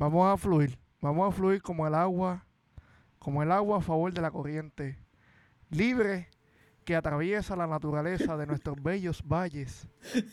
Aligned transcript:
Vamos 0.00 0.32
a 0.32 0.38
fluir. 0.38 0.78
Vamos 1.02 1.28
a 1.28 1.36
fluir 1.36 1.60
como 1.60 1.86
el 1.86 1.94
agua, 1.94 2.46
como 3.18 3.42
el 3.42 3.52
agua 3.52 3.76
a 3.78 3.80
favor 3.82 4.10
de 4.14 4.22
la 4.22 4.30
corriente, 4.30 4.98
libre 5.68 6.30
que 6.86 6.96
atraviesa 6.96 7.54
la 7.54 7.66
naturaleza 7.66 8.38
de 8.38 8.46
nuestros 8.46 8.82
bellos 8.82 9.22
valles, 9.22 9.86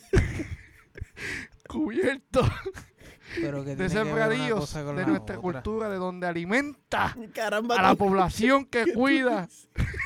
Pero 3.35 3.65
que 3.65 3.75
de 3.75 3.83
que 3.83 3.89
sembradíos 3.89 4.73
de 4.73 5.05
nuestra 5.05 5.38
otra. 5.38 5.38
cultura, 5.38 5.89
de 5.89 5.97
donde 5.97 6.27
alimenta 6.27 7.13
Caramba, 7.34 7.75
a 7.75 7.81
la 7.81 7.95
población 7.95 8.65
que 8.65 8.93
cuida 8.93 9.49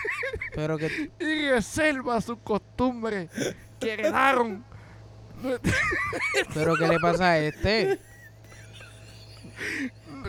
Pero 0.56 0.80
que 0.80 1.12
y 1.20 1.50
reserva 1.52 2.20
sus 2.20 2.40
costumbres 2.40 3.30
que 3.80 3.94
heredaron. 3.94 4.66
pero 6.56 6.76
qué 6.78 6.88
le 6.88 7.00
pasa 7.00 7.30
a 7.30 7.38
este? 7.38 8.00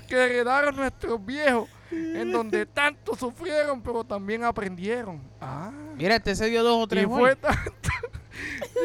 Que 0.08 0.14
heredaron 0.16 0.76
nuestros 0.76 1.24
viejos, 1.24 1.68
en 1.90 2.32
donde 2.32 2.66
tanto 2.66 3.14
sufrieron, 3.16 3.82
pero 3.82 4.04
también 4.04 4.44
aprendieron. 4.44 5.20
Ah, 5.40 5.70
Mira, 5.96 6.16
este 6.16 6.34
se 6.34 6.46
dio 6.46 6.62
dos 6.62 6.84
o 6.84 6.86
tres 6.86 7.04
y 7.04 7.06
fue 7.06 7.36
tanto, 7.36 7.90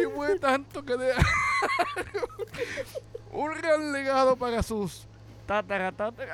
y 0.02 0.16
fue 0.16 0.40
tanto 0.40 0.84
que 0.84 0.98
dejaron 0.98 1.26
un 3.32 3.54
gran 3.54 3.92
legado 3.92 4.36
para 4.36 4.62
sus 4.64 5.08
tatara, 5.46 5.92
tatara, 5.92 6.34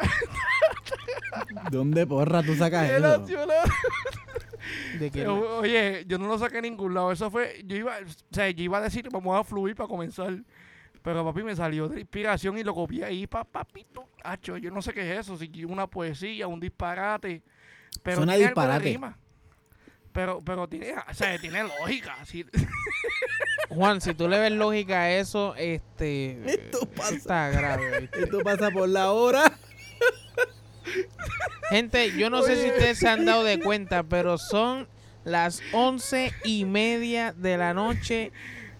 ¿Dónde 1.71 2.05
porra 2.07 2.41
tú 2.43 2.55
sacas 2.55 2.89
eso? 2.89 3.25
de 4.99 5.11
Pero, 5.11 5.59
Oye, 5.59 6.05
yo 6.07 6.17
no 6.17 6.27
lo 6.27 6.37
saqué 6.37 6.57
a 6.57 6.61
ningún 6.61 6.93
lado. 6.93 7.11
Eso 7.11 7.29
fue, 7.29 7.63
yo 7.65 7.75
iba, 7.75 7.97
o 7.97 8.33
sea, 8.33 8.49
yo 8.49 8.63
iba 8.63 8.77
a 8.77 8.81
decir, 8.81 9.07
vamos 9.11 9.39
a 9.39 9.43
fluir 9.43 9.75
para 9.75 9.87
comenzar. 9.87 10.33
Pero 11.03 11.25
papi 11.25 11.43
me 11.43 11.55
salió 11.55 11.89
de 11.89 11.99
inspiración 11.99 12.57
y 12.57 12.63
lo 12.63 12.73
copié 12.73 13.03
ahí, 13.05 13.27
pa, 13.27 13.43
papito. 13.43 14.07
Hacho, 14.23 14.57
yo 14.57 14.71
no 14.71 14.81
sé 14.81 14.93
qué 14.93 15.11
es 15.11 15.19
eso, 15.19 15.37
si 15.37 15.65
una 15.65 15.85
poesía, 15.87 16.47
un 16.47 16.59
disparate. 16.59 17.43
Pero 18.01 18.17
Suena 18.17 18.33
tiene 18.33 18.47
disparate. 18.47 18.85
rima. 18.85 19.17
Pero, 20.13 20.41
pero 20.45 20.67
tiene, 20.69 20.93
o 20.93 21.13
sea, 21.13 21.37
tiene 21.39 21.63
lógica. 21.63 22.15
Juan, 23.69 23.99
si 23.99 24.13
tú 24.13 24.27
le 24.29 24.39
ves 24.39 24.51
lógica 24.51 25.01
a 25.01 25.11
eso, 25.11 25.55
este 25.55 26.39
Esto 26.45 26.85
pasa. 26.85 27.15
está 27.15 27.49
grave. 27.49 28.01
¿viste? 28.01 28.23
Esto 28.23 28.39
pasa 28.39 28.71
por 28.71 28.87
la 28.87 29.11
hora. 29.11 29.51
Gente, 31.69 32.15
yo 32.17 32.29
no 32.29 32.43
sé 32.43 32.61
si 32.61 32.67
ustedes 32.69 32.99
se 32.99 33.07
han 33.09 33.25
dado 33.25 33.43
de 33.43 33.59
cuenta, 33.59 34.03
pero 34.03 34.37
son 34.37 34.87
las 35.23 35.61
once 35.71 36.31
y 36.43 36.65
media 36.65 37.33
de 37.33 37.57
la 37.57 37.73
noche, 37.73 38.31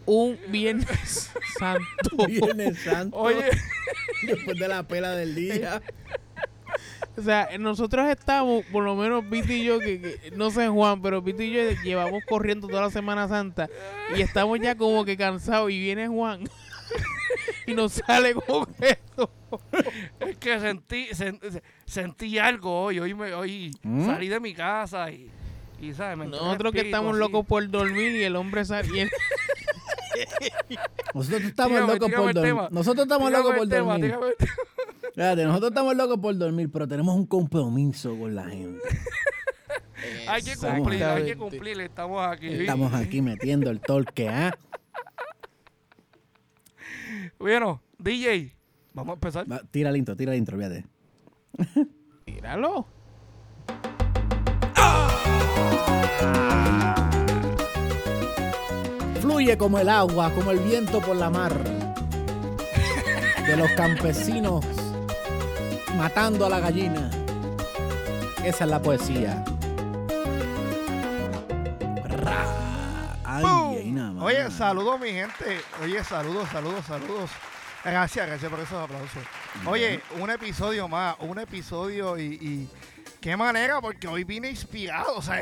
un 0.06 0.38
viernes 0.50 1.32
santo. 1.60 2.28
Viernes 2.28 2.80
Santo. 2.84 3.18
Oye, 3.18 3.46
Después 4.24 4.58
de 4.60 4.68
la 4.68 4.84
pela 4.84 5.12
del 5.12 5.36
día. 5.36 5.82
O 7.16 7.22
sea, 7.22 7.50
nosotros 7.60 8.10
estamos, 8.10 8.66
por 8.72 8.84
lo 8.84 8.96
menos 8.96 9.30
Vito 9.30 9.54
y 9.54 9.64
yo, 9.64 9.78
que, 9.80 10.02
que- 10.02 10.32
no 10.36 10.50
sé 10.50 10.68
Juan, 10.68 11.02
pero 11.02 11.22
Vito 11.22 11.44
y 11.44 11.52
yo 11.52 11.62
llevamos 11.84 12.24
corriendo 12.28 12.68
toda 12.68 12.82
la 12.82 12.90
Semana 12.90 13.28
Santa 13.28 13.70
y 14.18 14.22
estamos 14.22 14.60
ya 14.60 14.76
como 14.76 15.06
que 15.06 15.16
cansados 15.16 15.70
y 15.70 15.80
viene 15.80 16.08
Juan 16.08 16.50
y 17.68 17.74
nos 17.76 17.94
sale 17.94 18.34
con 18.34 18.68
esto. 18.82 19.30
es 20.22 20.38
que 20.38 20.60
sentí, 20.60 21.10
sen- 21.12 21.62
sentí 21.86 22.40
algo 22.40 22.86
hoy. 22.86 23.00
Hoy, 23.00 23.14
me, 23.14 23.32
hoy 23.36 23.72
¿Mm? 23.84 24.08
salí 24.08 24.28
de 24.28 24.40
mi 24.40 24.56
casa 24.56 25.12
y, 25.12 25.30
y 25.80 25.94
¿sabes? 25.94 26.18
Me 26.18 26.26
Nosotros 26.26 26.74
que 26.74 26.82
estamos 26.82 27.12
así. 27.12 27.20
locos 27.20 27.46
por 27.46 27.70
dormir 27.70 28.16
y 28.16 28.24
el 28.24 28.36
hombre 28.36 28.66
sale 28.66 28.88
y 28.88 29.02
Nosotros 31.14 31.44
estamos 31.44 31.80
locos 31.82 32.12
por 32.12 32.34
dormir. 32.34 32.56
Nosotros 32.72 33.04
estamos 33.04 33.32
locos 33.32 33.56
por 33.56 33.68
tema, 33.68 33.98
dormir. 33.98 34.16
Fíjate, 35.14 35.46
nosotros 35.46 35.72
estamos 35.72 35.96
locos 35.96 36.20
por 36.20 36.38
dormir, 36.38 36.70
pero 36.72 36.88
tenemos 36.88 37.16
un 37.16 37.26
compromiso 37.26 38.18
con 38.18 38.34
la 38.36 38.46
gente. 38.46 38.82
Hay 40.28 40.42
que 40.42 40.56
cumplir, 40.58 41.04
hay 41.04 41.26
que 41.26 41.38
cumplir. 41.38 41.80
Estamos 41.80 42.28
aquí. 42.28 42.48
Estamos 42.48 42.94
aquí 42.94 43.22
metiendo 43.22 43.70
el 43.70 43.80
torque, 43.80 44.28
¿ah? 44.28 44.52
Bueno, 47.40 47.82
DJ, 47.98 48.54
vamos 48.94 49.12
a 49.12 49.16
empezar. 49.16 49.50
Va, 49.50 49.62
Tira 49.72 49.90
el 49.92 49.98
intro, 49.98 50.16
tira 50.16 50.34
el 50.34 50.40
intro, 50.40 50.58
fíjate. 50.58 50.86
Tíralo. 52.26 52.86
Fluye 59.24 59.58
como 59.58 59.80
el 59.80 59.88
agua, 59.88 60.30
como 60.32 60.52
el 60.52 60.60
viento 60.60 61.00
por 61.00 61.16
la 61.16 61.30
mar. 61.30 61.54
De 63.48 63.56
los 63.56 63.72
campesinos 63.72 64.66
matando 65.98 66.46
a 66.46 66.50
la 66.50 66.60
gallina. 66.60 67.10
Esa 68.44 68.66
es 68.66 68.70
la 68.70 68.82
poesía. 68.82 69.42
Ay, 73.24 73.44
¡Pum! 73.44 73.76
ay, 73.78 73.92
nada 73.92 74.12
más. 74.12 74.24
Oye, 74.26 74.52
saludos 74.52 75.00
mi 75.00 75.12
gente. 75.12 75.62
Oye, 75.82 76.04
saludos, 76.04 76.50
saludos, 76.52 76.86
saludos. 76.86 77.30
Gracias, 77.86 78.28
gracias 78.28 78.52
por 78.52 78.60
esos 78.60 78.84
aplausos. 78.84 79.24
Oye, 79.66 80.02
un 80.20 80.32
episodio 80.32 80.90
más, 80.90 81.16
un 81.20 81.40
episodio 81.40 82.18
y, 82.18 82.24
y 82.24 82.70
qué 83.24 83.38
manera, 83.38 83.80
porque 83.80 84.06
hoy 84.06 84.26
vine 84.26 84.50
inspirado. 84.50 85.16
O 85.16 85.22
sea, 85.22 85.42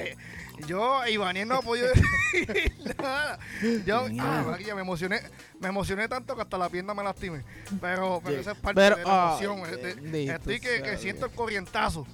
yo, 0.67 1.01
Ivaniel 1.07 1.47
no 1.47 1.55
ha 1.55 1.61
podido 1.63 1.87
decir 2.37 2.95
nada. 3.01 3.39
Yo, 3.85 4.05
ah, 4.19 4.43
María, 4.45 4.75
me 4.75 4.81
emocioné, 4.81 5.19
me 5.59 5.69
emocioné 5.69 6.07
tanto 6.07 6.35
que 6.35 6.43
hasta 6.43 6.59
la 6.59 6.69
pierna 6.69 6.93
me 6.93 7.03
lastimé. 7.03 7.43
Pero, 7.81 8.21
pero 8.23 8.39
esa 8.39 8.51
es 8.51 8.57
parte 8.59 8.79
Pero, 8.79 8.97
de 8.97 9.03
la 9.03 9.35
ay, 9.35 9.43
emoción. 9.45 9.73
este, 9.73 9.95
bendito 9.99 10.33
estoy 10.33 10.59
que, 10.59 10.97
siento 10.99 11.25
el 11.25 11.31
corrientazo. 11.31 12.05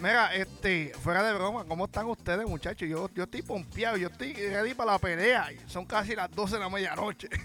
Mira, 0.00 0.32
este, 0.32 0.92
fuera 1.02 1.24
de 1.24 1.34
broma, 1.34 1.64
¿cómo 1.64 1.86
están 1.86 2.06
ustedes, 2.06 2.46
muchachos? 2.46 2.88
Yo, 2.88 3.10
yo 3.12 3.24
estoy 3.24 3.42
pompeado, 3.42 3.96
yo 3.96 4.08
estoy 4.08 4.32
ready 4.32 4.74
para 4.74 4.92
la 4.92 4.98
pelea. 5.00 5.48
Son 5.66 5.84
casi 5.84 6.14
las 6.14 6.30
12 6.30 6.54
de 6.54 6.60
la 6.60 6.68
medianoche. 6.70 7.28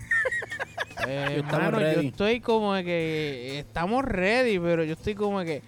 Eh, 1.07 1.43
yo 1.51 1.71
ready. 1.71 2.07
estoy 2.07 2.39
como 2.39 2.73
que 2.75 3.59
estamos 3.59 4.03
ready, 4.05 4.57
pero 4.57 4.83
yo 4.85 4.93
estoy 4.93 5.13
como 5.13 5.43
que 5.43 5.61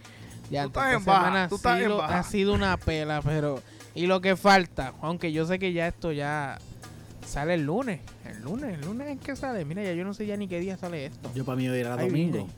ya 0.49 0.63
Tú 0.63 0.67
esta 0.69 0.81
estás 0.93 0.99
en 0.99 1.05
baja, 1.05 1.47
tú 1.49 1.59
ha 1.63 1.77
en 1.77 1.83
sido- 1.83 1.97
baja. 1.97 2.19
ha 2.19 2.23
sido 2.23 2.53
una 2.53 2.77
pela, 2.77 3.21
pero 3.21 3.61
y 3.95 4.05
lo 4.07 4.21
que 4.21 4.35
falta, 4.35 4.93
aunque 5.01 5.31
yo 5.31 5.45
sé 5.45 5.59
que 5.59 5.73
ya 5.73 5.87
esto 5.87 6.11
ya 6.11 6.59
sale 7.25 7.55
el 7.55 7.63
lunes, 7.65 7.99
el 8.25 8.41
lunes, 8.41 8.75
el 8.75 8.81
lunes 8.81 9.07
es 9.09 9.19
que 9.19 9.35
sale, 9.35 9.65
mira, 9.65 9.83
ya 9.83 9.93
yo 9.93 10.03
no 10.05 10.13
sé 10.13 10.25
ya 10.25 10.37
ni 10.37 10.47
qué 10.47 10.59
día 10.59 10.77
sale 10.77 11.05
esto. 11.07 11.29
Yo 11.35 11.43
para 11.45 11.55
mí 11.57 11.67
hoy 11.67 11.79
era 11.79 11.95
Ay, 11.95 12.07
domingo. 12.07 12.37
bingo. 12.37 12.49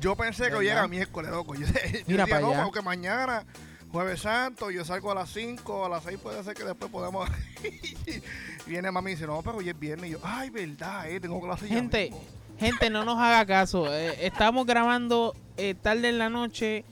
Yo 0.00 0.14
pensé 0.16 0.48
que 0.48 0.54
hoy 0.56 0.66
¿Verdad? 0.66 0.80
era 0.84 0.88
miércoles, 0.88 1.30
loco. 1.30 1.54
Yo, 1.54 1.66
yo 1.66 1.72
Mira 2.06 2.24
decía, 2.24 2.40
no, 2.40 2.50
allá. 2.50 2.64
porque 2.64 2.82
mañana, 2.82 3.44
Jueves 3.90 4.20
Santo, 4.20 4.70
yo 4.70 4.84
salgo 4.84 5.12
a 5.12 5.14
las 5.14 5.30
5, 5.30 5.86
a 5.86 5.88
las 5.88 6.02
6 6.04 6.18
puede 6.22 6.44
ser 6.44 6.54
que 6.54 6.64
después 6.64 6.90
podamos... 6.90 7.28
Viene 8.66 8.90
mami 8.90 9.12
y 9.12 9.14
dice, 9.14 9.26
no, 9.26 9.40
pero 9.42 9.58
hoy 9.58 9.68
es 9.68 9.78
viernes. 9.78 10.10
Y 10.10 10.12
yo, 10.14 10.18
ay, 10.22 10.50
verdad, 10.50 11.08
eh, 11.08 11.20
tengo 11.20 11.40
clase 11.40 11.68
ya 11.68 11.74
Gente, 11.76 12.10
mismo". 12.10 12.20
gente, 12.58 12.90
no 12.90 13.04
nos 13.04 13.18
haga 13.18 13.46
caso. 13.46 13.86
eh, 13.94 14.26
estamos 14.26 14.66
grabando 14.66 15.34
eh, 15.56 15.74
tarde 15.80 16.08
en 16.08 16.18
la 16.18 16.28
noche. 16.28 16.84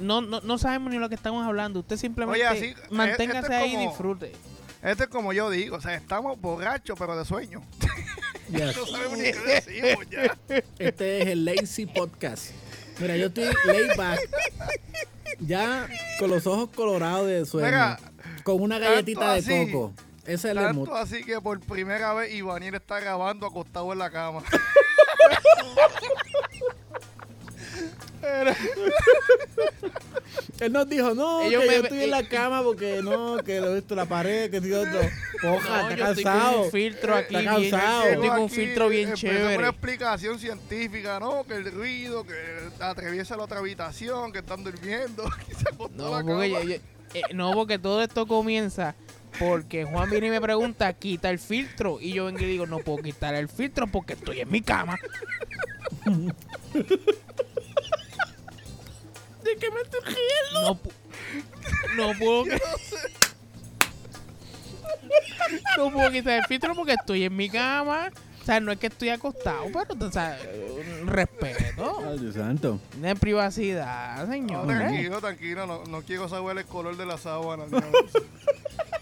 No, 0.00 0.20
no, 0.20 0.40
no 0.40 0.58
sabemos 0.58 0.92
ni 0.92 0.98
lo 0.98 1.08
que 1.08 1.14
estamos 1.14 1.46
hablando. 1.46 1.80
Usted 1.80 1.96
simplemente 1.96 2.46
Oye, 2.46 2.46
así, 2.46 2.66
eh, 2.66 2.76
manténgase 2.90 3.40
esto 3.40 3.52
es 3.52 3.58
ahí 3.58 3.74
y 3.74 3.76
disfrute. 3.76 4.32
Esto 4.82 5.04
es 5.04 5.08
como 5.08 5.32
yo 5.32 5.50
digo, 5.50 5.76
o 5.76 5.80
sea, 5.80 5.94
estamos 5.94 6.40
borrachos, 6.40 6.98
pero 6.98 7.16
de 7.16 7.24
sueño. 7.24 7.62
Yes. 8.48 8.74
No 8.78 8.86
sabemos 8.86 9.18
ni 9.18 9.24
qué 9.24 9.38
decimos 9.40 10.06
ya. 10.08 10.38
Este 10.78 11.20
es 11.20 11.28
el 11.28 11.44
Lazy 11.44 11.84
Podcast. 11.84 12.52
Mira, 12.98 13.14
yo 13.18 13.26
estoy 13.26 13.44
laid 13.66 13.94
back. 13.94 14.20
Ya 15.38 15.86
con 16.18 16.30
los 16.30 16.46
ojos 16.46 16.70
colorados 16.74 17.26
de 17.26 17.44
sueño. 17.44 17.66
Mira, 17.66 18.00
con 18.44 18.62
una 18.62 18.78
galletita 18.78 19.34
de 19.34 19.40
así, 19.40 19.70
coco. 19.70 19.92
Ese 20.24 20.50
es 20.50 20.56
el 20.56 20.74
mood. 20.74 20.86
Tanto 20.86 20.96
así 20.96 21.24
que 21.24 21.40
por 21.42 21.60
primera 21.60 22.14
vez 22.14 22.32
Ivaniel 22.32 22.74
está 22.74 23.00
grabando 23.00 23.46
acostado 23.46 23.92
en 23.92 23.98
la 23.98 24.10
cama. 24.10 24.42
Él 30.60 30.72
nos 30.72 30.88
dijo, 30.88 31.14
no, 31.14 31.42
Ellos 31.42 31.62
que 31.62 31.68
me- 31.68 31.74
yo 31.76 31.82
estoy 31.84 32.02
en 32.02 32.10
la 32.10 32.22
cama 32.28 32.62
porque 32.62 33.00
no, 33.02 33.36
que 33.44 33.60
lo 33.60 33.70
he 33.72 33.74
visto 33.76 33.94
la 33.94 34.06
pared, 34.06 34.50
que 34.50 34.56
estoy 34.56 34.72
otro. 34.72 35.00
Poja, 35.40 35.82
No, 35.82 35.90
está 35.90 35.96
yo 35.96 36.04
estoy 36.10 36.24
con 36.24 36.32
cansado. 36.32 36.62
un 36.62 36.70
filtro 36.72 37.14
aquí 37.14 37.36
Está 37.36 37.56
bien- 37.58 37.70
cansado. 37.70 38.02
yo 38.04 38.08
estoy 38.10 38.28
con 38.28 38.38
un 38.40 38.50
filtro 38.50 38.88
bien 38.88 39.04
empezó 39.08 39.20
chévere. 39.26 39.56
Una 39.58 39.68
explicación 39.68 40.38
científica, 40.38 41.20
¿no? 41.20 41.44
Que 41.44 41.54
el 41.54 41.70
ruido, 41.72 42.24
que 42.24 42.34
atraviesa 42.80 43.36
la 43.36 43.44
otra 43.44 43.58
habitación, 43.60 44.32
que 44.32 44.40
están 44.40 44.64
durmiendo, 44.64 45.24
que 45.48 45.54
se 45.54 45.68
acostó 45.68 45.86
en 45.92 45.96
No, 45.96 46.04
la 46.10 46.10
porque, 46.22 46.32
cama. 46.32 46.46
yo- 46.48 46.62
yo- 46.62 46.74
eh, 47.14 47.22
no, 47.34 47.52
porque 47.52 47.78
todo 47.78 48.02
esto 48.02 48.26
comienza 48.26 48.94
porque 49.38 49.84
Juan 49.84 50.10
viene 50.10 50.26
y 50.26 50.30
me 50.30 50.40
pregunta, 50.40 50.92
quita 50.94 51.30
el 51.30 51.38
filtro. 51.38 51.98
Y 52.00 52.12
yo 52.14 52.24
vengo 52.24 52.40
y 52.40 52.46
digo, 52.46 52.66
no 52.66 52.78
puedo 52.80 52.98
quitar 53.02 53.34
el 53.36 53.48
filtro 53.48 53.86
porque 53.86 54.14
estoy 54.14 54.40
en 54.40 54.50
mi 54.50 54.60
cama. 54.62 54.98
¿De 59.48 59.56
qué 59.60 59.70
me 59.70 59.80
estoy 59.80 60.00
riendo? 60.04 60.60
No, 60.62 60.74
pu- 60.82 60.92
no 61.96 62.18
puedo 62.18 62.44
no 65.76 65.90
puedo 65.92 66.10
quitar 66.10 66.38
el 66.38 66.44
filtro 66.46 66.74
porque 66.74 66.92
estoy 66.94 67.24
en 67.24 67.34
mi 67.36 67.48
cama. 67.48 68.10
O 68.42 68.44
sea, 68.44 68.60
no 68.60 68.72
es 68.72 68.78
que 68.78 68.86
estoy 68.86 69.10
acostado, 69.10 69.64
pero 69.72 70.06
o 70.06 70.12
sea, 70.12 70.38
respeto. 71.04 72.02
Ay, 72.08 72.18
Dios 72.18 72.34
santo. 72.34 72.80
De 72.96 73.14
privacidad, 73.14 74.26
señor. 74.28 74.66
tranquilo, 74.66 75.20
tranquilo, 75.20 75.66
no, 75.66 75.84
no 75.84 76.00
quiero 76.02 76.28
saber 76.30 76.56
el 76.58 76.64
color 76.64 76.96
de 76.96 77.04
la 77.06 77.18
sábana. 77.18 77.64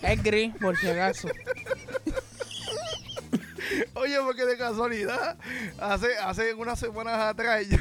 Es 0.02 0.22
gris, 0.22 0.52
por 0.60 0.76
si 0.76 0.88
acaso. 0.88 1.28
Oye, 3.94 4.16
porque 4.25 4.44
de 4.44 4.56
casualidad, 4.56 5.37
hace, 5.78 6.16
hace 6.19 6.54
unas 6.54 6.78
semanas 6.78 7.19
atrás, 7.20 7.66
yo, 7.69 7.78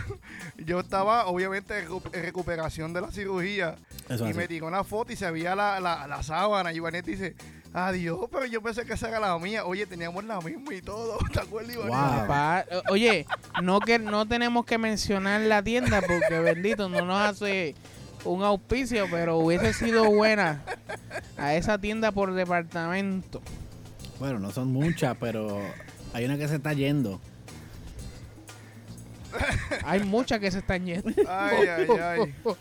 yo 0.65 0.79
estaba 0.79 1.25
obviamente 1.27 1.77
en 1.79 1.88
recu- 1.88 2.09
en 2.13 2.23
recuperación 2.23 2.94
de 2.94 3.01
la 3.01 3.12
cirugía 3.12 3.75
Eso 4.09 4.25
y 4.25 4.29
así. 4.29 4.38
me 4.38 4.47
tiró 4.47 4.67
una 4.67 4.83
foto 4.83 5.13
y 5.13 5.15
se 5.15 5.29
veía 5.31 5.56
la, 5.56 5.79
la, 5.79 6.07
la 6.07 6.23
sábana 6.23 6.73
y 6.73 6.77
Ivanet 6.77 7.06
dice, 7.06 7.35
adiós, 7.73 8.27
pero 8.31 8.45
yo 8.45 8.62
pensé 8.62 8.85
que 8.85 8.94
esa 8.94 9.07
era 9.09 9.19
la 9.19 9.38
mía. 9.38 9.65
Oye, 9.65 9.85
teníamos 9.85 10.23
la 10.23 10.39
misma 10.41 10.73
y 10.73 10.81
todo, 10.81 11.17
¿te 11.33 11.39
acuerdas, 11.39 11.75
Ivanet? 11.75 11.91
Wow. 11.94 12.27
Pa- 12.27 12.65
oye, 12.89 13.25
no 13.62 13.79
que 13.79 14.00
no 14.00 14.25
tenemos 14.27 14.65
que 14.65 14.77
mencionar 14.77 15.41
la 15.41 15.62
tienda 15.62 16.01
porque 16.01 16.39
bendito 16.39 16.89
no 16.89 17.06
nos 17.06 17.19
hace 17.21 17.75
un 18.23 18.41
auspicio, 18.44 19.06
pero 19.12 19.38
hubiese 19.38 19.71
sido 19.73 20.06
buena 20.06 20.63
a 21.38 21.53
esa 21.53 21.77
tienda 21.77 22.12
por 22.12 22.33
departamento. 22.33 23.41
Bueno, 24.19 24.39
no 24.39 24.51
son 24.51 24.69
muchas, 24.69 25.15
pero 25.19 25.59
hay 26.13 26.25
una 26.25 26.38
que 26.38 26.47
se 26.47 26.56
está 26.56 26.73
yendo. 26.73 27.21
Hay 29.84 30.04
muchas 30.04 30.40
que 30.40 30.52
se 30.52 30.60
están 30.60 30.86
yendo. 30.86 31.10
Ay, 31.28 31.68
ay, 31.68 31.88
ay. 32.02 32.36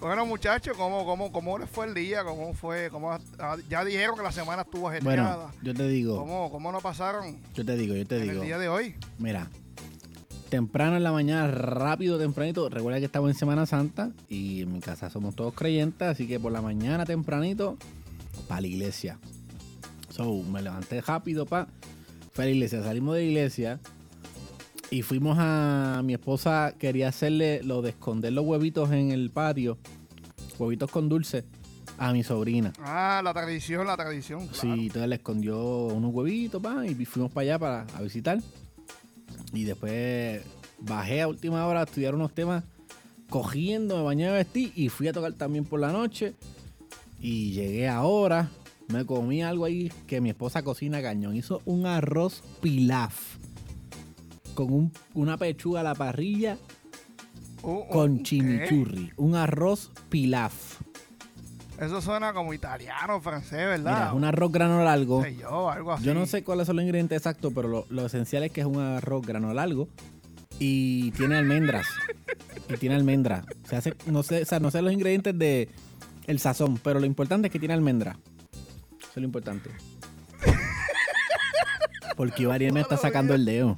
Bueno, 0.00 0.24
muchachos, 0.24 0.74
¿cómo, 0.78 1.04
cómo, 1.04 1.30
¿cómo 1.30 1.58
les 1.58 1.68
fue 1.68 1.86
el 1.86 1.92
día? 1.92 2.24
¿Cómo 2.24 2.54
fue? 2.54 2.88
¿Cómo, 2.90 3.12
ah, 3.12 3.56
ya 3.68 3.84
dijeron 3.84 4.16
que 4.16 4.22
la 4.22 4.32
semana 4.32 4.62
estuvo 4.62 4.88
ajetreada. 4.88 5.36
Bueno, 5.36 5.52
yo 5.62 5.74
te 5.74 5.86
digo, 5.88 6.16
¿Cómo, 6.16 6.50
¿Cómo 6.50 6.72
no 6.72 6.80
pasaron 6.80 7.36
yo 7.54 7.66
te 7.66 7.76
digo, 7.76 7.94
yo 7.94 8.06
te 8.06 8.16
en 8.16 8.22
digo. 8.22 8.40
el 8.40 8.46
día 8.46 8.58
de 8.58 8.70
hoy? 8.70 8.94
Mira, 9.18 9.50
temprano 10.48 10.96
en 10.96 11.02
la 11.02 11.12
mañana, 11.12 11.48
rápido, 11.48 12.18
tempranito. 12.18 12.70
Recuerda 12.70 12.98
que 12.98 13.04
estamos 13.04 13.28
en 13.30 13.36
Semana 13.36 13.66
Santa 13.66 14.10
y 14.30 14.62
en 14.62 14.72
mi 14.72 14.80
casa 14.80 15.10
somos 15.10 15.36
todos 15.36 15.52
creyentes, 15.52 16.08
así 16.08 16.26
que 16.26 16.40
por 16.40 16.50
la 16.50 16.62
mañana 16.62 17.04
tempranito, 17.04 17.76
para 18.48 18.62
la 18.62 18.68
iglesia. 18.68 19.18
So, 20.08 20.32
me 20.44 20.62
levanté 20.62 21.02
rápido, 21.02 21.44
pa. 21.44 21.68
Fue 22.32 22.44
a 22.44 22.46
la 22.46 22.52
iglesia. 22.52 22.82
Salimos 22.82 23.16
de 23.16 23.20
la 23.20 23.26
iglesia 23.26 23.80
y 24.90 25.02
fuimos 25.02 25.36
a. 25.38 26.02
Mi 26.04 26.14
esposa 26.14 26.74
quería 26.78 27.08
hacerle 27.08 27.62
lo 27.62 27.82
de 27.82 27.90
esconder 27.90 28.32
los 28.32 28.44
huevitos 28.44 28.90
en 28.90 29.12
el 29.12 29.30
patio, 29.30 29.78
huevitos 30.58 30.90
con 30.90 31.08
dulce, 31.08 31.44
a 31.98 32.12
mi 32.12 32.24
sobrina. 32.24 32.72
Ah, 32.80 33.20
la 33.22 33.32
tradición, 33.32 33.86
la 33.86 33.96
tradición. 33.96 34.46
claro. 34.48 34.60
Sí, 34.60 34.86
entonces 34.86 35.08
le 35.08 35.16
escondió 35.16 35.86
unos 35.86 36.12
huevitos, 36.12 36.60
pa, 36.60 36.84
y 36.86 36.94
fuimos 37.04 37.30
para 37.32 37.42
allá 37.42 37.58
para 37.58 37.86
a 37.96 38.02
visitar. 38.02 38.40
Y 39.52 39.64
después 39.64 40.42
bajé 40.80 41.22
a 41.22 41.28
última 41.28 41.66
hora 41.66 41.80
a 41.80 41.84
estudiar 41.84 42.14
unos 42.14 42.32
temas, 42.32 42.64
cogiendo, 43.28 43.96
me 43.96 44.02
bañé, 44.02 44.26
me 44.26 44.32
vestí 44.32 44.72
y 44.74 44.88
fui 44.88 45.08
a 45.08 45.12
tocar 45.12 45.32
también 45.34 45.64
por 45.64 45.80
la 45.80 45.92
noche. 45.92 46.34
Y 47.20 47.52
llegué 47.52 47.86
ahora, 47.86 48.50
me 48.88 49.04
comí 49.04 49.42
algo 49.42 49.66
ahí 49.66 49.92
que 50.06 50.20
mi 50.20 50.30
esposa 50.30 50.62
cocina 50.62 51.02
cañón. 51.02 51.36
Hizo 51.36 51.60
un 51.66 51.86
arroz 51.86 52.42
pilaf 52.62 53.39
con 54.66 54.74
un- 54.74 54.92
una 55.14 55.36
pechuga 55.36 55.80
a 55.80 55.82
la 55.82 55.94
parrilla 55.94 56.56
Uh, 57.62 57.70
uh, 57.72 57.88
con 57.88 58.16
¿qué? 58.18 58.22
chimichurri. 58.22 59.12
Un 59.18 59.34
arroz 59.34 59.90
pilaf. 60.08 60.80
Eso 61.78 62.00
suena 62.02 62.32
como 62.32 62.52
italiano, 62.54 63.20
francés, 63.20 63.52
¿verdad? 63.66 63.94
Mira, 63.94 64.06
es 64.08 64.12
un 64.14 64.24
arroz 64.24 64.50
grano 64.52 64.82
largo. 64.84 65.26
yo, 65.26 65.70
algo 65.70 65.92
así. 65.92 66.04
Yo 66.04 66.14
no 66.14 66.24
sé 66.26 66.42
cuáles 66.42 66.66
son 66.66 66.76
los 66.76 66.82
ingredientes 66.84 67.16
exactos, 67.16 67.52
pero 67.54 67.68
lo, 67.68 67.86
lo 67.90 68.06
esencial 68.06 68.42
es 68.44 68.52
que 68.52 68.60
es 68.62 68.66
un 68.66 68.78
arroz 68.80 69.26
grano 69.26 69.52
largo 69.54 69.88
y 70.58 71.10
tiene 71.12 71.36
almendras. 71.36 71.86
y 72.68 72.76
tiene 72.76 72.94
almendras. 72.96 73.44
Se 73.64 73.76
hace, 73.76 73.94
no 74.06 74.22
sé, 74.22 74.42
o 74.42 74.44
sea, 74.46 74.60
no 74.60 74.70
sé 74.70 74.80
los 74.82 74.92
ingredientes 74.92 75.38
de 75.38 75.68
el 76.26 76.38
sazón, 76.38 76.78
pero 76.82 77.00
lo 77.00 77.06
importante 77.06 77.48
es 77.48 77.52
que 77.52 77.58
tiene 77.58 77.74
almendra. 77.74 78.16
Eso 79.00 79.10
es 79.10 79.16
lo 79.16 79.24
importante. 79.24 79.70
Porque 82.16 82.42
Ivariel 82.42 82.72
me 82.72 82.80
está 82.80 82.96
sacando 82.96 83.34
el 83.34 83.44
dedo. 83.44 83.76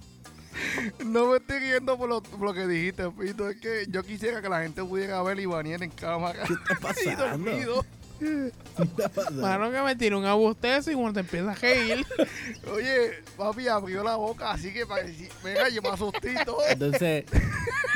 No 1.04 1.26
me 1.30 1.36
estoy 1.38 1.58
riendo 1.60 1.96
por 1.98 2.08
lo, 2.08 2.22
por 2.22 2.40
lo 2.40 2.54
que 2.54 2.66
dijiste, 2.66 3.10
Pito. 3.10 3.48
Es 3.48 3.56
que 3.60 3.84
yo 3.88 4.02
quisiera 4.02 4.40
que 4.42 4.48
la 4.48 4.62
gente 4.62 4.82
pudiera 4.84 5.22
ver 5.22 5.38
a 5.38 5.40
Ivaniel 5.42 5.82
en 5.82 5.90
cámara. 5.90 6.44
¿Qué 6.46 6.52
está 6.54 6.74
Y 6.78 6.82
pasando? 6.82 7.28
dormido. 7.28 7.86
¿Qué 8.18 8.52
está 8.84 9.08
pasando? 9.08 9.42
Mano 9.42 9.72
que 9.72 9.80
me 9.82 9.96
tira 9.96 10.16
un 10.16 10.24
abustezo 10.24 10.90
y 10.90 10.94
cuando 10.94 11.14
te 11.14 11.20
empieza 11.20 11.50
a 11.50 11.54
reír. 11.54 12.06
Oye, 12.72 13.10
papi 13.36 13.66
abrió 13.68 14.02
la 14.04 14.14
boca, 14.16 14.52
así 14.52 14.72
que. 14.72 14.84
Venga, 15.42 15.68
yo 15.68 15.82
me 15.82 15.88
asusté 15.88 16.32
y 16.40 16.44
todo. 16.44 16.58
Entonces, 16.68 17.24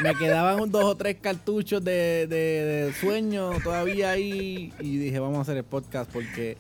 me 0.03 0.15
quedaban 0.17 0.61
un 0.61 0.71
dos 0.73 0.85
o 0.85 0.97
tres 0.97 1.17
cartuchos 1.21 1.83
de, 1.85 2.27
de- 2.27 2.87
de 2.87 2.93
sueño 3.01 3.51
todavía 3.63 4.11
ahí. 4.11 4.73
Y 4.81 4.99
dije, 4.99 5.19
vamos 5.21 5.39
a 5.39 5.43
hacer 5.43 5.57
el 5.59 5.65
podcast 5.65 6.11
porque 6.11 6.57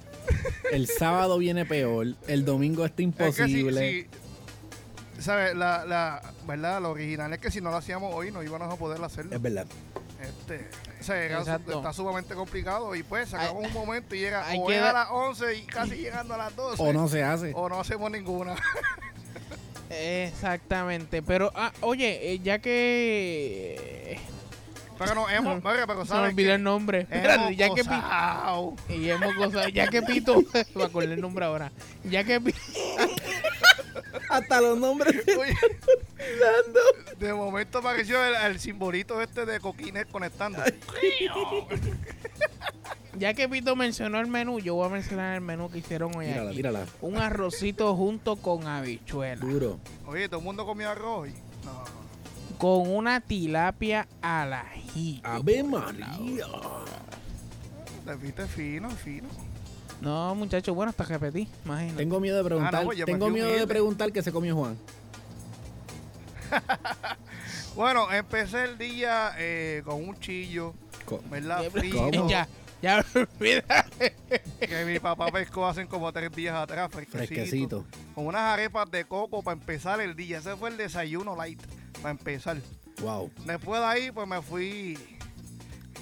el 0.73 0.87
sábado 0.87 1.39
viene 1.39 1.65
peor, 1.67 2.09
el 2.29 2.45
domingo 2.45 2.85
está 2.85 3.03
Es 3.03 3.09
que 3.37 3.47
si, 3.47 3.61
imposible. 3.61 4.03
si- 4.03 4.07
¿sabes? 5.19 5.55
La, 5.57 5.85
la, 5.85 6.23
¿verdad? 6.47 6.81
Lo 6.83 6.91
original 6.91 7.33
es 7.33 7.39
que 7.39 7.51
si 7.51 7.61
no 7.61 7.71
lo 7.71 7.77
hacíamos 7.77 8.15
hoy 8.15 8.31
no 8.31 8.43
íbamos 8.43 8.73
a 8.73 8.77
poder 8.77 9.03
hacerlo. 9.03 9.35
Es 9.35 9.43
verdad. 9.43 9.67
Este, 10.21 10.67
o 10.99 11.05
sea, 11.05 11.23
era 11.23 11.37
su- 11.37 11.51
Exacto. 11.51 11.77
está 11.77 11.93
sumamente 11.93 12.35
complicado 12.35 12.95
y 12.95 13.03
pues 13.03 13.29
sacamos 13.29 13.67
un 13.67 13.73
momento 13.75 14.15
y 14.15 14.21
llega 14.21 14.47
hay 14.47 14.59
o 14.59 14.67
que 14.67 14.77
dar- 14.79 14.97
a 14.97 15.01
las 15.01 15.09
11 15.11 15.55
y 15.57 15.63
casi 15.67 15.97
llegando 15.97 16.35
a 16.35 16.39
las 16.39 16.57
12. 16.57 16.83
O 16.83 16.93
no 16.93 17.07
se 17.09 17.23
hace. 17.23 17.53
o 17.55 17.69
no 17.69 17.79
hacemos 17.81 18.11
ninguna. 18.11 18.55
Exactamente. 19.91 21.23
Pero, 21.23 21.53
ah, 21.55 21.73
oye, 21.81 22.33
eh, 22.33 22.39
ya 22.41 22.59
que. 22.59 24.19
Pero 24.99 25.15
no 25.15 25.29
hemos, 25.29 25.63
pero 25.63 25.87
Se 25.87 25.95
me 25.95 26.07
sabes 26.07 26.31
olvidó 26.33 26.49
que 26.49 26.55
el 26.55 26.63
nombre. 26.63 27.01
hemos 27.01 27.13
Espérate, 27.13 27.57
ya 27.57 27.69
que 27.69 27.85
Pi- 27.85 27.89
gozado. 27.91 28.75
Y 28.89 29.11
hemos 29.11 29.37
gozado. 29.37 29.69
Ya 29.69 29.89
que 29.89 30.01
Pito. 30.03 30.43
Me 30.75 30.85
acordé 30.85 31.13
el 31.13 31.21
nombre 31.21 31.45
ahora. 31.45 31.71
Ya 32.05 32.25
que 32.25 32.41
Pi- 32.41 32.55
Hasta 34.37 34.61
los 34.61 34.79
nombres. 34.79 35.15
Oye, 35.39 35.57
de 37.19 37.33
momento 37.35 37.79
apareció 37.79 38.23
el, 38.25 38.35
el 38.35 38.61
simbolito 38.61 39.21
este 39.21 39.47
de 39.47 39.61
coquines 39.61 40.07
conectando. 40.07 40.63
Ya 43.19 43.33
que 43.33 43.49
Pito 43.49 43.75
mencionó 43.77 44.21
el 44.21 44.27
menú, 44.27 44.59
yo 44.59 44.75
voy 44.75 44.87
a 44.89 44.91
mencionar 44.91 45.37
el 45.37 45.41
menú 45.41 45.71
que 45.71 45.79
hicieron 45.79 46.15
hoy 46.15 46.27
Tírala, 46.27 46.49
aquí. 46.51 46.57
tírala. 46.57 46.87
Un 47.01 47.17
arrocito 47.17 47.97
junto 47.97 48.37
con 48.37 48.67
habichuela. 48.67 49.41
Duro. 49.41 49.79
Oye, 50.07 50.29
todo 50.29 50.41
el 50.41 50.45
mundo 50.45 50.67
comió 50.67 50.91
arroz. 50.91 51.31
No. 51.65 51.83
Con 52.59 52.91
una 52.95 53.23
tilapia 53.23 54.07
al 54.21 54.53
ají. 54.53 55.23
Ave 55.25 55.63
María. 55.63 56.47
Te 58.05 58.15
viste 58.17 58.47
fino, 58.47 58.91
fino. 58.91 59.29
No, 60.07 60.37
muchachos, 60.37 60.73
bueno, 60.73 60.91
hasta 60.91 61.03
repetí. 61.03 61.49
Imagínate. 61.65 61.97
Tengo 61.97 62.21
miedo 62.21 62.37
de 62.37 62.45
preguntar. 62.45 62.75
Ah, 62.77 62.79
no, 62.79 62.85
pues 62.85 62.97
yo 62.99 63.07
me 63.07 63.13
tengo 63.13 63.29
miedo 63.29 63.51
de 63.51 63.67
preguntar 63.67 64.13
que 64.13 64.23
se 64.23 64.31
comió 64.31 64.55
Juan. 64.55 64.77
Bueno, 67.75 68.11
empecé 68.11 68.65
el 68.65 68.79
día 68.79 69.33
eh, 69.37 69.83
con 69.85 69.97
un 70.09 70.19
chillo, 70.19 70.73
Co- 71.05 71.21
¿verdad? 71.31 71.63
¿Cómo? 71.93 72.27
Ya, 72.31 72.49
ya 72.81 73.05
que 74.61 74.85
mi 74.87 74.99
papá 74.99 75.27
pescó 75.31 75.67
hace 75.67 75.87
como 75.87 76.11
tres 76.11 76.33
días 76.33 76.55
atrás, 76.55 76.89
fresquecito. 76.91 77.27
Fresquecito. 77.35 77.85
Con 78.15 78.27
unas 78.29 78.41
arepas 78.41 78.91
de 78.91 79.05
coco 79.05 79.43
para 79.43 79.59
empezar 79.59 80.01
el 80.01 80.17
día. 80.17 80.39
Ese 80.39 80.57
fue 80.57 80.71
el 80.71 80.79
desayuno 80.79 81.37
light, 81.37 81.61
para 82.01 82.13
empezar. 82.13 82.57
Wow. 83.03 83.31
Después 83.45 83.79
de 83.81 83.87
ahí, 83.87 84.11
pues 84.11 84.27
me 84.27 84.41
fui, 84.41 84.99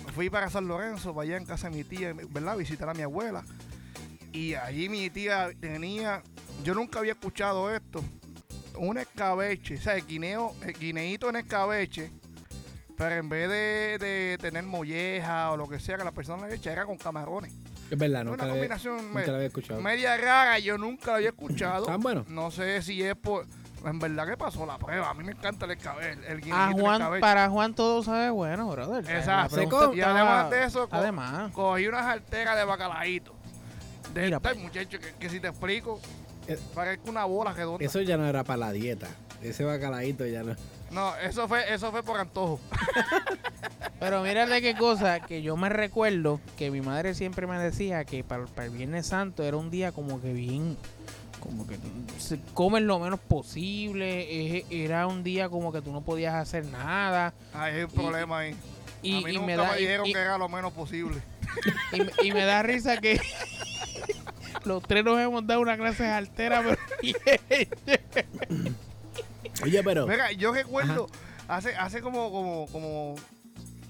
me 0.07 0.13
fui 0.13 0.31
para 0.31 0.49
San 0.51 0.69
Lorenzo, 0.69 1.13
para 1.13 1.25
allá 1.27 1.37
en 1.39 1.45
casa 1.45 1.69
de 1.71 1.77
mi 1.77 1.83
tía, 1.83 2.15
¿verdad? 2.31 2.57
Visitar 2.57 2.89
a 2.89 2.95
mi 2.95 3.03
abuela. 3.03 3.43
Y 4.35 4.55
allí 4.55 4.89
mi 4.89 5.09
tía 5.11 5.51
tenía, 5.61 6.23
yo 6.65 6.75
nunca 6.75 6.99
había 6.99 7.13
escuchado 7.13 7.73
esto, 7.73 8.03
un 8.77 8.99
escabeche, 8.99 9.77
o 9.77 9.81
sea, 9.81 9.95
el 9.95 10.05
guineo, 10.05 10.53
el 10.67 10.73
guineíto 10.73 11.29
en 11.29 11.37
escabeche, 11.37 12.11
pero 12.97 13.15
en 13.15 13.29
vez 13.29 13.49
de, 13.49 13.99
de 14.05 14.39
tener 14.41 14.65
molleja 14.65 15.53
o 15.53 15.57
lo 15.57 15.69
que 15.69 15.79
sea 15.79 15.97
que 15.97 16.03
la 16.05 16.11
persona 16.11 16.49
le 16.49 16.57
echa, 16.57 16.73
era 16.73 16.85
con 16.85 16.97
camarones. 16.99 17.53
Es 17.91 17.97
verdad, 17.99 18.23
Una 18.27 18.37
la 18.39 18.43
había, 18.43 18.55
combinación 18.55 18.97
nunca 18.97 19.15
me- 19.21 19.27
la 19.29 19.35
había 19.35 19.47
escuchado. 19.47 19.81
media 19.81 20.17
rara, 20.17 20.59
yo 20.59 20.79
nunca 20.79 21.13
la 21.13 21.17
había 21.19 21.29
escuchado. 21.29 21.87
¿Tan 21.87 22.01
bueno? 22.03 22.25
No 22.29 22.51
sé 22.51 22.83
si 22.83 23.03
es 23.05 23.15
por, 23.15 23.47
en 23.85 23.99
verdad 24.01 24.27
que 24.27 24.37
pasó 24.37 24.67
la 24.67 24.79
prueba. 24.79 25.11
A 25.11 25.15
mí 25.15 25.23
me 25.23 25.31
encanta 25.33 25.67
el 25.67 25.73
escabeche, 25.73 26.19
el 26.27 26.53
A 26.53 26.71
en 26.71 26.73
Juan, 26.81 26.95
escabeche. 27.01 27.21
para 27.21 27.49
Juan 27.51 27.73
todo 27.75 28.03
sabe 28.03 28.31
bueno, 28.31 28.69
brother. 28.69 29.09
Exacto. 29.09 29.93
Y 29.95 30.01
además 30.01 30.51
de 30.51 30.65
eso, 30.65 30.89
co- 30.89 30.97
Además. 30.97 31.53
Cogí 31.53 31.87
unas 31.87 32.03
arteras 32.07 32.57
de 32.57 32.65
bacalaíto. 32.65 33.34
De 34.15 34.23
Mira, 34.23 34.37
esta, 34.39 34.49
pa' 34.53 34.55
muchacho, 34.59 34.99
que, 34.99 35.13
que 35.19 35.29
si 35.31 35.41
te 35.41 35.49
explico, 35.49 36.01
Eh, 36.47 36.59
parezca 36.75 37.09
una 37.11 37.25
bola 37.25 37.53
redonda. 37.53 37.85
Eso 37.85 38.01
ya 38.03 38.17
no 38.17 38.27
era 38.27 38.45
para 38.45 38.59
la 38.59 38.73
dieta. 38.73 39.09
Ese 39.43 39.65
bacalaíto 39.65 40.27
ya 40.27 40.43
no. 40.43 40.55
No, 40.91 41.17
eso 41.17 41.49
fue, 41.49 41.73
eso 41.73 41.91
fue 41.91 42.03
por 42.03 42.19
antojo. 42.21 42.61
Pero 44.01 44.23
mírate 44.23 44.61
qué 44.61 44.77
cosa, 44.77 45.21
que 45.21 45.43
yo 45.43 45.57
me 45.57 45.69
recuerdo 45.69 46.41
que 46.59 46.71
mi 46.71 46.81
madre 46.81 47.15
siempre 47.15 47.47
me 47.47 47.59
decía 47.59 48.05
que 48.05 48.23
para, 48.25 48.45
para 48.47 48.67
el 48.67 48.73
Viernes 48.73 49.07
Santo 49.07 49.43
era 49.43 49.57
un 49.57 49.71
día 49.71 49.93
como 49.93 50.21
que 50.21 50.33
bien, 50.33 50.77
como 51.41 51.67
que 51.67 51.79
se 52.19 52.39
comen 52.53 52.87
lo 52.87 52.99
menos 52.99 53.21
posible. 53.21 54.59
es- 54.59 54.65
Era 54.71 55.07
un 55.07 55.25
día 55.25 55.49
como 55.49 55.73
que 55.73 55.81
tú 55.81 55.93
no 55.93 56.03
podías 56.03 56.35
hacer 56.35 56.67
nada. 56.67 57.33
Ahí 57.55 57.77
hay 57.77 57.83
un 57.85 57.91
Y- 57.91 57.95
problema 57.95 58.39
ahí. 58.41 58.57
Y, 59.03 59.19
a 59.19 59.27
mí 59.27 59.31
y 59.33 59.35
nunca 59.35 59.47
me 59.47 59.57
da, 59.57 59.79
y- 59.79 59.83
dijeron 59.83 60.07
y- 60.07 60.13
que 60.13 60.19
era 60.19 60.39
lo 60.39 60.49
menos 60.49 60.73
posible. 60.73 61.21
Y 61.93 62.01
me- 62.01 62.13
y 62.23 62.33
me 62.33 62.45
da 62.45 62.63
risa 62.63 62.97
que 62.99 63.21
los 64.65 64.83
tres 64.83 65.05
nos 65.05 65.19
hemos 65.21 65.47
dado 65.47 65.61
una 65.61 65.77
clase 65.77 66.07
altera, 66.07 66.63
pero 66.63 66.79
Oye, 69.63 69.83
pero. 69.83 70.07
Mira, 70.07 70.33
yo 70.33 70.53
recuerdo 70.53 71.07
hace, 71.49 71.75
hace 71.77 72.01
como, 72.03 72.31
como, 72.31 72.67
como, 72.69 73.15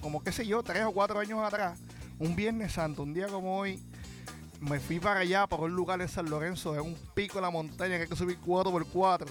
como, 0.00 0.22
qué 0.22 0.32
sé 0.32 0.46
yo, 0.46 0.62
tres 0.62 0.84
o 0.84 0.92
cuatro 0.92 1.18
años 1.18 1.40
atrás, 1.42 1.78
un 2.18 2.36
Viernes 2.36 2.72
Santo, 2.72 3.02
un 3.02 3.14
día 3.14 3.26
como 3.28 3.58
hoy, 3.58 3.82
me 4.60 4.78
fui 4.80 5.00
para 5.00 5.20
allá, 5.20 5.46
para 5.46 5.62
un 5.62 5.72
lugar 5.74 6.00
en 6.00 6.08
San 6.08 6.28
Lorenzo, 6.28 6.74
en 6.74 6.82
un 6.82 6.96
pico 7.14 7.36
de 7.36 7.42
la 7.42 7.50
montaña 7.50 7.96
que 7.96 8.02
hay 8.02 8.08
que 8.08 8.16
subir 8.16 8.38
4x4, 8.40 9.26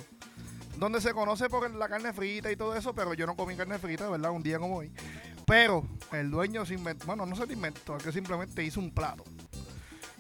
donde 0.78 1.02
se 1.02 1.14
conoce 1.14 1.50
por 1.50 1.70
la 1.74 1.88
carne 1.88 2.12
frita 2.14 2.52
y 2.52 2.56
todo 2.56 2.76
eso, 2.76 2.94
pero 2.94 3.14
yo 3.14 3.26
no 3.28 3.36
comí 3.36 3.56
carne 3.56 3.78
frita, 3.78 4.10
¿verdad? 4.10 4.32
Un 4.32 4.44
día 4.44 4.58
como 4.60 4.78
hoy. 4.78 4.92
Pero 5.46 5.86
el 6.12 6.32
dueño 6.32 6.66
se 6.66 6.74
inventó, 6.76 7.06
bueno, 7.06 7.26
no 7.26 7.36
se 7.36 7.46
lo 7.46 7.54
inventó, 7.54 7.98
es 7.98 8.04
que 8.04 8.12
simplemente 8.12 8.64
hizo 8.64 8.80
un 8.80 8.92
plato. 8.92 9.24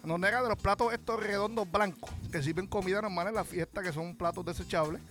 Donde 0.03 0.27
era 0.27 0.42
de 0.44 0.50
los 0.50 0.58
platos 0.58 0.92
estos 0.94 1.22
redondos 1.24 1.70
blancos, 1.72 2.10
que 2.32 2.44
sirven 2.44 2.68
comida 2.68 3.01
normal 3.01 3.27
en 3.30 3.36
la 3.36 3.46
fiesta, 3.46 3.82
que 3.82 3.94
son 3.94 4.15
platos 4.15 4.46
desechables 4.46 5.01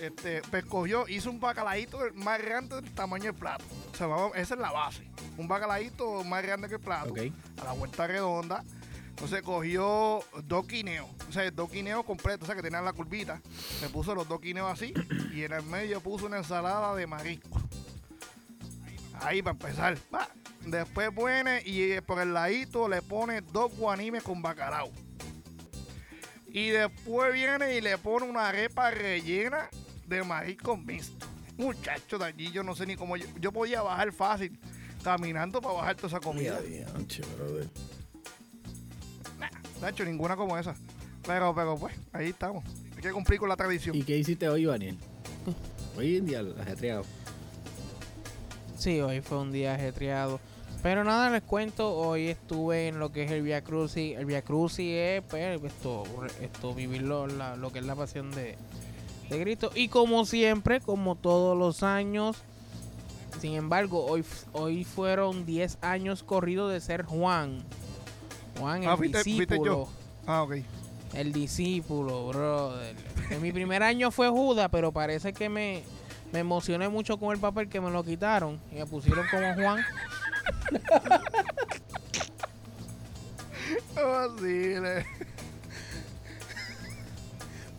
este, 0.00 0.42
pues 0.48 0.64
cogió, 0.64 1.08
hizo 1.08 1.28
un 1.28 1.40
bacalaíto 1.40 1.98
más 2.14 2.40
grande 2.40 2.76
del 2.80 2.88
tamaño 2.94 3.24
del 3.24 3.34
plato. 3.34 3.64
O 3.92 3.96
sea, 3.96 4.06
vamos- 4.06 4.30
esa 4.36 4.54
es 4.54 4.60
la 4.60 4.70
base. 4.70 5.02
Un 5.36 5.48
bacalaíto 5.48 6.22
más 6.22 6.40
grande 6.44 6.68
que 6.68 6.76
el 6.76 6.80
plato, 6.80 7.10
Ok. 7.10 7.18
a 7.60 7.64
la 7.64 7.72
vuelta 7.72 8.06
redonda. 8.06 8.62
Entonces 9.08 9.42
cogió 9.42 10.20
dos 10.44 10.66
quineos, 10.68 11.08
o 11.28 11.32
sea, 11.32 11.50
dos 11.50 11.68
quineos 11.68 12.04
completos, 12.04 12.44
o 12.44 12.46
sea, 12.46 12.54
que 12.54 12.62
tenían 12.62 12.84
la 12.84 12.92
curvita. 12.92 13.40
Me 13.82 13.88
puso 13.88 14.14
los 14.14 14.28
dos 14.28 14.40
quineos 14.40 14.70
así 14.70 14.94
y 15.34 15.42
en 15.42 15.52
el 15.52 15.64
medio 15.64 16.00
puso 16.00 16.26
una 16.26 16.36
ensalada 16.36 16.94
de 16.94 17.04
marisco. 17.08 17.60
Ahí 19.20 19.42
para 19.42 19.52
empezar. 19.52 19.96
pa. 20.10 20.28
Después 20.66 21.10
pone 21.14 21.62
y 21.64 21.92
eh, 21.92 22.02
por 22.02 22.20
el 22.20 22.34
ladito 22.34 22.88
le 22.88 23.00
pone 23.00 23.40
dos 23.40 23.74
guanimes 23.76 24.22
con 24.22 24.42
bacalao. 24.42 24.90
Y 26.46 26.70
después 26.70 27.32
viene 27.32 27.76
y 27.76 27.80
le 27.80 27.96
pone 27.98 28.26
una 28.26 28.48
arepa 28.48 28.90
rellena 28.90 29.68
de 30.06 30.22
marisco 30.22 30.76
mixto. 30.76 31.26
Muchacho, 31.56 32.18
de 32.18 32.24
allí 32.24 32.50
yo 32.50 32.62
no 32.62 32.74
sé 32.74 32.86
ni 32.86 32.96
cómo. 32.96 33.16
Yo, 33.16 33.26
yo 33.40 33.52
podía 33.52 33.82
bajar 33.82 34.12
fácil, 34.12 34.58
caminando 35.02 35.60
para 35.60 35.74
bajar 35.74 35.96
toda 35.96 36.08
esa 36.08 36.20
comida. 36.20 36.60
Dianche, 36.60 37.22
brother. 37.36 37.68
No 39.80 39.86
he 39.86 39.90
hecho 39.90 40.04
ninguna 40.04 40.36
como 40.36 40.58
esa. 40.58 40.74
Pero, 41.26 41.54
pero 41.54 41.76
pues, 41.76 41.94
ahí 42.12 42.30
estamos. 42.30 42.64
Hay 42.96 43.02
que 43.02 43.12
cumplir 43.12 43.38
con 43.38 43.48
la 43.48 43.56
tradición. 43.56 43.94
¿Y 43.94 44.02
qué 44.02 44.16
hiciste 44.16 44.48
hoy, 44.48 44.64
Daniel? 44.64 44.98
Hoy 45.96 46.16
en 46.16 46.26
día, 46.26 46.42
ajetreado. 46.60 47.04
Sí, 48.78 49.00
hoy 49.00 49.20
fue 49.20 49.38
un 49.38 49.52
día 49.52 49.74
ajetreado. 49.74 50.40
Pero 50.82 51.02
nada, 51.02 51.28
les 51.30 51.42
cuento, 51.42 51.92
hoy 51.96 52.28
estuve 52.28 52.86
en 52.88 53.00
lo 53.00 53.10
que 53.10 53.24
es 53.24 53.30
el 53.32 53.42
Via 53.42 53.62
Crucis. 53.62 54.16
El 54.16 54.26
Via 54.26 54.42
Crucis 54.42 54.92
es, 54.94 55.22
pues, 55.28 55.60
esto, 55.64 56.04
esto 56.40 56.72
vivir 56.74 57.02
lo, 57.02 57.26
la- 57.26 57.56
lo 57.56 57.72
que 57.72 57.80
es 57.80 57.84
la 57.84 57.96
pasión 57.96 58.30
de, 58.30 58.56
de 59.28 59.42
Cristo. 59.42 59.72
Y 59.74 59.88
como 59.88 60.24
siempre, 60.24 60.80
como 60.80 61.16
todos 61.16 61.58
los 61.58 61.82
años, 61.82 62.36
sin 63.40 63.54
embargo, 63.54 64.06
hoy, 64.06 64.24
hoy 64.52 64.84
fueron 64.84 65.44
10 65.44 65.78
años 65.80 66.22
corridos 66.22 66.72
de 66.72 66.80
ser 66.80 67.02
Juan. 67.04 67.64
Juan, 68.60 68.84
el 68.84 68.88
Ah, 68.88 68.96
¿viste- 68.96 69.18
viste 69.24 69.44
discípulo. 69.46 69.88
Ah, 70.26 70.42
ok. 70.44 70.56
El 71.14 71.32
discípulo, 71.32 72.28
brother. 72.28 72.94
En 73.30 73.42
mi 73.42 73.50
primer 73.50 73.82
año 73.82 74.12
fue 74.12 74.28
Judas, 74.28 74.68
pero 74.70 74.92
parece 74.92 75.32
que 75.32 75.48
me, 75.48 75.82
me 76.32 76.40
emocioné 76.40 76.88
mucho 76.88 77.18
con 77.18 77.32
el 77.32 77.40
papel 77.40 77.68
que 77.68 77.80
me 77.80 77.90
lo 77.90 78.04
quitaron 78.04 78.60
y 78.72 78.76
me 78.76 78.86
pusieron 78.86 79.26
como 79.30 79.54
Juan. 79.54 79.80
Oh, 84.00 84.36
sí, 84.38 84.74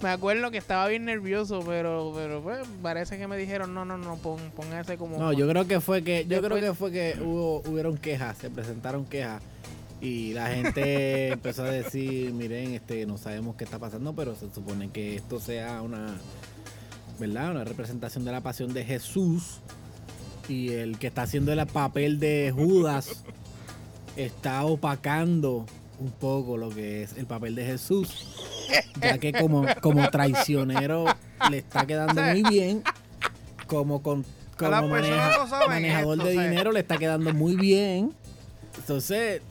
Me 0.01 0.10
acuerdo 0.10 0.51
que 0.51 0.58
estaba 0.58 0.88
bien 0.88 1.06
nervioso, 1.06 1.62
pero 1.65 2.12
pero 2.15 2.41
pues, 2.41 2.60
parece 2.82 3.18
que 3.18 3.27
me 3.27 3.38
dijeron, 3.38 3.74
no, 3.74 3.86
no, 3.86 3.98
no, 3.98 4.15
pon, 4.18 4.38
póngase 4.56 4.98
como 4.98 5.18
No, 5.18 5.25
Juan". 5.25 5.36
yo 5.36 5.48
creo 5.50 5.68
que 5.68 5.79
fue 5.82 6.03
que, 6.03 6.25
yo 6.27 6.41
creo 6.41 6.60
que 6.60 6.74
fue 6.74 6.91
que 6.91 7.18
hubo, 7.22 7.62
hubieron 7.70 7.98
quejas, 7.98 8.38
se 8.38 8.50
presentaron 8.50 9.06
quejas 9.06 9.41
y 10.01 10.34
la 10.34 10.48
gente 10.48 11.27
empezó 11.34 11.63
a 11.63 11.72
decir, 11.72 12.34
miren, 12.34 12.74
este, 12.74 13.06
no 13.06 13.18
sabemos 13.18 13.56
qué 13.56 13.63
está 13.63 13.79
pasando, 13.79 14.13
pero 14.13 14.36
se 14.36 14.50
supone 14.53 14.89
que 14.89 15.15
esto 15.15 15.39
sea 15.39 15.82
una, 15.82 16.18
¿verdad? 17.19 17.51
Una 17.51 17.63
representación 17.63 18.25
de 18.25 18.31
la 18.31 18.41
pasión 18.41 18.73
de 18.73 18.85
Jesús 18.85 19.59
y 20.47 20.69
el 20.69 20.97
que 20.97 21.07
está 21.07 21.23
haciendo 21.23 21.53
el 21.53 21.65
papel 21.67 22.19
de 22.19 22.51
Judas 22.55 23.23
está 24.15 24.65
opacando 24.65 25.65
un 25.99 26.11
poco 26.11 26.57
lo 26.57 26.69
que 26.69 27.03
es 27.03 27.13
el 27.17 27.25
papel 27.25 27.55
de 27.55 27.65
Jesús, 27.65 28.25
ya 29.01 29.17
que 29.17 29.33
como, 29.33 29.65
como 29.81 30.09
traicionero 30.09 31.05
le 31.51 31.57
está 31.57 31.85
quedando 31.85 32.21
muy 32.21 32.41
bien, 32.43 32.83
como 33.67 34.01
con 34.01 34.25
como 34.57 34.88
maneja- 34.89 35.45
manejador 35.67 36.17
esto, 36.17 36.25
de 36.25 36.31
dinero 36.31 36.71
le 36.71 36.79
está 36.81 36.97
quedando 36.97 37.33
muy 37.33 37.55
bien. 37.55 38.13
Entonces, 38.77 39.41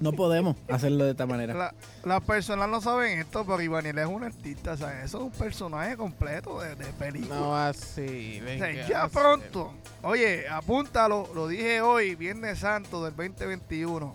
no 0.00 0.12
podemos 0.12 0.56
hacerlo 0.68 1.04
de 1.04 1.12
esta 1.12 1.26
manera. 1.26 1.54
La- 1.54 1.74
Las 2.04 2.22
personas 2.22 2.68
no 2.68 2.80
saben 2.80 3.18
esto, 3.18 3.44
pero 3.46 3.60
Ivaniel 3.62 3.98
es 3.98 4.06
un 4.06 4.24
artista, 4.24 4.72
o 4.72 4.76
sea, 4.76 5.02
eso 5.04 5.18
es 5.18 5.24
un 5.24 5.30
personaje 5.30 5.96
completo 5.96 6.60
de, 6.60 6.74
de 6.76 6.84
película. 6.92 7.34
No 7.36 7.56
así, 7.56 8.38
O 8.40 8.44
ven 8.44 8.58
sea, 8.58 8.72
que 8.72 8.84
ya 8.88 9.04
así. 9.04 9.14
pronto. 9.16 9.72
Oye, 10.02 10.48
apúntalo, 10.48 11.28
lo 11.34 11.48
dije 11.48 11.80
hoy, 11.80 12.14
Viernes 12.14 12.58
Santo 12.58 13.04
del 13.04 13.14
2021. 13.16 14.14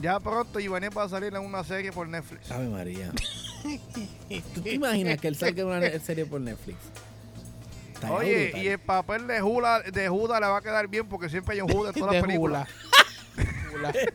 Ya 0.00 0.18
pronto 0.20 0.58
Ivaniel 0.58 0.96
va 0.96 1.02
a 1.04 1.08
salir 1.08 1.34
en 1.34 1.42
una 1.42 1.62
serie 1.64 1.92
por 1.92 2.08
Netflix. 2.08 2.50
Ave 2.50 2.68
María. 2.68 3.10
¿Tú 4.54 4.60
te 4.62 4.72
imaginas 4.74 5.18
que 5.18 5.28
él 5.28 5.36
salga 5.36 5.62
en 5.62 5.68
una 5.68 5.98
serie 6.00 6.26
por 6.26 6.40
Netflix? 6.40 6.78
Oye, 8.10 8.44
brutal. 8.46 8.62
y 8.64 8.68
el 8.68 8.78
papel 8.80 9.26
de 9.28 9.40
Judas, 9.40 9.82
de 9.92 10.08
Judas 10.08 10.40
le 10.40 10.46
va 10.48 10.56
a 10.56 10.60
quedar 10.60 10.88
bien 10.88 11.06
porque 11.08 11.28
siempre 11.28 11.54
hay 11.54 11.60
un 11.60 11.68
Judas 11.68 11.94
en 11.94 12.00
todas 12.00 12.14
las 12.16 12.24
películas. 12.24 12.66
Jula. 12.68 12.91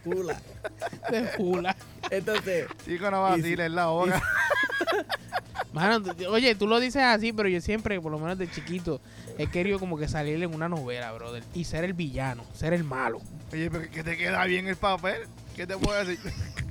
Jula. 0.03 0.41
De 1.11 1.27
Jula. 1.37 1.75
Entonces, 2.11 2.67
Chico, 2.85 3.09
no 3.11 3.21
va 3.21 3.33
a 3.33 3.37
Y 3.37 3.41
si- 3.41 3.41
decir, 3.43 3.61
es 3.61 3.71
la 3.71 3.89
hora. 3.89 4.21
Mano, 5.73 6.03
oye, 6.29 6.55
tú 6.55 6.65
lo 6.67 6.79
dices 6.79 7.03
así, 7.03 7.33
pero 7.33 7.49
yo 7.49 7.61
siempre, 7.61 7.99
por 8.01 8.11
lo 8.11 8.17
menos 8.19 8.37
de 8.37 8.49
chiquito, 8.49 8.99
he 9.37 9.47
querido 9.47 9.79
como 9.79 9.97
que 9.97 10.07
salir 10.07 10.41
en 10.41 10.53
una 10.55 10.67
novela, 10.69 11.11
brother. 11.11 11.43
Y 11.53 11.65
ser 11.65 11.83
el 11.83 11.93
villano, 11.93 12.43
ser 12.55 12.73
el 12.73 12.83
malo. 12.83 13.19
Oye, 13.51 13.69
pero 13.69 13.89
que 13.91 14.03
te 14.03 14.17
queda 14.17 14.43
bien 14.45 14.67
el 14.67 14.75
papel. 14.75 15.21
¿Qué 15.55 15.67
te 15.67 15.77
puedo 15.77 16.03
decir? 16.03 16.19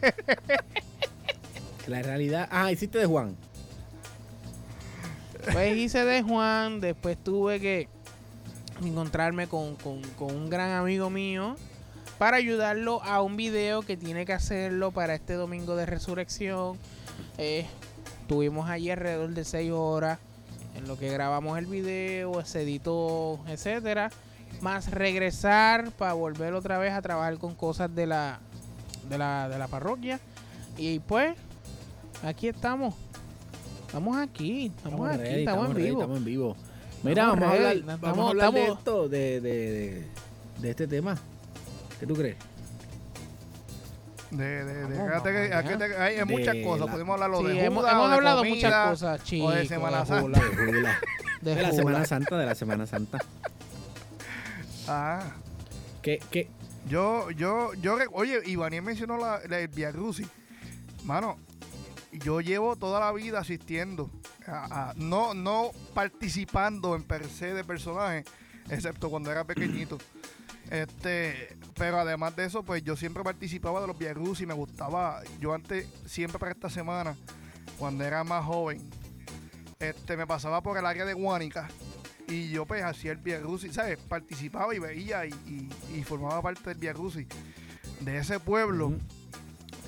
la 1.86 2.02
realidad. 2.02 2.48
Ah, 2.50 2.70
hiciste 2.72 2.98
de 2.98 3.06
Juan. 3.06 3.36
Pues 5.52 5.76
hice 5.76 6.04
de 6.04 6.22
Juan, 6.22 6.80
después 6.80 7.16
tuve 7.22 7.60
que 7.60 7.88
encontrarme 8.84 9.46
con, 9.46 9.76
con- 9.76 10.02
con 10.18 10.34
un 10.34 10.50
gran 10.50 10.72
amigo 10.72 11.08
mío 11.10 11.56
para 12.18 12.38
ayudarlo 12.38 13.02
a 13.02 13.23
un 13.23 13.37
video 13.37 13.82
que 13.82 13.96
tiene 13.96 14.25
que 14.25 14.32
hacerlo 14.32 14.90
para 14.90 15.14
este 15.14 15.35
domingo 15.35 15.76
de 15.76 15.87
resurrección. 15.87 16.78
Eh, 17.38 17.66
tuvimos 18.26 18.68
allí 18.68 18.90
alrededor 18.90 19.30
de 19.30 19.44
6 19.44 19.70
horas 19.73 20.18
en 20.75 20.88
lo 20.88 20.99
que 20.99 21.11
grabamos 21.11 21.58
el 21.58 21.66
video, 21.66 22.44
se 22.44 22.62
editó, 22.62 23.40
etcétera. 23.49 24.11
Más 24.61 24.90
regresar 24.90 25.90
para 25.92 26.14
volver 26.14 26.54
otra 26.54 26.78
vez 26.78 26.92
a 26.92 27.02
trabajar 27.02 27.38
con 27.38 27.54
cosas 27.54 27.94
de 27.94 28.06
la, 28.06 28.40
de 29.08 29.18
la, 29.18 29.49
de 29.49 29.58
la 29.58 29.68
parroquia. 29.68 30.20
Y 30.78 31.00
pues, 31.00 31.35
aquí 32.23 32.49
estamos. 32.49 32.94
Estamos 33.87 34.16
aquí, 34.16 34.73
estamos, 34.76 35.08
aquí, 35.08 35.18
ready, 35.18 35.40
estamos, 35.40 35.66
en 35.66 35.75
ready, 35.75 35.87
vivo. 35.87 36.00
estamos 36.00 36.18
en 36.18 36.25
vivo. 36.25 36.56
Mira, 37.02 37.26
vamos, 37.28 37.44
a 37.44 37.52
hablar, 37.52 37.99
vamos 38.00 38.26
a 38.26 38.30
hablar 38.30 38.52
de 38.52 38.66
esto, 38.66 39.08
de, 39.08 39.40
de, 39.40 39.70
de, 39.70 40.06
de 40.61 40.70
este 40.70 40.87
tema. 40.87 41.16
¿Qué 42.00 42.06
tú 42.06 42.14
crees? 42.14 42.36
De, 44.30 44.44
de, 44.44 44.64
de, 44.64 44.82
Vamos, 44.82 45.06
fíjate 45.06 45.32
que 45.32 45.48
vamos 45.48 45.56
aquí 45.56 45.68
allá. 45.68 45.78
te- 45.78 45.96
hay, 46.02 46.24
muchas 46.24 46.56
cosas. 46.64 46.86
la- 46.86 46.92
Podemos 46.92 47.14
hablarlo 47.14 47.38
Sí, 47.38 47.46
de 47.46 47.64
hemos, 47.64 47.78
Judas, 47.84 47.92
hemos 47.92 48.04
o 48.04 48.08
de 48.08 48.14
hablado 48.14 48.38
comida, 48.38 48.54
muchas 48.54 48.88
cosas, 48.90 49.24
chicos. 49.24 49.48
o 49.48 49.54
de 49.54 49.66
Semana 49.66 50.04
Santa. 50.06 50.22
Jula, 50.22 50.38
De 50.38 50.56
Jula. 50.72 50.98
de 51.42 51.54
De 51.54 51.62
la. 51.62 51.72
Semana 51.72 52.04
Santa, 52.04 52.36
de 52.38 52.46
la 52.46 52.54
Semana 52.54 52.86
Santa. 52.86 53.18
Ah, 54.88 55.22
¿Qué, 56.02 56.20
qué? 56.30 56.48
yo, 56.88 57.30
yo, 57.30 57.72
yo, 57.74 57.98
oye, 58.12 58.40
Ivaniel 58.46 58.82
mencionó 58.82 59.16
la, 59.16 59.40
la, 59.48 59.60
el 59.60 59.68
Via 59.68 59.92
Crucis. 59.92 60.26
Mano, 61.04 61.36
yo 62.12 62.40
llevo 62.40 62.76
toda 62.76 62.98
la 63.00 63.12
vida 63.12 63.38
asistiendo, 63.40 64.10
a- 64.46 64.90
a- 64.90 64.94
no, 64.96 65.34
no 65.34 65.70
participando 65.94 66.94
en 66.96 67.04
per 67.04 67.26
se 67.28 67.54
de 67.54 67.64
personajes, 67.64 68.24
excepto 68.70 69.08
cuando 69.08 69.30
era 69.30 69.44
pequeñito. 69.44 69.98
Este, 70.70 71.56
pero 71.76 72.00
además 72.00 72.35
de 72.37 72.44
eso, 72.44 72.62
pues 72.64 72.82
yo 72.82 72.96
siempre 72.96 73.23
participaba 73.23 73.80
de 73.80 73.87
los 73.87 73.96
Via 73.99 74.12
Crucis, 74.14 74.46
me 74.46 74.54
gustaba, 74.54 75.23
yo 75.40 75.54
antes, 75.54 75.87
siempre 76.06 76.38
para 76.38 76.52
esta 76.52 76.68
semana, 76.70 77.16
cuando 77.78 78.04
era 78.04 78.25
más 78.25 78.44
joven, 78.44 78.82
este, 79.78 80.16
me 80.16 80.26
pasaba 80.26 80.62
por 80.62 80.76
el 80.78 80.87
área 80.87 81.04
de 81.04 81.12
Guánica 81.14 81.68
y 82.28 82.49
yo 82.49 82.66
pues 82.66 82.82
hacía 82.82 83.12
el 83.12 83.18
Via 83.18 83.40
Crucis, 83.40 83.75
¿sabes? 83.75 83.99
Participaba 83.99 84.75
y 84.75 84.78
veía 84.80 85.25
y, 85.26 85.30
y- 85.46 85.99
y 85.99 86.02
formaba 86.02 86.42
parte 86.42 86.75
del 86.75 86.94
Crucis 86.94 87.26
de 88.00 88.18
ese 88.18 88.40
pueblo 88.40 88.92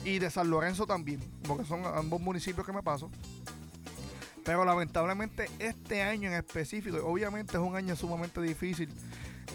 y 0.04 0.20
de 0.20 0.30
San 0.30 0.48
Lorenzo 0.48 0.86
también, 0.86 1.20
porque 1.46 1.64
son 1.64 1.84
ambos 1.84 2.20
municipios 2.20 2.64
que 2.64 2.72
me 2.72 2.82
paso. 2.82 3.10
Pero 4.44 4.64
lamentablemente 4.64 5.50
este 5.58 6.02
año 6.02 6.28
en 6.30 6.34
específico, 6.36 6.98
obviamente 7.04 7.52
es 7.56 7.58
un 7.62 7.74
año 7.76 7.96
sumamente 7.96 8.40
difícil, 8.40 8.88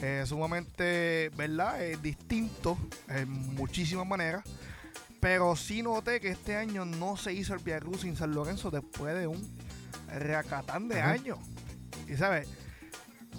eh, 0.01 0.23
sumamente, 0.25 1.29
¿verdad? 1.35 1.81
Eh, 1.83 1.97
distinto 2.01 2.77
en 3.09 3.29
muchísimas 3.55 4.05
maneras. 4.07 4.43
Pero 5.19 5.55
sí 5.55 5.81
noté 5.81 6.19
que 6.19 6.29
este 6.29 6.57
año 6.57 6.83
no 6.83 7.15
se 7.15 7.31
hizo 7.33 7.53
el 7.53 7.59
Via 7.63 7.79
Cruz 7.79 8.03
en 8.03 8.17
San 8.17 8.33
Lorenzo 8.33 8.69
después 8.71 9.15
de 9.17 9.27
un 9.27 9.41
reacatán 10.07 10.89
de 10.89 11.01
años. 11.01 11.39
Y 12.09 12.17
sabes, 12.17 12.47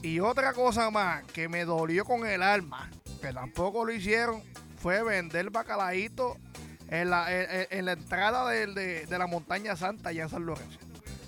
y 0.03 0.21
otra 0.21 0.55
cosa 0.55 0.91
más 0.91 1.25
que 1.25 1.49
me 1.49 1.65
dolió 1.67 2.05
con 2.07 2.27
el 2.27 2.43
alma, 2.43 2.91
que 3.21 3.33
tampoco 3.33 3.85
lo 3.85 3.93
hicieron, 3.93 4.43
fue 4.79 5.03
vender 5.03 5.51
bacalaíto 5.51 6.39
en 6.89 7.11
la, 7.11 7.27
en, 7.71 7.85
la 7.85 7.93
entrada 7.93 8.49
del- 8.51 8.75
de, 8.75 9.05
de 9.07 9.19
la 9.19 9.27
montaña 9.27 9.77
santa 9.77 10.09
allá 10.11 10.23
en 10.25 10.29
San 10.31 10.47
Lorenzo. 10.47 10.79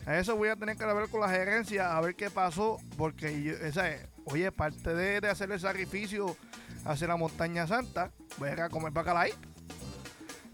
Eso 0.06 0.36
voy 0.36 0.48
a 0.48 0.56
tener 0.56 0.76
que 0.78 0.84
hablar 0.84 1.08
con 1.10 1.20
la 1.20 1.28
gerencia 1.28 1.96
a 1.96 2.00
ver 2.00 2.14
qué 2.14 2.30
pasó, 2.30 2.78
porque 2.96 3.42
yo, 3.42 3.52
esa 3.54 3.90
es- 3.90 4.06
oye, 4.26 4.52
parte 4.52 4.94
de, 4.94 5.20
de 5.20 5.28
hacer 5.28 5.50
el 5.50 5.58
sacrificio 5.60 6.36
hacia 6.84 7.08
la 7.08 7.16
montaña 7.16 7.66
santa, 7.66 8.12
voy 8.38 8.50
a 8.50 8.68
comer 8.68 8.92
bacalaíto. 8.92 9.38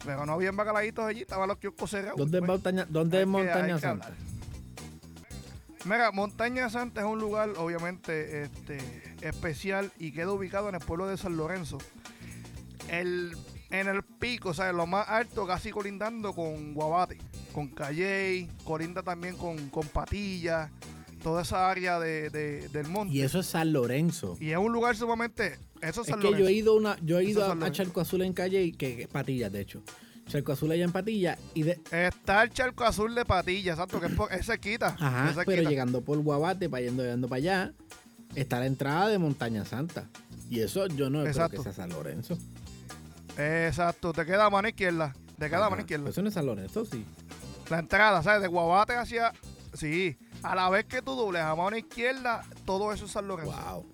Pero 0.05 0.27
no 0.27 0.33
había 0.33 0.51
bacalaitos 0.53 1.05
allí, 1.05 1.21
estaban 1.21 1.49
los 1.49 1.59
kioscos 1.59 1.91
cerrados. 1.91 2.17
¿Dónde 2.19 2.39
es 2.39 2.41
Pues, 2.41 2.51
montaña, 2.51 2.87
dónde 2.89 3.21
es 3.23 3.27
montaña 3.27 3.79
Santa? 3.79 4.11
Mira, 5.85 6.13
Montaña 6.13 6.71
Santa 6.71 7.01
es 7.01 7.07
un 7.07 7.19
lugar 7.19 7.51
obviamente 7.57 8.43
este, 8.45 8.79
especial 9.21 9.91
y 9.99 10.13
queda 10.13 10.31
ubicado 10.33 10.69
en 10.69 10.77
el 10.77 10.81
pueblo 10.81 11.09
de 11.09 11.17
San 11.17 11.37
Lorenzo. 11.37 11.79
El, 12.89 13.37
en 13.71 13.89
el 13.89 14.03
pico, 14.05 14.51
o 14.51 14.55
sea, 14.55 14.73
lo 14.73 14.87
más 14.87 15.09
alto, 15.09 15.45
casi 15.47 15.71
colindando 15.73 16.35
con 16.35 16.75
Guabate, 16.75 17.19
con 17.53 17.69
Calley, 17.69 18.49
colinda 18.65 19.03
también 19.03 19.37
con, 19.37 19.71
con 19.71 19.87
Patilla, 19.89 20.71
toda 21.23 21.43
esa 21.43 21.71
área 21.71 21.99
de, 22.01 22.31
de- 22.31 22.69
del 22.69 22.89
monte. 22.89 23.15
Y 23.15 23.23
eso 23.23 23.41
es 23.41 23.47
San 23.47 23.73
Lorenzo. 23.73 24.37
Y 24.41 24.51
es 24.51 24.59
un 24.59 24.73
lugar 24.73 24.97
sumamente... 24.97 25.59
Eso 25.81 26.03
es 26.03 26.09
Es 26.09 26.13
San 26.13 26.21
que 26.21 26.27
yo 26.27 26.31
Lorenzo. 26.33 26.49
he 26.49 26.53
ido 26.53 26.75
una, 26.77 26.97
yo 27.03 27.19
he 27.19 27.25
ido 27.25 27.45
a. 27.51 27.71
Charco 27.73 28.01
Azul 28.01 28.23
en 28.23 28.33
calle 28.33 28.63
y 28.63 28.73
que, 28.73 28.97
que- 28.97 29.09
Patillas, 29.09 29.51
de 29.53 29.61
hecho. 29.61 29.83
Charco 30.29 30.53
Azul 30.53 30.71
allá 30.71 30.85
en 30.85 30.93
Patilla 30.93 31.37
y 31.55 31.65
de, 31.65 31.81
Está 31.91 32.45
el 32.45 32.51
charco 32.51 32.85
azul 32.85 33.13
de 33.15 33.25
Patilla, 33.25 33.73
exacto, 33.73 33.99
que 34.01 34.07
es, 34.07 34.13
es 34.39 34.47
cerquita. 34.47 34.97
ajá, 34.99 35.31
es 35.31 35.37
pero 35.45 35.69
llegando 35.69 36.01
por 36.03 36.17
Guabate, 36.21 36.71
para 36.71 36.85
yendo, 36.85 37.05
yendo 37.05 37.29
para 37.29 37.39
allá, 37.39 37.73
está 38.37 38.61
la 38.61 38.67
entrada 38.67 39.09
de 39.09 39.19
Montaña 39.19 39.65
Santa. 39.65 40.09
Y 40.49 40.61
eso 40.61 40.87
yo 40.87 41.11
no 41.11 41.19
creo 41.21 41.31
Exacto. 41.33 41.57
que 41.59 41.63
sea 41.65 41.73
San 41.73 41.91
Lorenzo. 41.91 42.39
Exacto, 43.37 44.13
te 44.13 44.25
queda 44.25 44.47
a 44.47 44.51
mano 44.51 44.69
izquierda. 44.69 45.15
Te 45.39 45.49
queda 45.49 45.67
a 45.67 45.71
mano 45.71 45.83
izquierda. 45.83 46.11
Eso 46.11 46.23
no 46.23 46.29
es 46.29 46.35
San 46.35 46.47
Lorenzo, 46.47 46.85
sí. 46.85 47.05
La 47.71 47.81
entrada, 47.81 48.23
¿sabes? 48.23 48.43
De 48.43 48.49
Guabate 48.49 48.95
hacia. 48.95 49.33
Sí. 49.75 50.17
A 50.43 50.55
la 50.55 50.69
vez 50.71 50.85
que 50.87 51.03
tú 51.03 51.15
dobles 51.15 51.43
a 51.43 51.55
mano 51.55 51.77
izquierda, 51.77 52.45
todo 52.65 52.93
eso 52.93 53.05
es 53.07 53.13
San 53.13 53.29
Lorenzo. 53.29 53.53
Wow. 53.53 53.87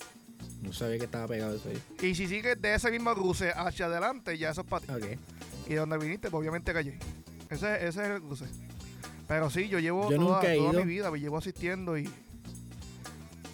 No 0.62 0.72
sabía 0.72 0.98
que 0.98 1.04
estaba 1.04 1.26
pegado 1.28 1.54
eso 1.56 1.68
ahí. 1.68 1.82
Y 2.08 2.14
si 2.14 2.26
sigues 2.26 2.60
de 2.60 2.74
ese 2.74 2.90
mismo 2.90 3.14
cruce 3.14 3.52
hacia 3.54 3.86
adelante, 3.86 4.36
ya 4.38 4.50
eso 4.50 4.62
es 4.62 4.66
para 4.66 4.84
ti. 4.84 5.18
Y 5.68 5.74
donde 5.74 5.98
viniste, 5.98 6.30
pues 6.30 6.40
obviamente 6.40 6.72
calle. 6.72 6.98
Ese, 7.50 7.74
ese 7.86 8.02
es 8.02 8.10
el 8.10 8.20
cruce. 8.22 8.46
Pero 9.28 9.50
sí, 9.50 9.68
yo 9.68 9.78
llevo 9.78 10.10
Yo 10.10 10.16
toda, 10.16 10.36
nunca 10.36 10.52
he 10.52 10.56
toda 10.56 10.72
ido. 10.72 10.84
mi 10.84 10.86
vida, 10.92 11.10
me 11.10 11.20
llevo 11.20 11.36
asistiendo 11.38 11.96
y. 11.98 12.10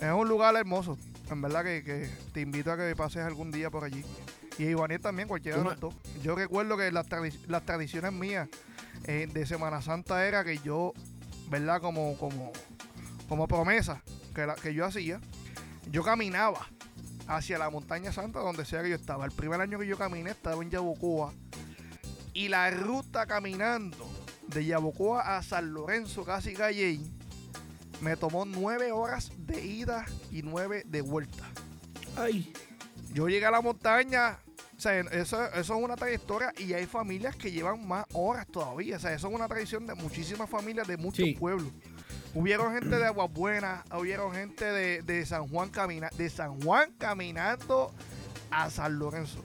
Es 0.01 0.13
un 0.13 0.29
lugar 0.29 0.55
hermoso. 0.57 0.97
En 1.31 1.41
verdad 1.43 1.65
que, 1.65 1.83
que 1.83 2.11
te 2.33 2.41
invito 2.41 2.71
a 2.71 2.77
que 2.77 2.95
pases 2.97 3.23
algún 3.23 3.51
día 3.51 3.71
por 3.71 3.85
allí. 3.85 4.05
Y 4.59 4.65
Ivaniel 4.67 5.01
también, 5.01 5.27
cualquiera 5.27 5.59
de 5.59 5.65
los 5.65 5.81
dos. 5.81 5.95
Yo 6.23 6.37
recuerdo 6.37 6.77
que 6.77 6.93
las, 6.93 7.07
tradi- 7.09 7.39
las 7.49 7.65
tradiciones 7.67 8.13
mías 8.13 8.49
eh, 9.07 9.29
de 9.33 9.47
Semana 9.47 9.83
Santa 9.83 10.27
era 10.27 10.45
que 10.45 10.59
yo, 10.59 10.93
¿verdad? 11.51 11.81
Como, 11.81 12.17
como, 12.19 12.53
como 13.29 13.47
promesa 13.49 14.03
que, 14.35 14.47
la- 14.47 14.55
que 14.55 14.75
yo 14.75 14.85
hacía, 14.87 15.21
yo 15.91 16.03
caminaba 16.03 16.67
hacia 17.27 17.59
la 17.59 17.71
montaña 17.71 18.13
santa 18.13 18.41
donde 18.41 18.65
sea 18.65 18.83
que 18.83 18.91
yo 18.91 18.97
estaba. 18.97 19.25
El 19.25 19.33
primer 19.33 19.61
año 19.61 19.79
que 19.79 19.87
yo 19.87 19.97
caminé 19.97 20.31
estaba 20.31 20.63
en 20.63 20.71
Yabucoa. 20.71 21.33
Y 22.33 22.49
la 22.49 22.71
ruta 22.71 23.27
caminando 23.27 23.97
de 24.49 24.65
Yabucoa 24.67 25.37
a 25.37 25.43
San 25.43 25.73
Lorenzo, 25.73 26.25
casi 26.25 26.53
Calle, 26.55 27.01
me 28.01 28.17
tomó 28.17 28.45
nueve 28.45 28.93
horas 28.93 29.31
de 29.39 29.65
ida 29.65 30.05
y 30.31 30.43
nueve 30.43 30.83
de 30.87 31.01
vuelta. 31.01 31.45
Ay. 32.17 32.53
Yo 33.13 33.29
llegué 33.29 33.47
a 33.47 33.51
la 33.53 33.61
montaña, 33.61 34.39
o 34.77 34.81
sea, 34.81 34.99
eso, 34.99 35.45
eso 35.53 35.55
es 35.55 35.71
una 35.71 35.95
trayectoria 35.95 36.53
y 36.59 36.73
hay 36.73 36.85
familias 36.87 37.37
que 37.37 37.53
llevan 37.53 37.87
más 37.87 38.05
horas 38.13 38.47
todavía. 38.49 38.97
O 38.97 38.99
sea, 38.99 39.15
eso 39.15 39.29
es 39.29 39.35
una 39.35 39.47
tradición 39.47 39.87
de 39.87 39.95
muchísimas 39.95 40.51
familias 40.51 40.89
de 40.89 40.97
muchos 40.97 41.25
Sí. 41.25 41.35
pueblos. 41.35 41.73
Hubieron 42.35 42.73
gente 42.75 42.97
de 42.97 43.07
Aguas 43.07 43.33
Buenas, 43.33 43.85
hubieron 43.97 44.33
gente 44.33 44.65
de, 44.65 45.03
de 45.03 45.25
San 45.25 45.47
Juan 45.49 45.69
camina, 45.71 46.11
de 46.17 46.29
San 46.29 46.61
Juan 46.63 46.91
caminando 46.99 47.93
a 48.51 48.71
San 48.71 48.99
Lorenzo. 48.99 49.39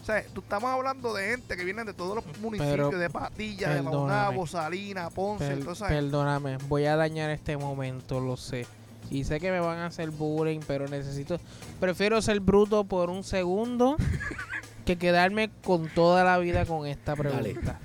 O 0.00 0.04
sea, 0.04 0.24
tú 0.32 0.40
estamos 0.40 0.70
hablando 0.70 1.14
de 1.14 1.28
gente 1.30 1.56
que 1.56 1.64
viene 1.64 1.84
de 1.84 1.92
todos 1.94 2.16
los 2.16 2.24
municipios, 2.40 2.88
Pero, 2.88 2.98
de 2.98 3.10
Patilla, 3.10 3.74
de. 3.74 3.82
Maunabo, 3.82 4.46
Salinas, 4.46 5.12
Ponce, 5.12 5.46
Per- 5.46 5.58
entonces 5.58 5.86
perdóname, 5.88 6.56
voy 6.68 6.86
a 6.86 6.96
dañar 6.96 7.30
este 7.30 7.56
momento, 7.56 8.18
lo 8.18 8.36
sé. 8.36 8.66
Y 9.10 9.24
sé 9.24 9.38
que 9.38 9.50
me 9.50 9.60
van 9.60 9.78
a 9.78 9.86
hacer 9.86 10.10
bullying, 10.10 10.60
pero 10.66 10.88
necesito. 10.88 11.38
Prefiero 11.78 12.20
ser 12.22 12.40
bruto 12.40 12.84
por 12.84 13.10
un 13.10 13.22
segundo 13.24 13.96
que 14.86 14.96
quedarme 14.96 15.50
con 15.62 15.88
toda 15.88 16.24
la 16.24 16.38
vida 16.38 16.64
con 16.64 16.86
esta 16.86 17.14
Dale. 17.14 17.30
pregunta. 17.52 17.78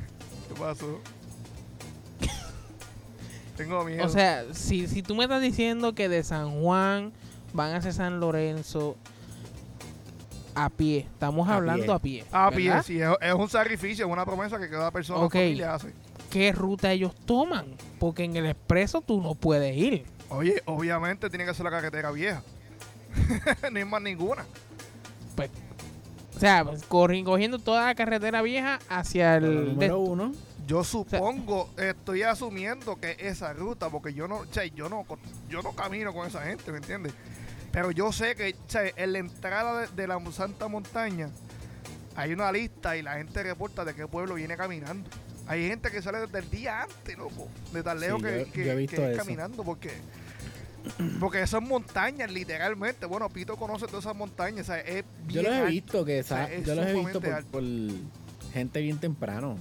¿qué 0.48 0.60
pasó? 0.60 1.02
Tengo 3.58 3.84
miedo. 3.84 4.06
O 4.06 4.10
sea, 4.10 4.46
si, 4.54 4.88
si 4.88 5.02
tú 5.04 5.16
me 5.16 5.24
estás 5.26 5.42
diciendo 5.42 5.94
que 5.94 6.08
de 6.08 6.24
San 6.24 6.62
Juan 6.62 7.12
van 7.54 7.74
hacia 7.76 7.92
San 7.92 8.20
Lorenzo 8.20 8.96
a 10.56 10.70
pie, 10.70 11.00
estamos 11.12 11.48
A 11.50 11.56
hablando 11.56 12.00
pie. 12.00 12.22
a 12.32 12.50
pie. 12.52 12.70
a 12.72 12.80
pie, 12.80 12.84
sí, 12.84 13.02
es, 13.02 13.10
es 13.22 13.34
un 13.34 13.50
sacrificio, 13.50 14.06
es 14.06 14.12
una 14.12 14.26
promesa 14.26 14.58
que 14.60 14.70
cada 14.70 14.92
persona 14.92 15.20
o 15.20 15.26
Ok. 15.26 15.34
familia 15.34 15.74
hace. 15.76 15.94
¿Qué 16.32 16.52
ruta 16.52 16.92
ellos 16.92 17.14
toman? 17.26 17.66
Porque 18.00 18.24
en 18.24 18.36
el 18.36 18.46
expreso 18.48 19.02
tú 19.02 19.22
no 19.22 19.34
puedes 19.36 19.76
ir. 19.76 20.06
Oye, 20.30 20.62
obviamente 20.66 21.30
tiene 21.30 21.46
que 21.46 21.54
ser 21.54 21.64
la 21.66 21.72
carretera 21.72 22.12
vieja. 22.12 22.42
no 23.72 23.78
hay 23.80 23.86
más 23.86 24.02
ninguna. 24.02 24.46
O 26.36 26.40
sea, 26.40 26.64
corri- 26.88 27.24
cogiendo 27.24 27.58
toda 27.58 27.86
la 27.86 27.96
carretera 27.96 28.44
vieja 28.44 28.78
hacia 28.90 29.38
el... 29.38 29.70
número 29.74 30.00
uno. 30.00 30.34
Yo 30.68 30.84
supongo, 30.84 31.70
estoy 31.78 32.24
asumiendo 32.24 32.98
que 33.00 33.16
esa 33.20 33.54
ruta, 33.54 33.90
porque 33.90 34.14
yo 34.14 34.28
no, 34.28 34.40
o 34.40 34.46
sea, 34.52 34.66
yo 34.66 34.90
no, 34.90 35.06
yo 35.50 35.62
no 35.62 35.74
camino 35.74 36.14
con 36.14 36.28
esa 36.28 36.44
gente, 36.44 36.72
¿me 36.72 36.78
entiendes? 36.80 37.14
Pero 37.72 37.92
yo 37.92 38.12
sé 38.12 38.36
que, 38.36 38.54
o 38.54 38.70
sea, 38.70 38.82
en 38.96 39.14
la 39.14 39.20
entrada 39.20 39.82
de, 39.82 39.88
de 39.96 40.08
la 40.08 40.20
Santa 40.32 40.68
Montaña 40.68 41.30
hay 42.16 42.34
una 42.34 42.52
lista 42.52 42.98
y 42.98 43.02
la 43.02 43.14
gente 43.16 43.44
reporta 43.44 43.86
de 43.86 43.94
qué 43.94 44.08
pueblo 44.08 44.36
viene 44.36 44.58
caminando. 44.58 45.10
Hay 45.48 45.68
gente 45.70 45.90
que 45.92 46.02
sale 46.02 46.20
desde 46.20 46.40
el 46.40 46.50
día 46.50 46.82
antes, 46.84 47.18
loco, 47.18 47.48
de 47.72 47.82
tan 47.84 48.00
lejos 48.02 48.20
Sí, 48.20 48.26
que, 48.26 48.40
yo- 48.46 48.52
que- 48.52 48.66
yo 48.66 48.72
he 48.72 48.76
visto 48.76 48.98
que 48.98 49.12
es 49.12 49.18
caminando, 49.18 49.64
porque 49.64 49.92
porque 51.20 51.42
esas 51.42 51.62
montañas, 51.62 52.32
literalmente, 52.32 53.06
bueno, 53.06 53.30
Pito 53.30 53.56
conoce 53.58 53.86
todas 53.88 54.06
esas 54.06 54.16
montañas, 54.16 54.62
o 54.70 54.74
sea, 54.74 54.80
es 54.80 55.04
Yo 55.28 55.44
los 55.44 55.52
he 55.54 55.66
visto 55.66 56.04
que 56.06 56.24
sea, 56.24 56.50
yo 56.60 56.76
los 56.76 56.86
he 56.88 56.94
visto 56.94 57.22
por 57.52 57.64
gente 58.54 58.82
bien 58.82 58.98
temprano. 58.98 59.58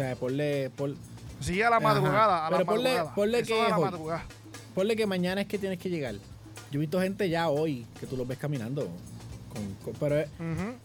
O 0.00 0.02
sea, 0.02 0.16
ponle, 0.16 0.70
por, 0.70 0.94
Sí, 1.40 1.60
a 1.60 1.68
la 1.70 1.76
Ajá. 1.76 1.84
madrugada, 1.88 2.46
a 2.46 2.50
la 2.50 2.56
Pero 2.58 2.70
ponle- 2.72 2.84
madrugada. 2.90 3.14
ponle 3.14 3.38
Eso 3.40 3.46
que 3.48 3.60
a 3.60 3.62
la 3.64 3.68
es 3.68 3.74
hoy. 3.74 3.80
madrugada. 3.84 4.24
ponle 4.74 4.96
que 4.96 5.06
mañana 5.06 5.40
es 5.42 5.46
que 5.46 5.58
tienes 5.58 5.78
que 5.78 5.90
llegar. 5.90 6.14
Yo 6.14 6.20
he 6.74 6.78
visto 6.78 7.00
gente 7.00 7.28
ya 7.28 7.48
hoy 7.50 7.84
que 7.98 8.06
tú 8.06 8.16
los 8.16 8.26
ves 8.26 8.38
caminando. 8.38 8.88
con- 9.52 9.74
con- 9.84 9.94
pero 9.98 10.16
es- 10.16 10.28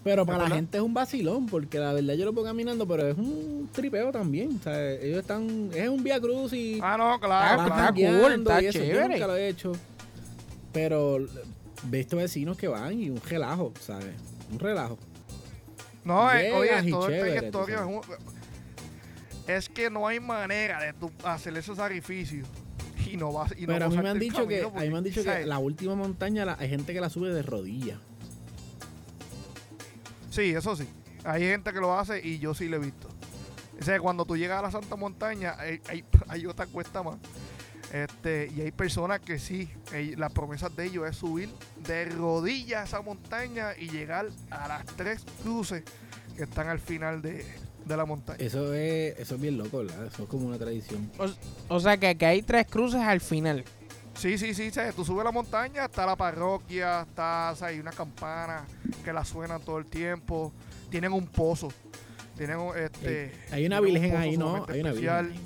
pero 0.03 0.25
para 0.25 0.39
la 0.39 0.43
verdad? 0.45 0.55
gente 0.57 0.77
es 0.79 0.83
un 0.83 0.93
vacilón, 0.95 1.45
porque 1.45 1.77
la 1.77 1.93
verdad 1.93 2.15
yo 2.15 2.25
lo 2.25 2.33
veo 2.33 2.43
caminando, 2.43 2.87
pero 2.87 3.07
es 3.07 3.15
un 3.15 3.69
tripeo 3.71 4.11
también. 4.11 4.57
O 4.59 4.63
sea, 4.63 4.91
ellos 4.93 5.19
están, 5.19 5.69
es 5.73 5.87
un 5.87 6.03
vía 6.03 6.19
cruz 6.19 6.51
y 6.51 6.79
Ah, 6.81 6.97
no, 6.97 7.19
claro, 7.19 7.61
está 7.61 7.93
cool, 7.93 8.33
está 8.39 8.61
y 8.63 8.65
eso. 8.65 8.79
Yo 8.79 8.85
chévere. 8.85 9.07
nunca 9.09 9.27
lo 9.27 9.35
he 9.37 9.47
hecho. 9.49 9.71
Pero 10.73 11.17
he 11.19 11.27
visto 11.83 12.17
vecinos 12.17 12.57
que 12.57 12.67
van 12.67 12.99
y 12.99 13.09
un 13.11 13.21
relajo, 13.21 13.71
¿sabes? 13.79 14.15
Un 14.51 14.57
relajo. 14.59 14.97
No, 16.03 16.31
eh, 16.31 16.43
Llegas 16.51 16.81
oye, 16.81 16.91
todo 16.91 17.07
el 17.07 17.13
chévere, 17.13 17.51
tú 17.51 17.59
trayectorio 17.65 17.75
es 17.75 17.85
un... 17.85 18.01
Es 19.47 19.69
que 19.69 19.89
no 19.89 20.07
hay 20.07 20.19
manera 20.19 20.79
de 20.81 20.93
hacer 21.23 21.55
ese 21.57 21.75
sacrificio 21.75 22.43
y 23.05 23.15
no 23.17 23.31
vas 23.31 23.53
y 23.57 23.61
no 23.61 23.67
Pero 23.73 23.85
a 23.85 23.89
mí 23.89 23.97
me 23.97 24.09
han 24.09 24.19
dicho 24.19 24.47
que, 24.47 24.61
a 24.63 24.69
mí 24.69 24.89
me 24.89 24.97
han 24.97 25.03
dicho 25.03 25.23
que 25.23 25.45
la 25.45 25.59
última 25.59 25.93
montaña 25.95 26.45
la- 26.45 26.57
hay 26.59 26.69
gente 26.69 26.93
que 26.93 26.99
la 27.01 27.09
sube 27.09 27.31
de 27.33 27.43
rodillas. 27.43 27.99
Sí, 30.31 30.49
eso 30.51 30.75
sí. 30.75 30.87
Hay 31.23 31.43
gente 31.43 31.71
que 31.73 31.79
lo 31.79 31.97
hace 31.97 32.25
y 32.25 32.39
yo 32.39 32.53
sí 32.53 32.67
lo 32.67 32.77
he 32.77 32.79
visto. 32.79 33.07
O 33.79 33.83
sea, 33.83 33.99
cuando 33.99 34.25
tú 34.25 34.37
llegas 34.37 34.59
a 34.59 34.61
la 34.63 34.71
Santa 34.71 34.95
Montaña, 34.95 35.55
hay, 35.57 35.81
hay- 35.87 36.03
hay 36.27 36.45
otra 36.45 36.65
cuesta 36.67 37.03
más. 37.03 37.17
Este, 37.93 38.51
y 38.55 38.61
hay 38.61 38.71
personas 38.71 39.19
que 39.21 39.37
sí, 39.39 39.69
ell- 39.91 40.17
las 40.17 40.31
promesas 40.33 40.75
de 40.75 40.85
ellos 40.85 41.07
es 41.09 41.15
subir 41.15 41.49
de 41.85 42.05
rodillas 42.05 42.89
esa 42.89 43.01
montaña 43.01 43.69
y 43.77 43.89
llegar 43.89 44.27
a 44.49 44.67
las 44.67 44.85
tres 44.97 45.23
cruces 45.43 45.83
que 46.35 46.43
están 46.43 46.67
al 46.67 46.79
final 46.79 47.21
de, 47.21 47.45
de 47.85 47.97
la 47.97 48.05
montaña. 48.05 48.37
Eso 48.43 48.73
es, 48.73 49.17
eso 49.19 49.35
es 49.35 49.41
bien 49.41 49.57
loco, 49.57 49.79
¿verdad? 49.79 50.05
Eso 50.07 50.23
es 50.23 50.29
como 50.29 50.47
una 50.47 50.57
tradición. 50.57 51.09
O 51.67 51.79
sea 51.79 51.97
que 51.97 52.07
aquí 52.07 52.25
hay 52.25 52.41
tres 52.41 52.65
cruces 52.67 53.01
al 53.01 53.21
final. 53.21 53.63
Sí, 54.15 54.37
sí, 54.37 54.53
sí, 54.53 54.71
¿sabes? 54.71 54.95
tú 54.95 55.03
subes 55.03 55.25
la 55.25 55.31
montaña, 55.31 55.85
está 55.85 56.05
la 56.05 56.15
parroquia, 56.15 57.01
está, 57.01 57.51
o 57.51 57.55
sea, 57.57 57.67
hay 57.67 57.79
una 57.79 57.91
campana 57.91 58.65
que 59.03 59.11
la 59.11 59.25
suena 59.25 59.59
todo 59.59 59.77
el 59.77 59.87
tiempo, 59.87 60.53
tienen 60.89 61.11
un 61.11 61.27
pozo, 61.27 61.67
tienen 62.37 62.57
un, 62.57 62.77
este... 62.77 63.33
Hay 63.51 63.65
una 63.65 63.81
un 63.81 63.85
virgen 63.85 64.11
pozo 64.11 64.21
ahí, 64.21 64.37
¿no? 64.37 64.65
Hay 64.69 64.79
una 64.79 64.91
virgen 64.93 65.15
especial. 65.15 65.31
ahí, 65.31 65.39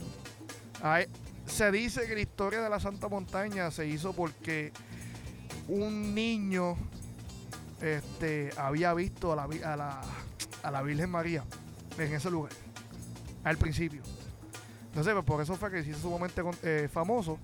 ¿no? 0.83 0.87
Hay- 0.87 1.05
se 1.47 1.71
dice 1.71 2.05
que 2.07 2.13
la 2.13 2.21
historia 2.21 2.61
de 2.61 2.69
la 2.69 2.79
Santa 2.79 3.07
Montaña 3.07 3.71
se 3.71 3.87
hizo 3.87 4.13
porque 4.13 4.71
un 5.67 6.13
niño 6.13 6.77
este, 7.81 8.51
había 8.55 8.93
visto 8.93 9.33
a 9.33 9.35
la, 9.35 9.43
a, 9.73 9.75
la, 9.75 10.01
a 10.61 10.71
la 10.71 10.81
Virgen 10.83 11.09
María 11.09 11.43
en 12.01 12.13
ese 12.13 12.29
lugar, 12.29 12.51
al 13.43 13.57
principio. 13.57 14.01
Entonces, 14.87 15.13
pues, 15.13 15.25
por 15.25 15.41
eso 15.41 15.55
fue 15.55 15.71
que 15.71 15.83
se 15.83 15.91
hizo 15.91 15.99
sumamente 15.99 16.41
eh, 16.63 16.89
famoso. 16.91 17.39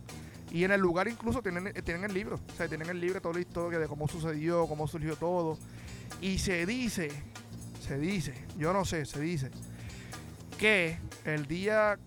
Y 0.52 0.64
en 0.64 0.72
el 0.72 0.82
lugar 0.82 1.08
incluso 1.08 1.42
tienen, 1.42 1.68
eh, 1.68 1.82
tienen 1.82 2.04
el 2.06 2.14
libro. 2.14 2.40
O 2.54 2.56
sea, 2.56 2.68
tienen 2.68 2.90
el 2.90 3.00
libro 3.00 3.22
toda 3.22 3.36
la 3.36 3.42
historia 3.42 3.80
de 3.80 3.88
cómo 3.88 4.08
sucedió, 4.08 4.68
cómo 4.68 4.88
surgió 4.88 5.16
todo. 5.16 5.58
Y 6.22 6.40
se 6.40 6.66
dice, 6.66 7.12
se 7.86 7.98
dice, 7.98 8.34
yo 8.58 8.74
no 8.74 8.86
sé, 8.86 9.06
se 9.06 9.20
dice, 9.20 9.52
que 10.58 10.98
el 11.26 11.46
día 11.48 12.00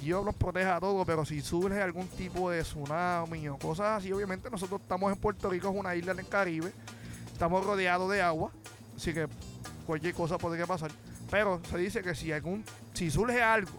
Dios 0.00 0.24
los 0.24 0.34
proteja 0.34 0.76
a 0.76 0.80
todos, 0.80 1.06
pero 1.06 1.24
si 1.24 1.40
surge 1.40 1.80
algún 1.80 2.08
tipo 2.08 2.50
de 2.50 2.62
tsunami 2.62 3.48
o 3.48 3.56
cosas 3.56 3.98
así, 3.98 4.12
obviamente 4.12 4.50
nosotros 4.50 4.80
estamos 4.80 5.12
en 5.12 5.18
Puerto 5.18 5.48
Rico, 5.48 5.70
es 5.70 5.76
una 5.76 5.94
isla 5.94 6.12
en 6.12 6.18
el 6.18 6.28
Caribe, 6.28 6.72
estamos 7.32 7.64
rodeados 7.64 8.10
de 8.10 8.20
agua, 8.20 8.50
así 8.96 9.14
que 9.14 9.28
cualquier 9.86 10.14
cosa 10.14 10.38
podría 10.38 10.66
pasar. 10.66 10.90
Pero 11.32 11.62
se 11.64 11.78
dice 11.78 12.02
que 12.02 12.14
si 12.14 12.30
algún, 12.30 12.62
si 12.92 13.10
surge 13.10 13.42
algo 13.42 13.72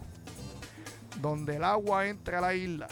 donde 1.22 1.58
el 1.58 1.64
agua 1.64 2.08
entra 2.08 2.40
a 2.40 2.42
la 2.42 2.56
isla, 2.56 2.88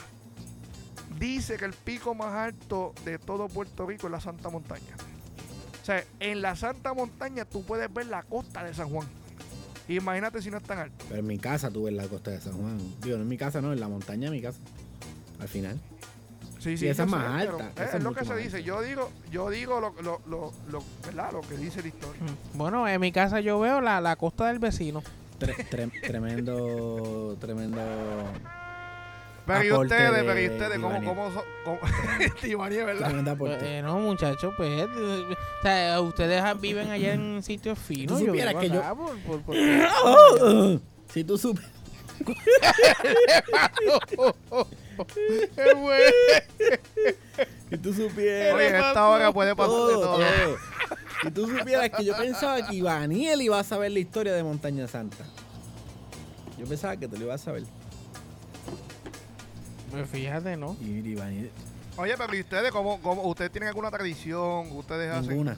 dice 1.17 1.57
que 1.57 1.65
el 1.65 1.73
pico 1.73 2.13
más 2.13 2.31
alto 2.31 2.93
de 3.03 3.17
todo 3.17 3.49
Puerto 3.49 3.87
Rico 3.87 4.05
es 4.05 4.11
la 4.11 4.21
Santa 4.21 4.49
Montaña. 4.49 4.95
O 5.81 5.83
sea, 5.83 6.03
en 6.19 6.43
la 6.43 6.55
Santa 6.55 6.93
Montaña 6.93 7.43
tú 7.43 7.63
puedes 7.63 7.91
ver 7.91 8.05
la 8.05 8.21
costa 8.21 8.63
de 8.63 8.75
San 8.75 8.89
Juan. 8.89 9.07
Imagínate 9.87 10.43
si 10.43 10.51
no 10.51 10.57
es 10.57 10.63
tan 10.63 10.77
alto. 10.77 11.05
Pero 11.07 11.21
en 11.21 11.25
mi 11.25 11.39
casa 11.39 11.71
tuve 11.71 11.89
en 11.89 11.97
la 11.97 12.07
costa 12.07 12.29
de 12.29 12.39
San 12.39 12.53
Juan. 12.53 12.77
Digo, 13.01 13.17
no 13.17 13.23
en 13.23 13.29
mi 13.29 13.39
casa, 13.39 13.61
no, 13.61 13.73
en 13.73 13.79
la 13.79 13.87
montaña 13.87 14.29
de 14.29 14.35
mi 14.35 14.43
casa. 14.43 14.59
Al 15.39 15.47
final. 15.47 15.81
Sí, 16.61 16.75
Y 16.79 16.87
esa 16.89 17.03
es 17.03 17.09
más 17.09 17.41
sé, 17.41 17.47
alta, 17.49 17.71
Es, 17.75 17.87
esa 17.89 17.97
es 17.97 18.03
lo 18.03 18.13
que 18.13 18.23
se 18.23 18.35
dice. 18.35 18.57
alta. 18.57 18.67
Yo 18.67 18.81
digo, 18.81 19.09
yo 19.31 19.49
digo 19.49 19.79
lo, 19.81 19.95
lo, 20.03 20.21
lo, 20.27 20.53
lo, 20.69 20.83
¿verdad? 21.03 21.31
lo 21.31 21.41
que 21.41 21.57
dice 21.57 21.81
la 21.81 21.87
historia. 21.87 22.21
Bueno, 22.53 22.87
en 22.87 23.01
mi 23.01 23.11
casa 23.11 23.39
yo 23.39 23.59
veo 23.59 23.81
la, 23.81 23.99
la 23.99 24.15
costa 24.15 24.45
del 24.47 24.59
vecino. 24.59 25.01
Tre- 25.39 25.67
tre- 25.69 25.91
tremendo, 26.05 27.35
tremendo. 27.41 27.81
Pero 29.47 29.63
y 29.63 29.71
ustedes, 29.71 30.11
de 30.15 30.23
pero 30.23 30.39
y 30.39 30.49
ustedes, 30.49 30.79
¿cómo, 30.79 31.03
cómo 31.03 31.31
son? 31.33 31.43
cómo- 31.65 31.79
Ivania, 32.43 32.85
¿verdad? 32.85 33.27
Aporte. 33.27 33.79
Eh, 33.79 33.81
no, 33.81 33.97
muchachos, 33.97 34.53
pues. 34.55 34.69
eh, 34.69 34.85
o 34.85 35.63
sea, 35.63 35.99
ustedes 36.01 36.43
viven 36.61 36.91
allá 36.91 37.13
en 37.15 37.41
sitios 37.41 37.79
finos. 37.79 38.19
tú 38.19 38.25
yo 38.25 38.31
supieras 38.33 38.53
que 38.53 38.69
yo- 38.69 38.79
acá 38.79 38.93
por- 38.93 39.17
por- 39.21 39.41
por- 39.41 39.55
si 41.11 41.23
tú 41.23 41.39
supes. 41.39 41.65
Qué 45.55 45.73
bueno. 45.73 46.11
Si 47.69 47.77
tú 47.77 47.93
supieras. 47.93 48.55
Oye, 48.55 48.67
a 48.67 48.89
esta 48.89 49.07
hora 49.07 49.31
puede 49.31 49.55
pasar 49.55 49.71
de 49.71 49.77
todo, 49.77 50.01
todo. 50.01 50.17
todo. 50.17 50.57
Si 51.23 51.31
tú 51.31 51.47
supieras 51.47 51.89
que 51.89 52.05
yo 52.05 52.17
pensaba 52.17 52.67
que 52.67 52.75
Ivaniel 52.75 53.41
iba 53.41 53.59
a 53.59 53.63
saber 53.63 53.91
la 53.91 53.99
historia 53.99 54.33
de 54.33 54.43
Montaña 54.43 54.87
Santa. 54.87 55.23
Yo 56.57 56.65
pensaba 56.65 56.97
que 56.97 57.07
tú 57.07 57.17
lo 57.17 57.25
ibas 57.25 57.41
a 57.41 57.45
saber. 57.45 57.63
Pues 59.91 60.09
fíjate, 60.09 60.55
¿no? 60.57 60.77
Y 60.79 60.99
Ivaniel, 61.09 61.51
Oye, 61.97 62.13
pero 62.17 62.35
¿y 62.35 62.39
ustedes 62.39 62.71
cómo, 62.71 63.01
cómo 63.01 63.23
ustedes 63.23 63.51
tienen 63.51 63.69
alguna 63.69 63.91
tradición? 63.91 64.71
¿Ustedes 64.71 65.11
hacen 65.11 65.29
ninguna. 65.29 65.57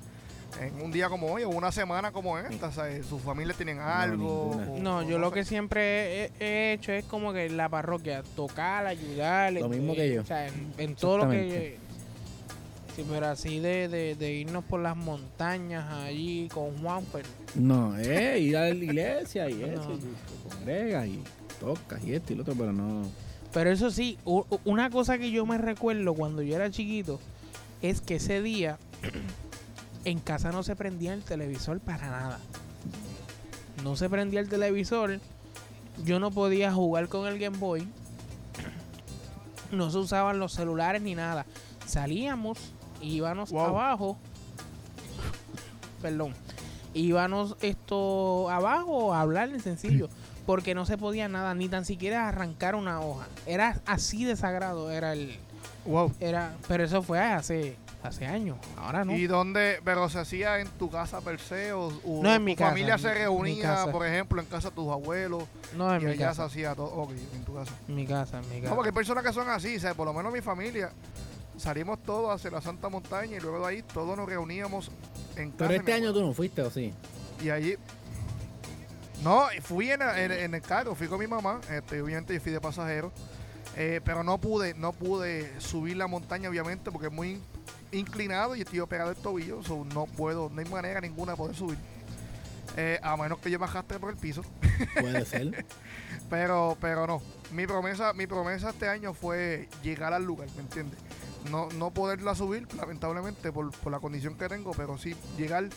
En 0.62 0.82
un 0.82 0.92
día 0.92 1.10
como 1.10 1.28
hoy 1.28 1.44
o 1.44 1.50
una 1.50 1.72
semana 1.72 2.12
como 2.12 2.38
esta? 2.38 2.72
¿sabes? 2.72 3.06
¿Sus 3.06 3.22
familias 3.22 3.58
tienen 3.58 3.80
algo? 3.80 4.52
o- 4.52 4.80
No, 4.80 5.00
o 5.00 5.04
yo 5.04 5.18
lo 5.20 5.30
sé? 5.30 5.36
que 5.36 5.46
siempre 5.46 6.26
he, 6.26 6.32
he 6.40 6.74
hecho 6.74 6.92
es 6.92 7.06
como 7.06 7.34
que 7.34 7.50
la 7.50 7.70
parroquia, 7.70 8.24
tocar, 8.36 8.86
ayudarle. 8.86 9.60
Lo 9.62 9.70
mismo 9.70 9.94
eh, 9.94 9.96
que 9.96 10.14
yo. 10.16 10.22
O 10.22 10.26
sea, 10.26 10.48
en, 10.48 10.74
en 10.78 10.96
todo 10.96 11.18
lo 11.20 11.30
que... 11.30 11.38
Exactamente. 11.42 11.84
Sí, 12.96 13.04
pero 13.10 13.26
así 13.28 13.58
de, 13.60 13.88
de, 13.88 14.14
de 14.14 14.34
irnos 14.34 14.64
por 14.66 14.80
las 14.80 14.96
montañas 14.96 15.92
allí 15.92 16.48
con 16.54 16.78
Juan, 16.80 17.04
pues 17.12 17.26
No, 17.56 17.98
eh, 17.98 18.38
ir 18.40 18.56
a 18.56 18.70
la 18.70 18.76
iglesia 18.76 19.50
y 19.50 19.64
eso, 19.64 19.90
No. 19.90 19.96
y 19.96 20.00
te 20.00 20.50
congregas 20.56 21.08
y 21.08 21.24
tocas 21.60 22.04
y 22.04 22.14
esto 22.14 22.34
y 22.34 22.36
lo 22.36 22.44
otro, 22.44 22.54
pero 22.56 22.72
no. 22.72 23.10
Pero 23.52 23.72
eso 23.72 23.90
sí, 23.90 24.20
una 24.64 24.92
cosa 24.92 25.18
que 25.18 25.32
yo 25.32 25.44
me 25.48 25.58
recuerdo 25.58 26.14
cuando 26.14 26.44
yo 26.44 26.56
era 26.56 26.70
chiquito 26.70 27.20
es 27.82 28.00
que 28.00 28.16
ese 28.18 28.44
día 28.44 28.78
en 30.06 30.20
casa 30.20 30.52
no 30.52 30.64
se 30.64 30.76
prendía 30.76 31.14
el 31.14 31.24
televisor 31.24 31.80
para 31.80 32.10
nada. 32.10 32.40
No 33.84 33.96
se 33.96 34.10
prendía 34.10 34.40
el 34.40 34.50
televisor. 34.50 35.20
Yo 36.04 36.20
no 36.20 36.32
podía 36.32 36.74
jugar 36.74 37.08
con 37.08 37.28
el 37.28 37.40
Game 37.40 37.58
Boy. 37.58 37.88
No 39.72 39.90
se 39.90 39.98
usaban 39.98 40.40
los 40.40 40.54
celulares 40.54 41.02
ni 41.02 41.16
nada. 41.16 41.46
Salíamos, 41.86 42.60
íbamos 43.02 43.52
Wow. 43.52 43.62
abajo. 43.66 44.18
Perdón. 46.02 46.34
Íbamos 46.94 47.56
esto 47.62 48.50
abajo 48.50 49.14
a 49.14 49.22
hablar 49.22 49.50
en 49.50 49.60
sencillo. 49.62 50.10
Porque 50.46 50.76
no 50.76 50.86
se 50.86 50.98
podía 50.98 51.30
nada, 51.30 51.56
ni 51.56 51.70
tan 51.70 51.86
siquiera 51.86 52.28
arrancar 52.28 52.76
una 52.76 53.00
hoja. 53.00 53.28
Era 53.46 53.80
así 53.86 54.26
de 54.26 54.36
sagrado, 54.36 54.92
era 54.92 55.14
el. 55.14 55.38
Wow. 55.86 56.12
Era, 56.20 56.54
pero 56.68 56.84
eso 56.84 57.02
fue 57.02 57.20
hace, 57.20 57.78
hace 58.08 58.26
años. 58.26 58.58
Ahora 58.78 59.06
no. 59.06 59.14
¿Y 59.16 59.28
dónde, 59.28 59.80
pero 59.86 60.10
se 60.10 60.20
hacía 60.20 60.60
en 60.60 60.68
tu 60.68 60.90
casa 60.90 61.22
per 61.22 61.40
se 61.40 61.74
o, 61.74 61.88
o 61.88 62.22
No, 62.24 62.32
en 62.34 62.40
tu 62.40 62.46
mi 62.46 62.56
casa, 62.56 62.70
familia 62.70 62.94
en 62.96 63.00
se 63.00 63.14
reunía, 63.14 63.86
por 63.92 64.06
ejemplo, 64.06 64.42
en 64.42 64.48
casa 64.48 64.70
de 64.70 64.76
tus 64.76 64.92
abuelos 64.92 65.44
No, 65.76 65.94
en 65.96 66.02
y 66.02 66.06
mi 66.06 66.12
allá 66.12 66.20
se 66.20 66.26
casa. 66.26 66.44
hacía 66.46 66.76
todo? 66.76 66.88
Ok, 66.88 67.12
en 67.34 67.44
tu 67.46 67.54
casa. 67.56 67.72
En 67.88 67.96
mi 67.96 68.06
casa, 68.06 68.40
en 68.40 68.50
mi 68.50 68.56
casa. 68.58 68.70
No, 68.70 68.76
porque 68.76 68.90
hay 68.90 68.94
personas 68.96 69.24
que 69.24 69.32
son 69.34 69.50
así, 69.50 69.76
o 69.76 69.80
sea, 69.80 69.94
por 69.94 70.06
lo 70.06 70.14
menos 70.14 70.32
mi 70.34 70.42
familia, 70.42 70.92
salimos 71.58 72.02
todos 72.04 72.34
hacia 72.34 72.52
la 72.52 72.62
Santa 72.62 72.90
Montaña 72.90 73.38
y 73.38 73.40
luego 73.40 73.60
de 73.66 73.74
ahí 73.74 73.82
todos 73.84 74.18
nos 74.18 74.28
reuníamos 74.28 74.92
en 75.36 75.52
casa. 75.52 75.68
Pero 75.70 75.74
este 75.80 75.94
año 75.94 76.14
tú 76.14 76.22
no 76.22 76.34
fuiste, 76.34 76.62
¿o 76.62 76.70
sí? 76.72 76.94
Y 77.44 77.50
allí... 77.50 77.76
No, 79.24 79.46
fui 79.62 79.90
en, 79.90 80.02
en- 80.02 80.32
en 80.34 80.54
el 80.54 80.62
carro, 80.62 80.96
fui 80.96 81.08
con 81.08 81.18
mi 81.20 81.28
mamá, 81.28 81.62
este, 81.72 82.02
obviamente 82.02 82.34
yo 82.34 82.42
fui 82.42 82.52
de 82.52 82.60
pasajero, 82.60 83.10
eh, 83.78 84.02
pero 84.04 84.22
no 84.24 84.38
pude, 84.38 84.74
no 84.74 84.92
pude 84.92 85.50
subir 85.62 85.96
la 85.96 86.08
montaña 86.08 86.50
obviamente 86.50 86.92
porque 86.92 87.08
es 87.08 87.14
muy 87.14 87.40
inclinado 87.92 88.56
y 88.56 88.62
estoy 88.62 88.80
operado 88.80 89.12
el 89.12 89.18
tobillo, 89.18 89.64
so 89.64 89.86
no 89.94 90.06
puedo, 90.06 90.50
no 90.50 90.60
hay 90.60 90.70
manera 90.70 91.02
ninguna 91.02 91.34
de 91.34 91.38
poder 91.38 91.56
subir. 91.56 91.78
Eh, 92.76 93.00
a 93.04 93.16
menos 93.18 93.38
que 93.40 93.52
yo 93.52 93.60
me 93.60 93.66
arrastre 93.66 94.00
por 94.00 94.10
el 94.10 94.18
piso. 94.18 94.42
Puede 95.00 95.26
ser. 95.26 95.66
Pero, 96.30 96.78
pero 96.82 97.06
no. 97.06 97.22
Mi 97.52 97.68
promesa, 97.68 98.14
mi 98.14 98.26
promesa 98.26 98.72
este 98.72 98.88
año 98.88 99.14
fue 99.14 99.70
llegar 99.84 100.14
al 100.14 100.24
lugar, 100.24 100.48
¿me 100.56 100.62
entiendes? 100.62 100.98
No, 101.52 101.70
no 101.70 101.92
poderla 101.92 102.34
subir, 102.34 102.68
lamentablemente, 102.76 103.52
por, 103.52 103.72
por 103.72 103.92
la 103.92 104.00
condición 104.00 104.36
que 104.36 104.48
tengo, 104.50 104.72
pero 104.72 104.98
sí 104.98 105.16
llegar. 105.38 105.70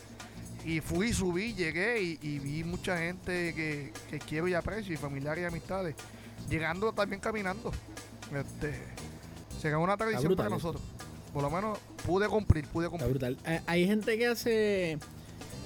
Y 0.64 0.80
fui, 0.80 1.12
subí, 1.12 1.54
llegué 1.54 2.02
y, 2.02 2.18
y 2.22 2.38
vi 2.38 2.64
mucha 2.64 2.96
gente 2.98 3.54
que, 3.54 3.92
que 4.10 4.18
quiero 4.18 4.48
y 4.48 4.54
aprecio, 4.54 4.94
y 4.94 4.96
familiares 4.96 5.42
y 5.42 5.46
amistades, 5.46 5.94
llegando 6.48 6.92
también 6.92 7.20
caminando. 7.20 7.70
Este, 8.34 8.74
será 9.60 9.78
una 9.78 9.96
tradición 9.96 10.34
para 10.34 10.48
nosotros. 10.48 10.82
Por 11.36 11.42
lo 11.42 11.50
menos 11.50 11.78
pude 12.06 12.28
cumplir, 12.28 12.66
pude 12.68 12.86
Está 12.86 12.96
cumplir. 12.96 13.10
brutal. 13.10 13.36
Hay- 13.44 13.60
Hay 13.66 13.86
gente 13.86 14.16
que 14.16 14.26
hace. 14.26 14.98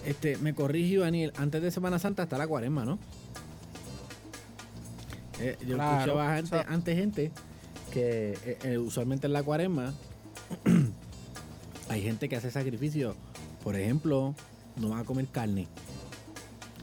Este, 0.04 0.36
me 0.38 0.52
corrige, 0.52 0.94
Ivaniel. 0.94 1.32
Antes 1.36 1.62
de 1.62 1.70
Semana 1.70 2.00
Santa 2.00 2.24
está 2.24 2.36
la 2.38 2.48
cuaresma, 2.48 2.84
¿no? 2.84 2.98
Eh, 5.38 5.56
yo 5.64 5.76
Claro. 5.76 5.98
escuchaba 6.00 6.34
antes, 6.36 6.52
O 6.52 6.56
sea- 6.56 6.66
antes 6.74 6.96
gente 6.98 7.30
que 7.92 8.32
eh, 8.44 8.58
eh, 8.64 8.78
usualmente 8.78 9.28
en 9.28 9.32
la 9.32 9.44
cuaresma 9.44 9.94
hay 11.88 12.02
gente 12.02 12.28
que 12.28 12.34
hace 12.34 12.50
sacrificio. 12.50 13.14
Por 13.62 13.76
ejemplo, 13.76 14.34
no 14.74 14.88
va 14.88 14.98
a 14.98 15.04
comer 15.04 15.26
carne, 15.28 15.68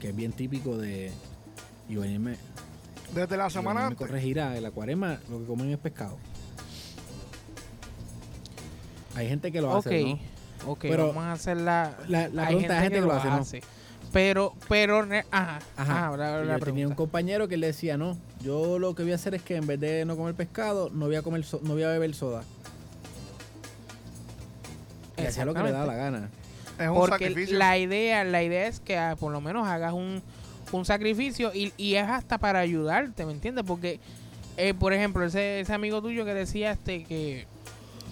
que 0.00 0.08
es 0.08 0.16
bien 0.16 0.32
típico 0.32 0.78
de. 0.78 1.12
Ivaniel 1.90 2.20
me, 2.20 2.36
Desde 3.14 3.36
la 3.36 3.50
semana 3.50 3.90
me 3.90 3.96
corregirá. 3.96 4.56
En 4.56 4.62
la 4.62 4.70
cuaresma 4.70 5.20
lo 5.28 5.40
que 5.40 5.44
comen 5.44 5.68
es 5.72 5.78
pescado. 5.78 6.16
Hay 9.18 9.28
gente 9.28 9.52
que 9.52 9.60
lo 9.60 9.74
hace, 9.76 10.04
¿no? 10.04 10.18
ok, 10.72 10.78
Pero 10.82 11.08
vamos 11.08 11.24
a 11.24 11.32
hacer 11.32 11.56
la. 11.56 11.96
La, 12.08 12.28
la 12.28 12.42
hay 12.42 12.48
pregunta 12.54 12.76
es 12.76 12.82
gente 12.82 13.00
que 13.00 13.04
lo 13.06 13.12
hace, 13.12 13.28
¿no? 13.28 13.62
Pero, 14.12 14.54
pero, 14.68 15.00
ajá, 15.00 15.24
Ajá. 15.30 15.58
ajá, 15.76 16.06
ahora 16.06 16.42
Y 16.42 16.46
la 16.46 16.58
yo 16.58 16.64
tenía 16.64 16.88
un 16.88 16.94
compañero 16.94 17.46
que 17.46 17.58
le 17.58 17.66
decía, 17.68 17.98
no, 17.98 18.16
yo 18.40 18.78
lo 18.78 18.94
que 18.94 19.02
voy 19.02 19.12
a 19.12 19.16
hacer 19.16 19.34
es 19.34 19.42
que 19.42 19.56
en 19.56 19.66
vez 19.66 19.78
de 19.80 20.04
no 20.06 20.16
comer 20.16 20.34
pescado, 20.34 20.88
no 20.88 21.06
voy 21.06 21.16
a 21.16 21.22
comer 21.22 21.44
so- 21.44 21.60
no 21.62 21.74
voy 21.74 21.82
a 21.82 21.88
beber 21.88 22.14
soda. 22.14 22.42
Y 25.16 25.22
hacía 25.26 25.44
lo 25.44 25.52
que 25.54 25.62
le 25.62 25.72
daba 25.72 25.86
la 25.86 25.94
gana. 25.94 26.30
Es 26.78 26.88
un 26.88 26.94
Porque 26.94 27.26
sacrificio. 27.28 27.58
la 27.58 27.76
idea, 27.76 28.24
la 28.24 28.42
idea 28.42 28.66
es 28.68 28.80
que 28.80 28.96
ah, 28.96 29.16
por 29.18 29.32
lo 29.32 29.40
menos 29.40 29.66
hagas 29.66 29.92
un, 29.92 30.22
un 30.72 30.84
sacrificio 30.84 31.52
y, 31.52 31.72
y 31.76 31.96
es 31.96 32.06
hasta 32.08 32.38
para 32.38 32.60
ayudarte, 32.60 33.26
¿me 33.26 33.32
entiendes? 33.32 33.64
Porque, 33.66 33.98
eh, 34.56 34.74
por 34.74 34.92
ejemplo, 34.92 35.24
ese, 35.26 35.60
ese 35.60 35.72
amigo 35.74 36.00
tuyo 36.00 36.24
que 36.24 36.34
decía 36.34 36.70
este 36.70 37.02
que, 37.04 37.46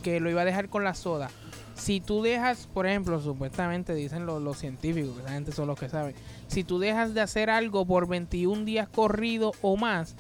que 0.07 0.21
lo 0.21 0.31
iba 0.31 0.43
a 0.43 0.45
dejar 0.45 0.69
con 0.69 0.85
la 0.85 0.95
soda. 0.95 1.31
Si 1.75 2.01
tú 2.01 2.23
dejas, 2.23 2.69
por 2.73 2.87
ejemplo, 2.87 3.21
supuestamente 3.21 3.93
dicen 3.93 4.25
los, 4.25 4.41
los 4.41 4.57
científicos, 4.57 5.17
que 5.17 5.23
esa 5.23 5.31
gente 5.33 5.51
son 5.51 5.67
los 5.67 5.77
que 5.77 5.89
saben, 5.89 6.15
si 6.47 6.63
tú 6.63 6.79
dejas 6.79 7.13
de 7.13 7.21
hacer 7.23 7.51
algo 7.51 7.85
por 7.85 8.07
21 8.07 8.65
días 8.65 8.89
corridos 8.89 9.57
o 9.63 9.77
más, 9.77 10.15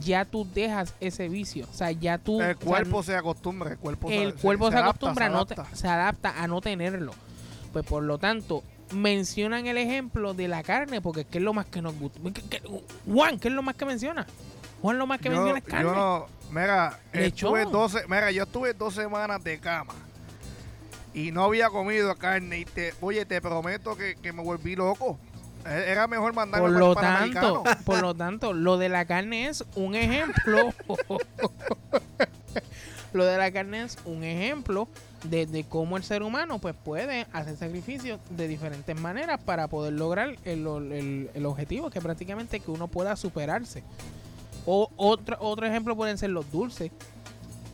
ya 0.00 0.24
tú 0.24 0.46
dejas 0.54 0.94
ese 1.00 1.28
vicio. 1.28 1.66
O 1.70 1.74
sea, 1.74 1.90
ya 1.92 2.16
tú... 2.16 2.40
el 2.40 2.52
o 2.56 2.58
sea, 2.58 2.66
cuerpo 2.66 3.02
se 3.02 3.14
acostumbra. 3.14 3.72
El 3.72 3.76
cuerpo, 3.78 4.10
el 4.10 4.32
se, 4.32 4.38
cuerpo 4.40 4.70
se, 4.70 4.76
adapta, 4.78 4.88
acostumbra, 4.90 5.26
a 5.26 5.28
no 5.28 5.44
te- 5.44 5.56
se 5.74 5.86
adapta 5.86 6.42
a 6.42 6.46
no 6.48 6.62
tenerlo. 6.62 7.12
Pues 7.74 7.84
por 7.84 8.02
lo 8.04 8.16
tanto, 8.16 8.62
mencionan 8.90 9.66
el 9.66 9.76
ejemplo 9.76 10.32
de 10.32 10.48
la 10.48 10.62
carne, 10.62 11.02
porque 11.02 11.26
¿qué 11.26 11.36
es 11.38 11.44
lo 11.44 11.52
más 11.52 11.66
que 11.66 11.82
nos 11.82 11.94
gusta? 11.98 12.20
¿Qué- 12.32 12.42
qué- 12.48 12.62
Juan, 13.06 13.38
¿qué 13.38 13.48
es 13.48 13.54
lo 13.54 13.62
más 13.62 13.76
que 13.76 13.84
menciona? 13.84 14.26
Juan, 14.80 14.98
lo 14.98 15.06
más 15.06 15.20
que 15.20 15.28
yo, 15.28 15.34
menciona 15.36 15.58
es 15.58 15.64
carne. 15.64 15.90
yo 15.90 15.94
no, 15.94 16.26
mira, 16.50 16.98
estuve 17.12 17.64
12, 17.72 18.04
mira, 18.08 18.30
yo 18.30 18.42
estuve 18.44 18.72
dos 18.74 18.94
semanas 18.94 19.42
de 19.42 19.58
cama 19.58 19.94
y 21.14 21.32
no 21.32 21.44
había 21.44 21.70
comido 21.70 22.14
carne 22.16 22.60
y 22.60 22.64
te, 22.64 22.92
oye, 23.00 23.24
te 23.24 23.40
prometo 23.40 23.96
que, 23.96 24.16
que 24.16 24.32
me 24.32 24.42
volví 24.42 24.76
loco. 24.76 25.18
E- 25.66 25.90
Era 25.90 26.06
mejor 26.06 26.34
mandarme 26.34 26.68
por 26.68 26.94
para 26.94 27.20
lo 27.24 27.26
el 27.26 27.32
tanto, 27.34 27.62
por 27.84 28.00
lo 28.02 28.14
tanto, 28.14 28.52
lo 28.52 28.76
de 28.78 28.88
la 28.88 29.04
carne 29.06 29.48
es 29.48 29.64
un 29.74 29.94
ejemplo. 29.94 30.72
lo 33.12 33.24
de 33.24 33.38
la 33.38 33.50
carne 33.50 33.82
es 33.84 33.96
un 34.04 34.22
ejemplo 34.24 34.88
de, 35.24 35.46
de 35.46 35.64
cómo 35.64 35.96
el 35.96 36.04
ser 36.04 36.22
humano 36.22 36.58
pues 36.58 36.74
puede 36.76 37.26
hacer 37.32 37.56
sacrificios 37.56 38.20
de 38.30 38.46
diferentes 38.46 38.98
maneras 39.00 39.40
para 39.42 39.68
poder 39.68 39.94
lograr 39.94 40.36
el, 40.44 40.66
el- 40.92 41.30
el 41.34 41.46
objetivo 41.46 41.90
que 41.90 42.00
prácticamente 42.00 42.60
que 42.60 42.70
uno 42.70 42.88
pueda 42.88 43.16
superarse. 43.16 43.82
O 44.66 44.90
otro, 44.96 45.36
otro 45.40 45.66
ejemplo 45.66 45.94
pueden 45.96 46.18
ser 46.18 46.30
los 46.30 46.50
dulces. 46.50 46.90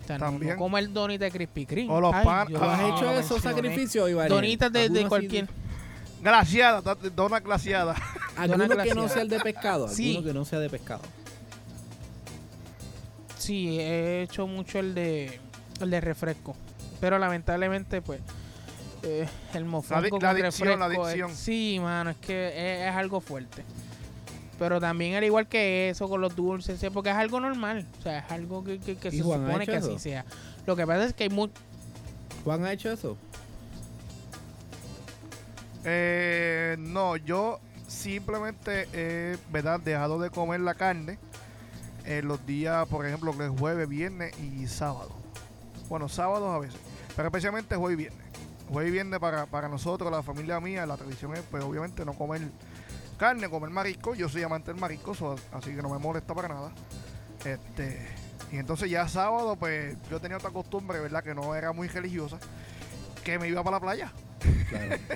O 0.03 0.07
sea, 0.07 0.19
no- 0.19 0.27
También. 0.27 0.53
no 0.53 0.59
comer 0.59 0.93
donitas 0.93 1.33
de 1.33 1.39
Krispy 1.39 1.65
Kreme. 1.67 1.93
O 1.93 2.01
los 2.01 2.13
Ay, 2.15 2.25
pan- 2.25 2.49
yo 2.49 2.59
¿Tú 2.59 2.65
has 2.65 2.79
Ah, 2.81 2.89
hecho 2.89 3.03
lo 3.05 3.11
esos 3.13 3.31
mencioné. 3.45 3.57
sacrificios, 3.57 4.11
Iván? 4.11 4.29
Donitas 4.29 4.73
de, 4.73 4.89
de 4.89 5.07
cualquier. 5.09 5.49
Glaciada, 6.23 6.81
da- 6.83 6.95
dona 7.15 7.41
glaciada. 7.41 7.95
¿Alguno 8.37 8.65
que 8.65 8.69
no 8.69 8.75
glaciada. 8.75 9.09
sea 9.09 9.23
el 9.23 9.29
de 9.29 9.41
pescado? 9.41 9.85
¿Alguno 9.87 9.97
Sí. 9.97 10.23
que 10.25 10.33
no 10.35 10.45
sea 10.45 10.59
de 10.61 10.71
pescado? 10.71 11.03
Sí, 13.39 13.79
he 13.81 14.23
hecho 14.23 14.47
mucho 14.47 14.79
el 14.79 14.95
de 14.95 15.41
el 15.81 15.91
de 15.91 16.01
refresco. 16.01 16.55
Pero 17.01 17.19
lamentablemente, 17.19 18.01
pues, 18.03 18.21
eh, 19.03 19.27
el 19.55 19.65
mofongo 19.65 20.03
di- 20.03 20.11
con 20.11 20.21
la 20.23 20.31
adicción, 20.31 20.79
la 20.79 20.87
refresco 20.87 21.09
es- 21.09 21.15
adicción. 21.15 21.35
sí, 21.37 21.79
mano, 21.81 22.11
es 22.11 22.17
que 22.19 22.49
es, 22.83 22.89
es 22.89 22.95
algo 22.97 23.21
fuerte. 23.21 23.65
Pero 24.59 24.81
también 24.81 25.15
al 25.17 25.25
igual 25.25 25.49
que 25.49 25.91
eso 25.91 26.09
con 26.09 26.21
los 26.21 26.37
dulces, 26.37 26.85
porque 26.93 27.11
es 27.11 27.17
algo 27.17 27.41
normal. 27.41 27.87
O 27.99 28.03
sea, 28.03 28.19
es 28.21 28.31
algo 28.31 28.63
que, 28.63 28.79
que- 28.79 28.97
que 28.97 29.09
¿Y 29.09 29.19
se 29.19 29.23
Juan 29.23 29.45
supone 29.47 29.67
que 29.67 29.77
eso? 29.77 29.89
así 29.89 29.99
sea. 29.99 30.25
Lo 30.67 30.77
que 30.77 30.87
pasa 30.87 31.05
es 31.05 31.15
que 31.15 31.25
hay 31.25 31.31
mucho... 31.31 31.55
¿Juan 32.45 32.65
ha 32.65 32.73
hecho 32.73 32.91
eso? 32.93 33.17
Eh, 35.85 36.77
no, 36.79 37.17
yo 37.17 37.59
simplemente 37.89 38.87
he 38.93 39.37
¿verdad? 39.51 39.81
dejado 39.81 40.19
de 40.21 40.31
comer 40.31 40.61
la 40.61 40.75
carne 40.75 41.19
en 42.05 42.29
los 42.29 42.45
días, 42.47 42.87
por 42.89 43.07
ejemplo, 43.07 43.37
que 43.37 43.47
es 43.47 43.51
jueves, 43.59 43.89
viernes 43.89 44.33
y 44.39 44.67
sábado. 44.67 45.11
Bueno, 45.89 46.09
sábados 46.09 46.55
a 46.55 46.59
veces, 46.59 46.79
pero 47.17 47.29
especialmente 47.29 47.75
jueves 47.77 47.95
y 47.95 48.03
viernes. 48.03 48.27
Jueves 48.71 48.89
y 48.89 48.93
viernes 48.93 49.19
para, 49.21 49.47
para 49.47 49.69
nosotros, 49.69 50.11
la 50.11 50.23
familia 50.23 50.59
mía, 50.61 50.87
la 50.87 50.97
tradición 50.97 51.35
es, 51.35 51.43
pues 51.51 51.63
obviamente 51.65 52.05
no 52.05 52.13
comer 52.15 52.43
carne, 53.17 53.49
comer 53.49 53.71
marisco. 53.71 54.15
Yo 54.15 54.29
soy 54.29 54.43
amante 54.43 54.71
del 54.73 54.81
marisco, 54.81 55.15
so- 55.15 55.37
así 55.53 55.71
que 55.75 55.83
no 55.83 55.89
me 55.91 55.99
molesta 55.99 56.35
para 56.35 56.49
nada. 56.49 56.73
Este, 57.45 57.99
y 58.53 58.57
entonces 58.57 58.91
ya 58.91 59.09
sábado, 59.09 59.57
pues 59.57 59.97
yo 60.11 60.21
tenía 60.21 60.37
otra 60.37 60.51
costumbre, 60.51 61.01
¿verdad? 61.01 61.23
Que 61.25 61.35
no 61.35 61.55
era 61.55 61.73
muy 61.73 61.89
religiosa, 61.89 62.39
que 63.25 63.39
me 63.39 63.49
iba 63.49 63.63
para 63.65 63.77
la 63.77 63.81
playa. 63.81 64.13
Claro. 64.69 64.97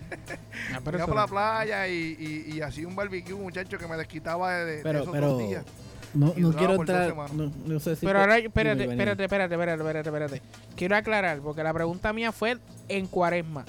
Ah, 0.74 0.80
pero 0.85 0.98
Iba 0.98 1.06
para 1.06 1.20
la 1.22 1.26
playa 1.28 1.87
y, 1.88 2.16
y, 2.48 2.54
y 2.56 2.61
hacía 2.61 2.88
un 2.88 2.96
barbecue, 2.96 3.35
muchacho, 3.35 3.78
que 3.78 3.87
me 3.87 3.96
desquitaba 3.96 4.52
de, 4.54 4.76
de 4.76 4.82
Pero, 4.82 5.00
esos 5.02 5.12
pero 5.12 5.28
dos 5.28 5.38
días. 5.38 5.64
no, 6.12 6.32
no 6.37 6.52
quiero 6.52 6.74
entrar. 6.74 7.14
No, 7.32 7.52
no 7.66 7.80
sé 7.80 7.94
si. 7.94 8.04
Pero 8.04 8.20
ahora, 8.20 8.38
espérate, 8.38 8.82
espérate, 8.85 9.22
espérate, 9.24 9.54
espérate, 9.54 9.82
espérate, 9.82 10.09
espérate. 10.09 10.42
Quiero 10.74 10.96
aclarar, 10.96 11.38
porque 11.40 11.62
la 11.62 11.72
pregunta 11.72 12.12
mía 12.12 12.32
fue 12.32 12.59
en 12.88 13.06
cuaresma, 13.06 13.64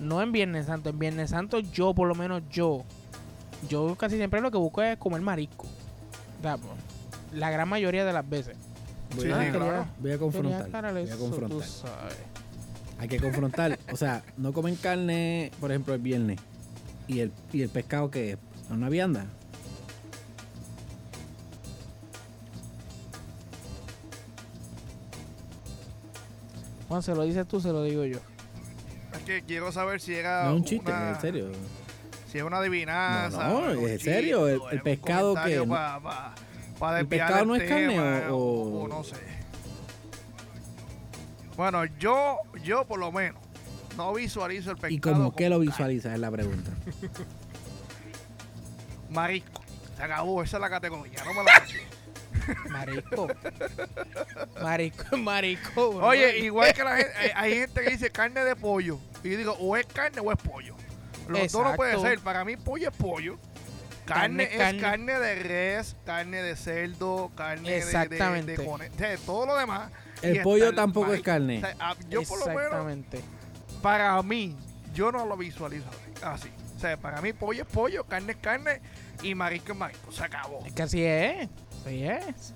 no 0.00 0.20
en 0.22 0.32
Viernes 0.32 0.66
Santo. 0.66 0.90
En 0.90 0.98
Viernes 0.98 1.30
Santo 1.30 1.60
yo, 1.60 1.94
por 1.94 2.08
lo 2.08 2.14
menos 2.16 2.42
yo, 2.50 2.84
yo 3.68 3.94
casi 3.96 4.16
siempre 4.16 4.40
lo 4.40 4.50
que 4.50 4.58
busco 4.58 4.82
es 4.82 4.96
comer 4.98 5.20
marisco. 5.20 5.66
O 6.38 6.42
sea, 6.42 6.56
pues, 6.56 6.72
la 7.32 7.50
gran 7.50 7.68
mayoría 7.68 8.04
de 8.04 8.12
las 8.12 8.28
veces. 8.28 8.56
Voy, 9.16 9.26
Sí, 9.26 9.30
a, 9.32 9.42
sí, 9.44 9.50
claro. 9.50 9.86
voy 9.98 10.12
a 10.12 10.18
Quería 10.18 10.18
confrontar. 10.18 10.70
Voy 10.92 11.10
a 11.10 11.16
confrontar. 11.18 11.60
Hay 12.98 13.08
que 13.08 13.18
confrontar. 13.18 13.78
O 13.92 13.96
sea, 13.96 14.22
no 14.36 14.52
comen 14.52 14.76
carne, 14.76 15.50
por 15.60 15.70
ejemplo, 15.70 15.94
el 15.94 16.00
viernes. 16.00 16.38
¿Y 17.08 17.20
el, 17.20 17.32
y 17.52 17.62
el 17.62 17.68
pescado 17.70 18.10
que 18.10 18.32
es? 18.32 18.38
¿Una 18.70 18.88
vianda? 18.88 19.26
Juan, 26.88 27.02
se 27.02 27.14
lo 27.14 27.22
dices 27.22 27.46
tú, 27.46 27.60
se 27.60 27.68
lo 27.72 27.82
digo 27.84 28.04
yo. 28.04 28.18
Es 29.12 29.18
que 29.24 29.42
quiero 29.42 29.70
saber 29.72 30.00
si 30.00 30.14
era. 30.14 30.44
No 30.44 30.50
es 30.52 30.56
un 30.56 30.64
chiste, 30.64 30.90
una- 30.90 31.10
en 31.10 31.20
serio. 31.20 31.46
Si 32.30 32.38
es 32.38 32.44
una 32.44 32.58
adivinanza. 32.58 33.48
No, 33.48 33.70
es 33.70 34.02
serio, 34.02 34.46
el- 34.48 34.60
pescado 34.82 35.34
que- 35.44 35.60
pa- 35.62 36.00
pa- 36.00 36.34
pa 36.78 37.00
¿El 37.00 37.06
pescado 37.08 37.44
no 37.44 37.56
es 37.56 37.68
carne 37.68 37.98
o- 38.28 38.36
o- 38.36 38.82
o 38.84 38.88
no 38.88 39.02
sé. 39.04 39.16
Bueno, 41.56 41.84
yo, 41.98 42.38
yo 42.62 42.84
por 42.86 42.98
lo 43.00 43.10
menos, 43.12 43.40
no 43.96 44.14
visualizo 44.14 44.70
el 44.70 44.76
pescado. 44.76 44.94
¿Y 44.94 45.00
cómo 45.00 45.34
que 45.34 45.48
lo 45.48 45.56
carne. 45.56 45.66
visualizas? 45.66 46.12
Es 46.14 46.20
la 46.20 46.30
pregunta. 46.30 46.70
Marisco. 49.10 49.62
Se 49.96 50.02
acabó, 50.04 50.42
esa 50.42 50.56
es 50.56 50.60
la 50.60 50.70
categoría. 50.70 51.22
No 51.24 51.34
me 51.34 51.44
la 51.44 51.52
Marisco. 52.70 53.28
marisco, 54.62 55.16
marisco. 55.18 55.92
bro. 55.94 56.06
Oye, 56.06 56.38
igual 56.38 56.72
que 56.72 56.84
la 56.84 56.96
gente, 56.96 57.12
hay- 57.18 57.30
hay 57.34 57.54
gente 57.60 57.80
que 57.82 57.90
dice 57.90 58.10
carne 58.10 58.44
de 58.44 58.56
pollo. 58.56 58.98
Y 59.22 59.30
yo 59.30 59.38
digo, 59.38 59.52
o 59.60 59.76
es 59.76 59.86
carne 59.86 60.20
o 60.20 60.32
es 60.32 60.38
pollo. 60.38 60.74
Los 61.30 61.52
dos 61.52 61.64
no 61.64 61.74
puede 61.76 61.98
ser. 62.00 62.18
Para 62.20 62.44
mí, 62.44 62.56
pollo 62.56 62.88
es 62.90 62.96
pollo. 62.96 63.38
Carne, 64.04 64.48
Carne, 64.48 64.54
es 64.54 64.58
carne. 64.58 64.80
carne 64.80 65.18
de 65.20 65.34
res, 65.42 65.96
carne 66.04 66.42
de 66.42 66.56
cerdo, 66.56 67.30
carne 67.36 67.70
de- 67.70 68.42
de, 68.42 68.56
cone- 68.64 68.90
todo 69.24 69.46
lo 69.46 69.56
demás. 69.56 69.92
El 70.22 70.42
pollo 70.42 70.74
tampoco 70.74 71.12
es 71.14 71.22
carne. 71.22 71.58
O 71.58 71.60
sea, 71.60 71.76
ah, 71.78 71.94
yo 72.08 72.22
por 72.24 72.40
lo 72.40 72.46
menos, 72.46 72.62
Exactamente. 72.64 73.20
para 73.82 74.20
mí, 74.22 74.56
yo 74.94 75.12
no 75.12 75.24
lo 75.26 75.36
visualizo 75.36 75.88
así. 76.22 76.50
O 76.76 76.80
sea, 76.80 76.96
para 76.96 77.20
mí 77.20 77.32
pollo 77.32 77.62
es 77.62 77.68
pollo, 77.68 78.04
carne 78.04 78.32
es 78.32 78.38
carne 78.38 78.80
y 79.22 79.34
marisco 79.36 79.72
es 79.72 79.78
marisco. 79.78 80.10
Se 80.10 80.24
acabó. 80.24 80.64
Es 80.66 80.72
que 80.72 80.82
así 80.82 81.04
es. 81.04 81.48
Así 81.86 82.02
es. 82.04 82.54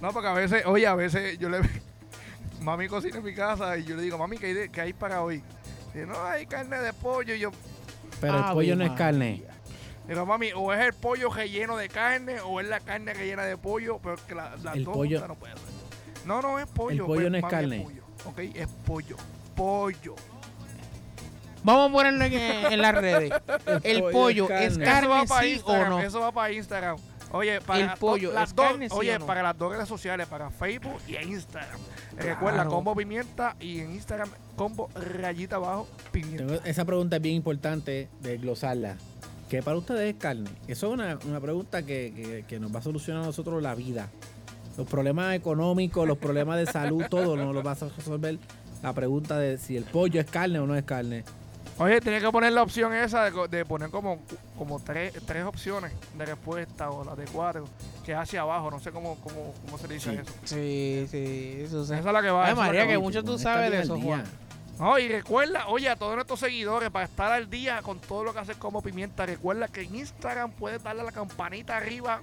No, 0.00 0.12
porque 0.12 0.28
a 0.28 0.32
veces, 0.32 0.64
oye, 0.64 0.86
a 0.86 0.94
veces 0.94 1.38
yo 1.38 1.50
le 1.50 1.60
mami 2.62 2.88
cocina 2.88 3.18
en 3.18 3.24
mi 3.24 3.34
casa 3.34 3.76
y 3.76 3.84
yo 3.84 3.96
le 3.96 4.02
digo, 4.02 4.16
mami, 4.16 4.38
¿qué 4.38 4.46
hay, 4.46 4.54
de- 4.54 4.68
qué 4.70 4.80
hay 4.80 4.92
para 4.94 5.20
hoy? 5.22 5.42
Dice, 5.92 6.06
no, 6.06 6.22
hay 6.24 6.46
carne 6.46 6.78
de 6.78 6.92
pollo. 6.92 7.34
Yo 7.34 7.50
Pero 8.20 8.34
el 8.34 8.42
Ave 8.44 8.54
pollo 8.54 8.76
no 8.76 8.84
es 8.84 8.90
carne. 8.92 9.42
digo, 10.06 10.26
mami, 10.26 10.50
o 10.54 10.72
es 10.72 10.80
el 10.80 10.92
pollo 10.94 11.30
relleno 11.32 11.76
de 11.76 11.88
carne 11.88 12.40
o 12.40 12.60
es 12.60 12.68
la 12.68 12.80
carne 12.80 13.12
rellena 13.14 13.44
de 13.44 13.56
pollo, 13.56 13.98
pero 14.02 14.16
que 14.26 14.34
la, 14.34 14.56
las 14.62 14.76
El 14.76 14.84
dos 14.84 14.94
pollo- 14.96 15.18
juntas 15.20 15.28
no 15.28 15.34
puede 15.36 15.54
ser. 15.54 15.62
No, 16.26 16.42
no 16.42 16.58
es 16.58 16.66
pollo. 16.66 17.02
El 17.02 17.06
pollo 17.06 17.30
no 17.30 17.36
es 17.36 17.42
mami, 17.42 17.50
carne. 17.50 17.80
pollo, 17.82 18.02
ok, 18.26 18.38
es 18.54 18.68
pollo. 18.86 19.16
Pollo. 19.56 20.14
Vamos 21.62 21.90
a 21.90 21.92
ponerlo 21.92 22.24
en, 22.24 22.32
en 22.72 22.80
las 22.80 22.94
redes. 22.94 23.32
El 23.82 24.02
pollo 24.04 24.48
es 24.50 24.78
carne. 24.78 24.84
carne, 24.84 25.00
eso 25.00 25.10
va 25.10 25.24
para 25.26 25.40
o 25.42 25.48
Instagram. 25.48 25.90
no. 25.90 26.00
Eso 26.00 26.20
va 26.20 26.32
para 26.32 26.52
Instagram. 26.52 26.96
Oye, 27.32 27.60
para 27.60 27.80
El 27.80 27.86
las 27.86 27.98
pollo, 27.98 28.28
dos- 28.28 28.34
las 28.34 28.48
¿es 28.50 28.54
dos- 28.56 28.66
carne, 28.66 28.88
sí 28.88 28.94
oye, 28.98 29.18
no? 29.18 29.26
para 29.26 29.42
las 29.42 29.56
dos 29.56 29.72
redes 29.72 29.88
sociales, 29.88 30.26
para 30.26 30.50
Facebook 30.50 30.98
y 31.06 31.16
Instagram. 31.16 31.78
Recuerda, 32.16 32.66
combo 32.66 32.94
pimienta 32.96 33.56
y 33.60 33.78
en 33.80 33.92
Instagram, 33.92 34.28
combo 34.56 34.88
rayita 34.94 35.56
abajo, 35.56 35.86
pimienta. 36.10 36.46
Tengo- 36.46 36.60
esa 36.64 36.84
pregunta 36.84 37.16
es 37.16 37.22
bien 37.22 37.36
importante 37.36 38.08
de 38.20 38.38
glosarla. 38.38 38.96
¿Qué 39.48 39.62
para 39.62 39.76
ustedes 39.76 40.14
es 40.14 40.20
carne? 40.20 40.50
Eso 40.68 40.88
es 40.88 40.92
una, 40.92 41.18
una 41.26 41.40
pregunta 41.40 41.82
que, 41.82 42.12
que- 42.14 42.44
que 42.48 42.60
nos 42.60 42.74
va 42.74 42.78
a 42.80 42.82
solucionar 42.82 43.22
a 43.22 43.26
nosotros 43.26 43.62
la 43.62 43.74
vida. 43.74 44.08
Los 44.76 44.86
problemas 44.88 45.34
económicos, 45.34 46.06
los 46.06 46.18
problemas 46.18 46.56
de 46.58 46.66
salud, 46.66 47.04
todo 47.10 47.36
nos 47.36 47.54
lo 47.54 47.62
va 47.62 47.72
a 47.72 47.74
resolver 47.74 48.38
la 48.82 48.92
pregunta 48.92 49.38
de 49.38 49.58
si 49.58 49.76
el 49.76 49.84
pollo 49.84 50.20
es 50.20 50.26
carne 50.30 50.58
o 50.60 50.66
no 50.66 50.74
es 50.76 50.84
carne. 50.84 51.24
Oye, 51.82 52.00
tiene 52.02 52.20
que 52.20 52.30
poner 52.30 52.52
la 52.52 52.62
opción 52.62 52.92
esa 52.94 53.24
de, 53.24 53.32
co- 53.32 53.48
de 53.48 53.64
poner 53.64 53.88
como, 53.90 54.20
como 54.58 54.78
tres, 54.80 55.14
tres 55.26 55.44
opciones 55.44 55.92
de 56.14 56.26
respuesta 56.26 56.90
o 56.90 57.02
la 57.04 57.16
de 57.16 57.24
cuatro, 57.24 57.66
que 58.04 58.12
es 58.12 58.18
hacia 58.18 58.42
abajo, 58.42 58.70
no 58.70 58.78
sé 58.80 58.90
cómo, 58.92 59.16
cómo, 59.22 59.54
cómo 59.64 59.78
se 59.78 59.88
le 59.88 59.94
dice 59.94 60.10
Sí. 60.10 60.16
eso. 60.20 60.32
Sí, 60.44 61.06
sí, 61.10 61.62
eso 61.64 61.82
Esa 61.82 61.94
se... 61.94 61.98
es 62.00 62.04
la 62.04 62.20
que 62.20 62.30
va. 62.30 62.44
Ay, 62.44 62.52
esa 62.52 62.60
María, 62.60 62.86
que 62.86 62.98
mucho 62.98 63.24
tú 63.24 63.38
sabes 63.38 63.70
de 63.70 63.80
eso. 63.80 63.98
Juan. 63.98 64.24
No, 64.78 64.98
y 64.98 65.08
recuerda, 65.08 65.68
oye, 65.68 65.88
a 65.88 65.96
todos 65.96 66.14
nuestros 66.14 66.40
seguidores, 66.40 66.90
para 66.90 67.06
estar 67.06 67.32
al 67.32 67.48
día 67.48 67.80
con 67.82 67.98
todo 67.98 68.24
lo 68.24 68.32
que 68.34 68.40
hace 68.40 68.54
como 68.54 68.82
pimienta, 68.82 69.24
recuerda 69.26 69.68
que 69.68 69.80
en 69.82 69.94
Instagram 69.94 70.52
puedes 70.52 70.82
darle 70.82 71.00
a 71.02 71.04
la 71.04 71.12
campanita 71.12 71.76
arriba 71.78 72.20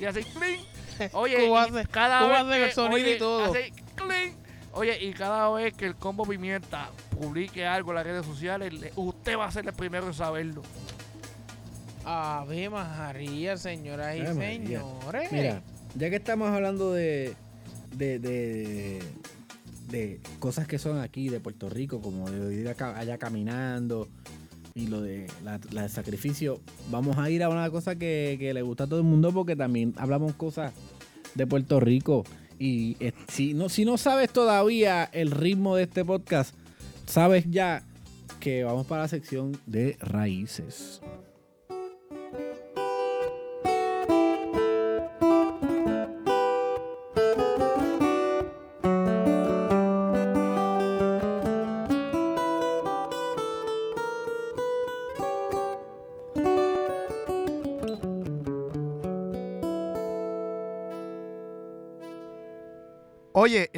y 0.00 0.04
así 0.06 0.22
clink. 0.24 0.60
Oye, 1.12 1.36
¿Cómo 1.46 1.54
y 1.54 1.58
hace? 1.58 1.86
cada 1.88 2.20
¿Cómo 2.20 2.30
vez 2.32 2.40
hace 2.42 2.62
el 2.62 2.68
que- 2.70 2.74
sonido 2.74 3.10
y 3.10 3.18
todo? 3.18 3.44
hace 3.50 3.72
clink. 3.96 4.41
Oye, 4.74 5.04
y 5.04 5.12
cada 5.12 5.50
vez 5.50 5.74
que 5.74 5.84
el 5.86 5.94
combo 5.96 6.24
pimienta 6.24 6.90
publique 7.20 7.66
algo 7.66 7.90
en 7.90 7.96
las 7.96 8.06
redes 8.06 8.24
sociales, 8.26 8.72
le- 8.72 8.92
usted 8.96 9.36
va 9.36 9.46
a 9.46 9.50
ser 9.52 9.66
el 9.66 9.72
primero 9.74 10.06
en 10.06 10.14
saberlo. 10.14 10.62
Ave 12.04 12.68
María, 12.68 13.56
señoras 13.56 14.16
y 14.16 14.22
señores. 14.26 15.30
Mira, 15.32 15.62
ya 15.94 16.10
que 16.10 16.16
estamos 16.16 16.48
hablando 16.48 16.92
de, 16.92 17.34
de, 17.94 18.18
de, 18.18 19.02
de 19.88 20.20
cosas 20.40 20.66
que 20.66 20.78
son 20.78 20.98
aquí 21.00 21.28
de 21.28 21.38
Puerto 21.38 21.68
Rico, 21.70 22.00
como 22.00 22.28
de 22.30 22.54
ir 22.54 22.68
acá- 22.68 22.98
allá 22.98 23.18
caminando 23.18 24.08
y 24.74 24.86
lo 24.88 25.00
de 25.00 25.28
la, 25.44 25.60
la 25.70 25.82
del 25.82 25.90
sacrificio, 25.90 26.60
vamos 26.90 27.18
a 27.18 27.28
ir 27.30 27.42
a 27.44 27.50
una 27.50 27.70
cosa 27.70 27.94
que, 27.94 28.36
que 28.40 28.52
le 28.54 28.62
gusta 28.62 28.84
a 28.84 28.86
todo 28.88 28.98
el 28.98 29.04
mundo 29.04 29.30
porque 29.32 29.54
también 29.54 29.94
hablamos 29.98 30.32
cosas 30.34 30.72
de 31.34 31.46
Puerto 31.46 31.78
Rico. 31.78 32.24
Y 32.62 32.96
eh, 33.00 33.12
si 33.26 33.54
no, 33.54 33.68
si 33.68 33.84
no 33.84 33.98
sabes 33.98 34.32
todavía 34.32 35.10
el 35.12 35.32
ritmo 35.32 35.74
de 35.74 35.82
este 35.82 36.04
podcast, 36.04 36.54
sabes 37.06 37.44
ya 37.50 37.82
que 38.38 38.62
vamos 38.62 38.86
para 38.86 39.02
la 39.02 39.08
sección 39.08 39.58
de 39.66 39.96
raíces. 39.98 41.00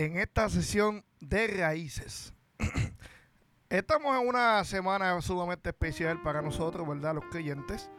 En 0.05 0.19
esta 0.19 0.49
sesión 0.51 1.03
de 1.21 1.47
raíces, 1.47 2.35
estamos 3.71 4.21
en 4.21 4.29
una 4.29 4.63
semana 4.65 5.19
sumamente 5.23 5.71
especial 5.71 6.21
para 6.23 6.43
nosotros, 6.43 6.87
¿verdad? 6.87 7.15
Los 7.15 7.25
creyentes. 7.31 7.91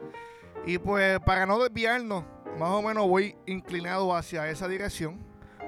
Y 0.64 0.78
pues 0.78 1.18
para 1.20 1.46
no 1.46 1.58
desviarnos, 1.58 2.24
más 2.58 2.70
o 2.70 2.82
menos 2.82 3.08
voy 3.08 3.36
inclinado 3.46 4.14
hacia 4.14 4.48
esa 4.48 4.68
dirección. 4.68 5.18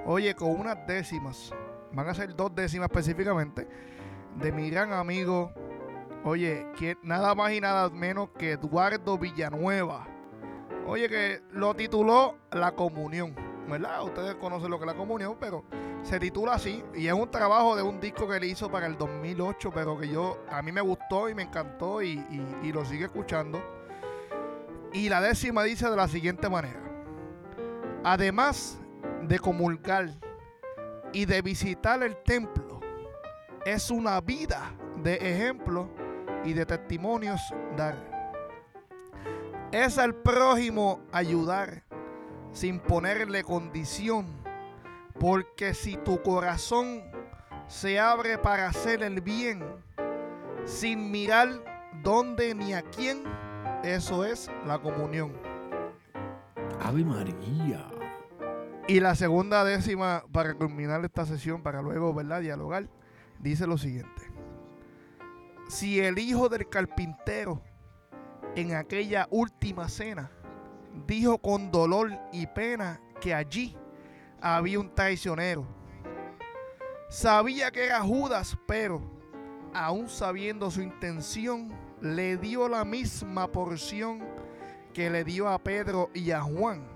Oye, 0.07 0.35
con 0.35 0.51
unas 0.51 0.87
décimas, 0.87 1.53
van 1.93 2.09
a 2.09 2.15
ser 2.15 2.35
dos 2.37 2.55
décimas 2.55 2.89
específicamente, 2.89 3.67
de 4.37 4.53
mi 4.53 4.71
gran 4.71 4.93
amigo, 4.93 5.53
oye, 6.25 6.69
que 6.79 6.97
nada 7.03 7.35
más 7.35 7.53
y 7.53 7.61
nada 7.61 7.91
menos 7.91 8.31
que 8.39 8.53
Eduardo 8.53 9.19
Villanueva. 9.19 10.07
Oye, 10.87 11.09
que 11.09 11.43
lo 11.51 11.75
tituló 11.75 12.39
La 12.53 12.73
Comunión, 12.73 13.35
¿verdad? 13.69 14.05
Ustedes 14.05 14.37
conocen 14.37 14.71
lo 14.71 14.79
que 14.79 14.85
es 14.85 14.93
la 14.93 14.97
comunión, 14.97 15.37
pero 15.39 15.65
se 16.09 16.19
titula 16.19 16.55
así 16.55 16.83
y 16.95 17.07
es 17.07 17.13
un 17.13 17.31
trabajo 17.31 17.77
de 17.77 17.83
un 17.83 18.01
disco 18.01 18.27
que 18.27 18.37
él 18.39 18.45
hizo 18.45 18.71
para 18.71 18.87
el 18.87 18.97
2008, 18.97 19.71
pero 19.75 19.99
que 19.99 20.09
yo 20.09 20.39
a 20.51 20.63
mí 20.63 20.73
me 20.73 20.81
gustó 20.81 21.29
y 21.29 21.35
me 21.35 21.43
encantó 21.43 22.01
y, 22.01 22.13
y- 22.31 22.57
y 22.69 22.73
lo 22.73 22.85
sigue 22.87 23.05
escuchando. 23.05 23.63
Y 24.93 25.11
la 25.11 25.21
décima 25.21 25.63
dice 25.65 25.91
de 25.91 25.97
la 25.97 26.09
siguiente 26.09 26.49
manera: 26.49 26.81
Además 28.05 28.79
de 29.23 29.39
comulgar 29.39 30.09
y 31.13 31.27
de 31.27 31.43
visitar 31.43 32.03
el 32.03 32.17
templo, 32.23 32.81
es 33.67 33.91
una 33.91 34.21
vida 34.23 34.73
de 35.03 35.17
ejemplo 35.17 35.91
y 36.45 36.55
de 36.55 36.65
testimonios 36.65 37.41
dar. 37.77 37.97
Es 39.73 39.99
al 39.99 40.15
prójimo 40.15 41.01
ayudar 41.13 41.83
sin 42.53 42.81
ponerle 42.81 43.45
condición, 43.45 44.27
porque 45.19 45.75
si 45.75 45.97
tu 45.97 46.23
corazón 46.23 47.03
se 47.67 47.99
abre 47.99 48.39
para 48.39 48.69
hacer 48.69 49.03
el 49.03 49.21
bien, 49.21 49.63
sin 50.65 51.11
mirar 51.11 51.49
dónde 52.03 52.55
ni 52.55 52.73
a 52.73 52.83
quién, 52.83 53.25
eso 53.83 54.25
es 54.25 54.51
la 54.67 54.79
comunión. 54.79 55.33
Ave 56.81 57.05
María. 57.05 57.87
Y 58.87 59.01
la 59.01 59.15
segunda 59.15 59.65
décima, 59.65 60.25
para 60.33 60.55
culminar 60.55 61.05
esta 61.05 61.27
sesión, 61.27 61.63
para 61.63 61.83
luego, 61.83 62.15
¿verdad?, 62.15 62.41
dialogar, 62.41 62.89
dice 63.39 63.67
lo 63.67 63.77
siguiente. 63.77 64.33
Si 65.69 66.01
el 66.01 66.19
hijo 66.19 66.49
del 66.49 66.69
carpintero 66.69 67.61
en 68.55 68.75
aquella 68.75 69.29
última 69.31 69.89
cena 69.89 70.31
dijo 71.07 71.39
con 71.39 71.71
dolor 71.71 72.11
y 72.33 72.47
pena 72.47 73.01
que 73.21 73.35
allí 73.35 73.77
había 74.41 74.81
un 74.81 74.95
traicionero. 74.95 75.67
Sabía 77.09 77.71
que 77.71 77.87
era 77.87 78.01
Judas, 78.01 78.57
pero 78.67 79.01
aún 79.73 80.09
sabiendo 80.09 80.71
su 80.71 80.83
intención, 80.83 81.73
le 82.01 82.37
dio 82.37 82.69
la 82.69 82.85
misma 82.85 83.51
porción 83.51 84.23
que 84.93 85.11
le 85.11 85.25
dio 85.25 85.49
a 85.49 85.59
Pedro 85.59 86.11
y 86.15 86.31
a 86.31 86.41
Juan 86.43 86.87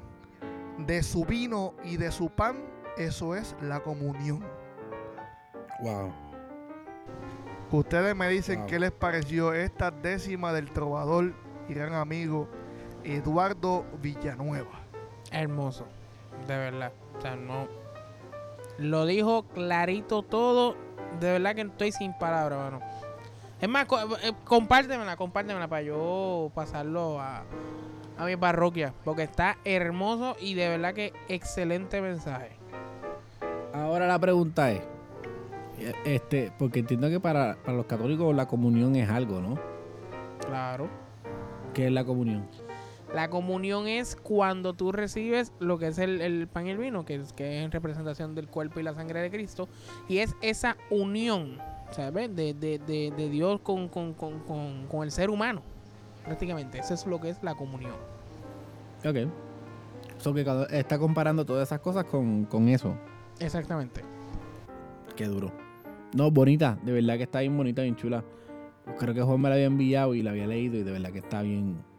de 0.78 1.02
su 1.02 1.24
vino 1.24 1.74
y 1.84 1.96
de 1.96 2.10
su 2.10 2.30
pan, 2.30 2.56
eso 2.96 3.34
es 3.34 3.54
la 3.60 3.80
comunión. 3.80 4.44
Wow. 5.82 6.12
Ustedes 7.70 8.14
me 8.14 8.28
dicen 8.28 8.60
Wow. 8.60 8.66
qué 8.68 8.78
les 8.78 8.92
pareció 8.92 9.52
esta 9.54 9.90
décima 9.90 10.52
del 10.52 10.70
trovador 10.70 11.32
y 11.68 11.74
gran 11.74 11.94
amigo 11.94 12.48
Eduardo 13.04 13.84
Villanueva. 14.00 14.80
Hermoso, 15.30 15.86
de 16.46 16.56
verdad. 16.58 16.92
O 17.16 17.20
sea, 17.20 17.36
no. 17.36 17.68
Lo 18.78 19.06
dijo 19.06 19.44
clarito 19.54 20.22
todo. 20.22 20.76
De 21.20 21.32
verdad 21.32 21.54
que 21.54 21.62
estoy 21.62 21.92
sin 21.92 22.12
palabras, 22.14 22.58
mano. 22.58 22.80
Es 23.60 23.68
más, 23.68 23.86
eh, 24.22 24.32
compártemela, 24.44 25.16
compártemela 25.16 25.68
para 25.68 25.82
yo 25.82 26.50
pasarlo 26.54 27.20
a, 27.20 27.44
a 28.18 28.24
mi 28.24 28.36
parroquia. 28.36 28.92
Porque 29.04 29.22
está 29.22 29.56
hermoso 29.64 30.36
y 30.40 30.54
de 30.54 30.68
verdad 30.68 30.94
que 30.94 31.12
excelente 31.28 32.00
mensaje. 32.00 32.56
Ahora 33.72 34.06
la 34.06 34.18
pregunta 34.18 34.70
es, 34.70 34.82
eh, 35.78 35.94
este, 36.04 36.52
porque 36.58 36.80
entiendo 36.80 37.08
que 37.08 37.20
para, 37.20 37.56
para 37.64 37.76
los 37.76 37.86
católicos 37.86 38.34
la 38.34 38.46
comunión 38.46 38.96
es 38.96 39.08
algo, 39.08 39.40
¿no? 39.40 39.58
Claro. 40.46 40.88
¿Qué 41.72 41.86
es 41.86 41.92
la 41.92 42.04
comunión? 42.04 42.46
La 43.14 43.28
comunión 43.28 43.88
es 43.88 44.16
cuando 44.16 44.72
tú 44.72 44.90
recibes 44.90 45.52
lo 45.60 45.78
que 45.78 45.88
es 45.88 45.98
el, 45.98 46.22
el 46.22 46.48
pan 46.48 46.66
y 46.66 46.70
el 46.70 46.78
vino, 46.78 47.04
que 47.04 47.16
es, 47.16 47.34
que 47.34 47.58
es 47.58 47.64
en 47.64 47.70
representación 47.70 48.34
del 48.34 48.48
cuerpo 48.48 48.80
y 48.80 48.82
la 48.82 48.94
sangre 48.94 49.20
de 49.20 49.30
Cristo. 49.30 49.68
Y 50.08 50.18
es 50.18 50.34
esa 50.40 50.78
unión, 50.88 51.58
¿sabes? 51.90 52.34
De, 52.34 52.54
de, 52.54 52.78
de, 52.78 53.12
de 53.14 53.28
Dios 53.28 53.60
con, 53.60 53.88
con, 53.88 54.14
con, 54.14 54.40
con, 54.40 54.86
con 54.86 55.02
el 55.02 55.10
ser 55.10 55.28
humano, 55.28 55.60
prácticamente. 56.24 56.78
Eso 56.78 56.94
es 56.94 57.06
lo 57.06 57.20
que 57.20 57.28
es 57.28 57.42
la 57.42 57.54
comunión. 57.54 57.92
Ok. 59.04 59.30
So 60.16 60.32
que 60.32 60.46
está 60.70 60.98
comparando 60.98 61.44
todas 61.44 61.68
esas 61.68 61.80
cosas 61.80 62.04
con, 62.04 62.46
con 62.46 62.68
eso. 62.68 62.96
Exactamente. 63.40 64.00
Qué 65.16 65.26
duro. 65.26 65.52
No, 66.14 66.30
bonita. 66.30 66.78
De 66.82 66.92
verdad 66.92 67.18
que 67.18 67.24
está 67.24 67.40
bien 67.40 67.56
bonita, 67.56 67.82
bien 67.82 67.96
chula. 67.96 68.24
Creo 68.98 69.12
que 69.12 69.20
Juan 69.20 69.40
me 69.40 69.48
la 69.50 69.56
había 69.56 69.66
enviado 69.66 70.14
y 70.14 70.22
la 70.22 70.30
había 70.30 70.46
leído 70.46 70.78
y 70.78 70.82
de 70.82 70.92
verdad 70.92 71.10
que 71.12 71.18
está 71.18 71.42
bien... 71.42 71.91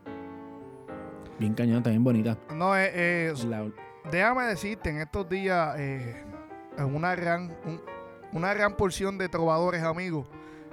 Bien 1.40 1.54
cañona, 1.54 1.90
bien 1.90 2.04
bonita. 2.04 2.38
No, 2.54 2.78
eh, 2.78 2.92
eh, 2.94 3.34
La- 3.48 3.70
déjame 4.12 4.44
decirte, 4.46 4.90
en 4.90 5.00
estos 5.00 5.28
días, 5.28 5.76
eh, 5.78 6.24
en 6.78 6.96
una 6.96 7.16
gran, 7.16 7.56
un- 7.66 7.82
una 8.34 8.54
gran 8.54 8.76
porción 8.76 9.18
de 9.18 9.30
trovadores 9.30 9.84
amigos 9.84 10.28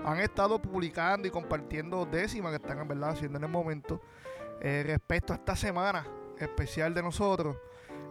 han 0.05 0.19
estado 0.19 0.61
publicando 0.61 1.29
y 1.29 1.31
compartiendo 1.31 2.07
décimas 2.07 2.51
que 2.53 2.57
están 2.57 2.79
en 2.79 2.89
verdad 2.89 3.11
haciendo 3.11 3.39
en 3.39 3.45
el 3.45 3.51
momento 3.51 4.01
eh, 4.63 4.83
respecto 4.87 5.33
a 5.33 5.37
esta 5.37 5.57
semana 5.57 6.07
especial 6.39 6.93
de 6.95 7.03
nosotros. 7.03 7.57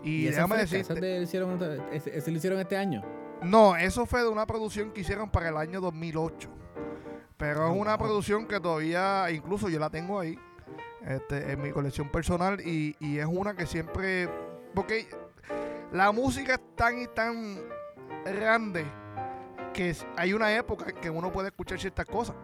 Y, 0.03 0.25
déjame 0.25 0.57
decirte, 0.57 0.93
de- 0.95 1.21
hicieron, 1.21 1.59
ese, 1.91 2.17
ese 2.17 2.31
lo 2.31 2.37
hicieron 2.37 2.59
este 2.59 2.75
año. 2.77 3.03
no, 3.43 3.75
eso 3.75 4.05
fue 4.07 4.21
de 4.21 4.29
una 4.29 4.45
producción 4.47 4.91
que 4.91 5.01
hicieron 5.01 5.29
para 5.29 5.49
el 5.49 5.57
año 5.57 5.79
2008. 5.81 6.49
Pero 7.37 7.65
es 7.65 7.69
Oh, 7.71 7.73
una 7.73 7.95
wow. 7.97 8.05
producción 8.07 8.45
que 8.47 8.59
todavía, 8.59 9.29
incluso 9.31 9.69
yo 9.69 9.79
la 9.79 9.89
tengo 9.89 10.19
ahí, 10.19 10.37
este, 11.05 11.51
en 11.51 11.61
mi 11.61 11.71
colección 11.71 12.09
personal, 12.09 12.59
y, 12.61 12.95
y 12.99 13.19
es 13.19 13.25
una 13.25 13.55
que 13.55 13.65
siempre. 13.65 14.29
Porque 14.73 15.07
la 15.91 16.11
música 16.11 16.53
es 16.55 16.75
tan 16.75 16.99
y 16.99 17.07
tan 17.07 17.57
grande 18.25 18.85
que 19.73 19.95
hay 20.17 20.33
una 20.33 20.55
época 20.55 20.89
en 20.89 20.95
que 20.97 21.09
uno 21.09 21.31
puede 21.31 21.47
escuchar 21.49 21.79
ciertas 21.79 22.05
cosas. 22.05 22.35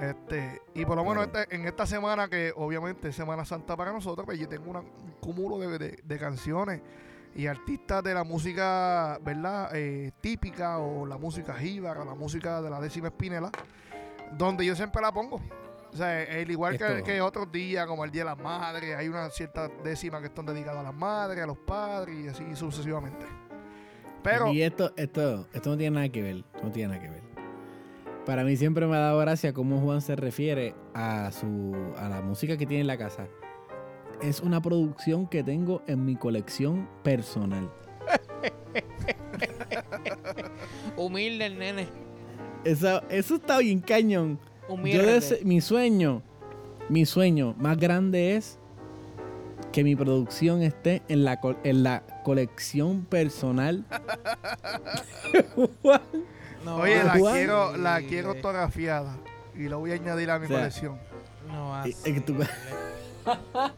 Este, 0.00 0.60
y 0.74 0.84
por 0.84 0.96
lo 0.96 1.04
menos 1.04 1.26
este- 1.26 1.54
en 1.54 1.66
esta 1.66 1.86
semana, 1.86 2.28
que 2.28 2.52
obviamente 2.56 3.08
es 3.08 3.16
Semana 3.16 3.44
Santa 3.44 3.76
para 3.76 3.92
nosotros, 3.92 4.26
pues 4.26 4.38
yo 4.38 4.48
tengo 4.48 4.70
una- 4.70 4.80
un 4.80 5.14
cúmulo 5.20 5.58
de, 5.58 5.78
de- 5.78 6.00
de 6.02 6.18
canciones 6.18 6.82
y 7.36 7.46
artistas 7.46 8.02
de 8.02 8.12
la 8.14 8.24
música, 8.24 9.18
¿verdad? 9.22 9.70
Eh, 9.74 10.10
típica 10.20 10.78
o 10.78 11.06
la 11.06 11.16
música 11.16 11.54
jíbara 11.54 12.04
la 12.04 12.14
música 12.14 12.60
de 12.60 12.70
la 12.70 12.80
décima 12.80 13.08
espinela, 13.08 13.50
donde 14.36 14.64
yo 14.66 14.74
siempre 14.74 15.00
la 15.00 15.12
pongo. 15.12 15.40
O 15.94 15.96
sea, 15.96 16.24
el 16.24 16.50
igual 16.50 16.76
que, 17.04 17.20
otros 17.20 17.52
días, 17.52 17.86
como 17.86 18.04
el 18.04 18.10
Día 18.10 18.24
de 18.24 18.30
las 18.30 18.38
Madres, 18.38 18.96
hay 18.96 19.06
una 19.06 19.30
cierta 19.30 19.68
décima 19.84 20.18
que 20.18 20.26
están 20.26 20.44
dedicadas 20.44 20.80
a 20.80 20.82
las 20.82 20.94
madres, 20.94 21.44
a 21.44 21.46
los 21.46 21.56
padres 21.58 22.16
y 22.16 22.26
así 22.26 22.56
sucesivamente. 22.56 23.24
Pero, 24.24 24.52
Y 24.52 24.62
esto, 24.62 24.92
esto, 24.96 25.46
esto 25.52 25.70
no 25.70 25.76
tiene 25.76 25.94
nada 25.94 26.08
que 26.08 26.20
ver. 26.20 26.44
no 26.64 26.72
tiene 26.72 26.94
nada 26.94 27.00
que 27.00 27.10
ver. 27.10 27.22
Para 28.26 28.42
mí 28.42 28.56
siempre 28.56 28.88
me 28.88 28.96
ha 28.96 28.98
dado 29.00 29.20
gracia 29.20 29.52
cómo 29.52 29.80
Juan 29.82 30.00
se 30.00 30.16
refiere 30.16 30.74
a 30.94 31.30
su 31.30 31.76
a 31.96 32.08
la 32.08 32.22
música 32.22 32.56
que 32.56 32.66
tiene 32.66 32.80
en 32.80 32.86
la 32.88 32.98
casa. 32.98 33.28
Es 34.20 34.40
una 34.40 34.60
producción 34.60 35.28
que 35.28 35.44
tengo 35.44 35.82
en 35.86 36.04
mi 36.04 36.16
colección 36.16 36.88
personal. 37.04 37.70
Humilde 40.96 41.46
el 41.46 41.56
nene. 41.56 41.86
Eso, 42.64 43.00
eso 43.10 43.36
está 43.36 43.58
bien 43.58 43.78
cañón. 43.80 44.40
Humilde. 44.68 44.98
Yo 44.98 45.04
dese- 45.10 45.44
mi 45.44 45.60
sueño, 45.60 46.22
mi 46.88 47.04
sueño 47.06 47.54
más 47.58 47.76
grande 47.78 48.36
es 48.36 48.58
que 49.72 49.82
mi 49.84 49.96
producción 49.96 50.62
esté 50.62 51.02
en 51.08 51.24
la, 51.24 51.40
co- 51.40 51.56
en 51.64 51.82
la 51.82 52.02
colección 52.24 53.04
personal. 53.04 53.84
No 56.64 56.76
oye, 56.76 57.02
la 57.04 57.18
Juan. 57.18 57.34
quiero, 57.34 57.76
la 57.76 58.00
quiero 58.00 58.30
autografiada 58.30 59.18
y 59.54 59.68
la 59.68 59.76
voy 59.76 59.90
a 59.90 59.94
añadir 59.94 60.30
a 60.30 60.38
mi 60.38 60.46
O 60.46 60.48
sea, 60.48 60.56
colección. 60.58 60.96
No 61.46 61.68
va 61.68 61.82
a 61.82 61.86
Es 61.88 61.96
que 62.02 62.20
tú- 62.20 62.36
ser. 62.38 62.50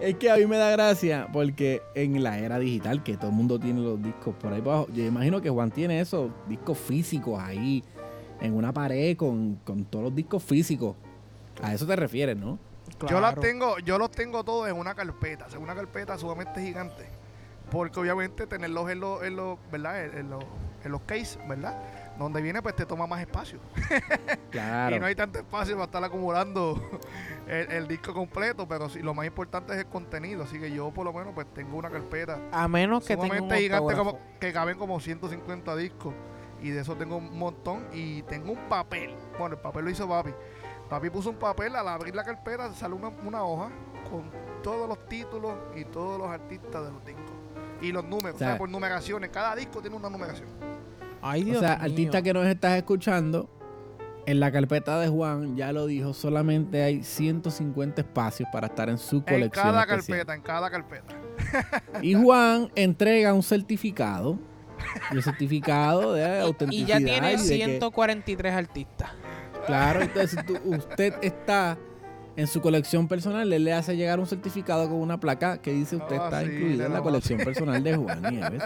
Es 0.00 0.14
que 0.16 0.30
a 0.30 0.36
mí 0.36 0.46
me 0.46 0.56
da 0.56 0.70
gracia 0.70 1.28
porque 1.32 1.82
en 1.94 2.22
la 2.22 2.38
era 2.38 2.58
digital 2.58 3.02
que 3.02 3.16
todo 3.16 3.30
el 3.30 3.36
mundo 3.36 3.58
tiene 3.58 3.80
los 3.80 4.00
discos 4.02 4.34
por 4.36 4.52
ahí 4.52 4.60
abajo, 4.60 4.86
yo 4.94 5.04
imagino 5.04 5.42
que 5.42 5.50
Juan 5.50 5.70
tiene 5.70 6.00
esos 6.00 6.30
discos 6.48 6.78
físicos 6.78 7.38
ahí 7.40 7.82
en 8.42 8.54
una 8.54 8.72
pared 8.72 9.16
con, 9.16 9.56
con 9.64 9.84
todos 9.84 10.04
los 10.06 10.14
discos 10.14 10.42
físicos. 10.42 10.96
A 11.62 11.72
eso 11.72 11.86
te 11.86 11.94
refieres, 11.94 12.36
¿no? 12.36 12.58
Yo 13.08 13.20
las 13.20 13.36
tengo, 13.36 13.78
yo 13.78 13.98
los 13.98 14.10
tengo 14.10 14.42
todos 14.44 14.68
en 14.68 14.76
una 14.76 14.94
carpeta, 14.94 15.46
en 15.52 15.62
una 15.62 15.74
carpeta 15.74 16.18
sumamente 16.18 16.60
gigante. 16.60 17.06
Porque 17.70 18.00
obviamente 18.00 18.46
tenerlos 18.46 18.90
en 18.90 19.00
los, 19.00 19.22
en 19.22 19.36
los, 19.36 19.58
¿verdad? 19.70 20.04
En, 20.04 20.18
en 20.18 20.30
los, 20.30 20.44
en 20.84 20.92
los 20.92 21.00
case, 21.02 21.38
¿verdad? 21.48 21.80
Donde 22.18 22.42
viene, 22.42 22.60
pues 22.60 22.76
te 22.76 22.84
toma 22.84 23.06
más 23.06 23.20
espacio. 23.20 23.58
Claro. 24.50 24.96
Y 24.96 25.00
no 25.00 25.06
hay 25.06 25.14
tanto 25.14 25.38
espacio 25.38 25.74
para 25.76 25.86
estar 25.86 26.04
acumulando 26.04 26.78
el, 27.48 27.72
el 27.72 27.88
disco 27.88 28.12
completo, 28.12 28.68
pero 28.68 28.90
sí, 28.90 28.98
lo 28.98 29.14
más 29.14 29.24
importante 29.24 29.72
es 29.72 29.78
el 29.78 29.86
contenido. 29.86 30.42
Así 30.42 30.58
que 30.58 30.70
yo 30.70 30.90
por 30.90 31.06
lo 31.06 31.12
menos 31.14 31.32
pues 31.32 31.46
tengo 31.54 31.78
una 31.78 31.88
carpeta 31.88 32.38
A 32.52 32.68
menos 32.68 33.02
que 33.04 33.16
tenga 33.16 33.22
un 33.22 33.28
sumamente 33.38 33.62
gigante 33.62 33.94
como, 33.94 34.18
que 34.38 34.52
caben 34.52 34.76
como 34.76 35.00
150 35.00 35.74
discos. 35.76 36.12
Y 36.62 36.70
de 36.70 36.80
eso 36.80 36.94
tengo 36.96 37.16
un 37.16 37.36
montón. 37.38 37.86
Y 37.92 38.22
tengo 38.22 38.52
un 38.52 38.68
papel. 38.68 39.14
Bueno, 39.38 39.56
el 39.56 39.60
papel 39.60 39.84
lo 39.84 39.90
hizo 39.90 40.08
papi. 40.08 40.30
Papi 40.88 41.10
puso 41.10 41.30
un 41.30 41.36
papel, 41.36 41.74
al 41.74 41.88
abrir 41.88 42.14
la 42.14 42.22
carpeta 42.24 42.72
sale 42.74 42.94
una, 42.94 43.08
una 43.08 43.42
hoja 43.44 43.70
con 44.10 44.24
todos 44.62 44.86
los 44.88 45.08
títulos 45.08 45.54
y 45.74 45.84
todos 45.86 46.18
los 46.18 46.28
artistas 46.28 46.84
de 46.84 46.92
los 46.92 47.04
discos. 47.04 47.32
Y 47.80 47.90
los 47.92 48.04
números, 48.04 48.36
o 48.36 48.38
sea, 48.38 48.48
O 48.48 48.50
sea, 48.50 48.58
por 48.58 48.68
numeraciones. 48.68 49.30
Cada 49.30 49.56
disco 49.56 49.80
tiene 49.80 49.96
una 49.96 50.08
numeración. 50.10 50.48
Ay, 51.20 51.42
O 51.42 51.44
Dios 51.46 51.58
sea, 51.60 51.76
mío. 51.76 51.84
artista 51.90 52.22
que 52.22 52.32
nos 52.34 52.46
estás 52.46 52.76
escuchando, 52.76 53.48
en 54.26 54.38
la 54.38 54.52
carpeta 54.52 55.00
de 55.00 55.08
Juan, 55.08 55.56
ya 55.56 55.72
lo 55.72 55.86
dijo, 55.86 56.12
solamente 56.14 56.82
hay 56.82 57.02
150 57.02 58.02
espacios 58.02 58.48
para 58.52 58.68
estar 58.68 58.88
en 58.88 58.98
su 58.98 59.16
En 59.16 59.22
colección. 59.22 59.64
cada 59.66 59.82
especial. 59.82 60.18
carpeta, 60.26 60.34
en 60.34 60.42
cada 60.42 60.70
carpeta. 60.70 61.14
Y 62.02 62.14
Juan 62.14 62.70
entrega 62.76 63.32
un 63.34 63.42
certificado. 63.42 64.38
Y 65.10 65.16
El 65.16 65.22
certificado 65.22 66.12
de 66.14 66.40
autenticidad. 66.40 66.84
Y 66.86 66.88
ya 66.88 66.96
tiene 66.98 67.28
y 67.32 67.36
de 67.36 67.42
que- 67.42 67.54
143 67.64 68.54
artistas. 68.54 69.10
Claro, 69.66 70.00
entonces 70.02 70.30
si 70.30 70.36
tú- 70.46 70.58
usted 70.64 71.14
está 71.22 71.78
en 72.34 72.46
su 72.46 72.60
colección 72.60 73.08
personal, 73.08 73.52
él 73.52 73.62
le 73.64 73.72
hace 73.72 73.96
llegar 73.96 74.18
un 74.18 74.26
certificado 74.26 74.88
con 74.88 74.98
una 74.98 75.20
placa 75.20 75.58
que 75.58 75.72
dice 75.72 75.96
usted 75.96 76.16
Ah, 76.18 76.24
está 76.24 76.40
sí, 76.40 76.46
incluido 76.46 76.86
en 76.86 76.92
la 76.92 76.98
la 76.98 77.02
colección 77.02 77.38
personal 77.38 77.82
de 77.82 77.94
Juan 77.96 78.22
Nieves. 78.22 78.62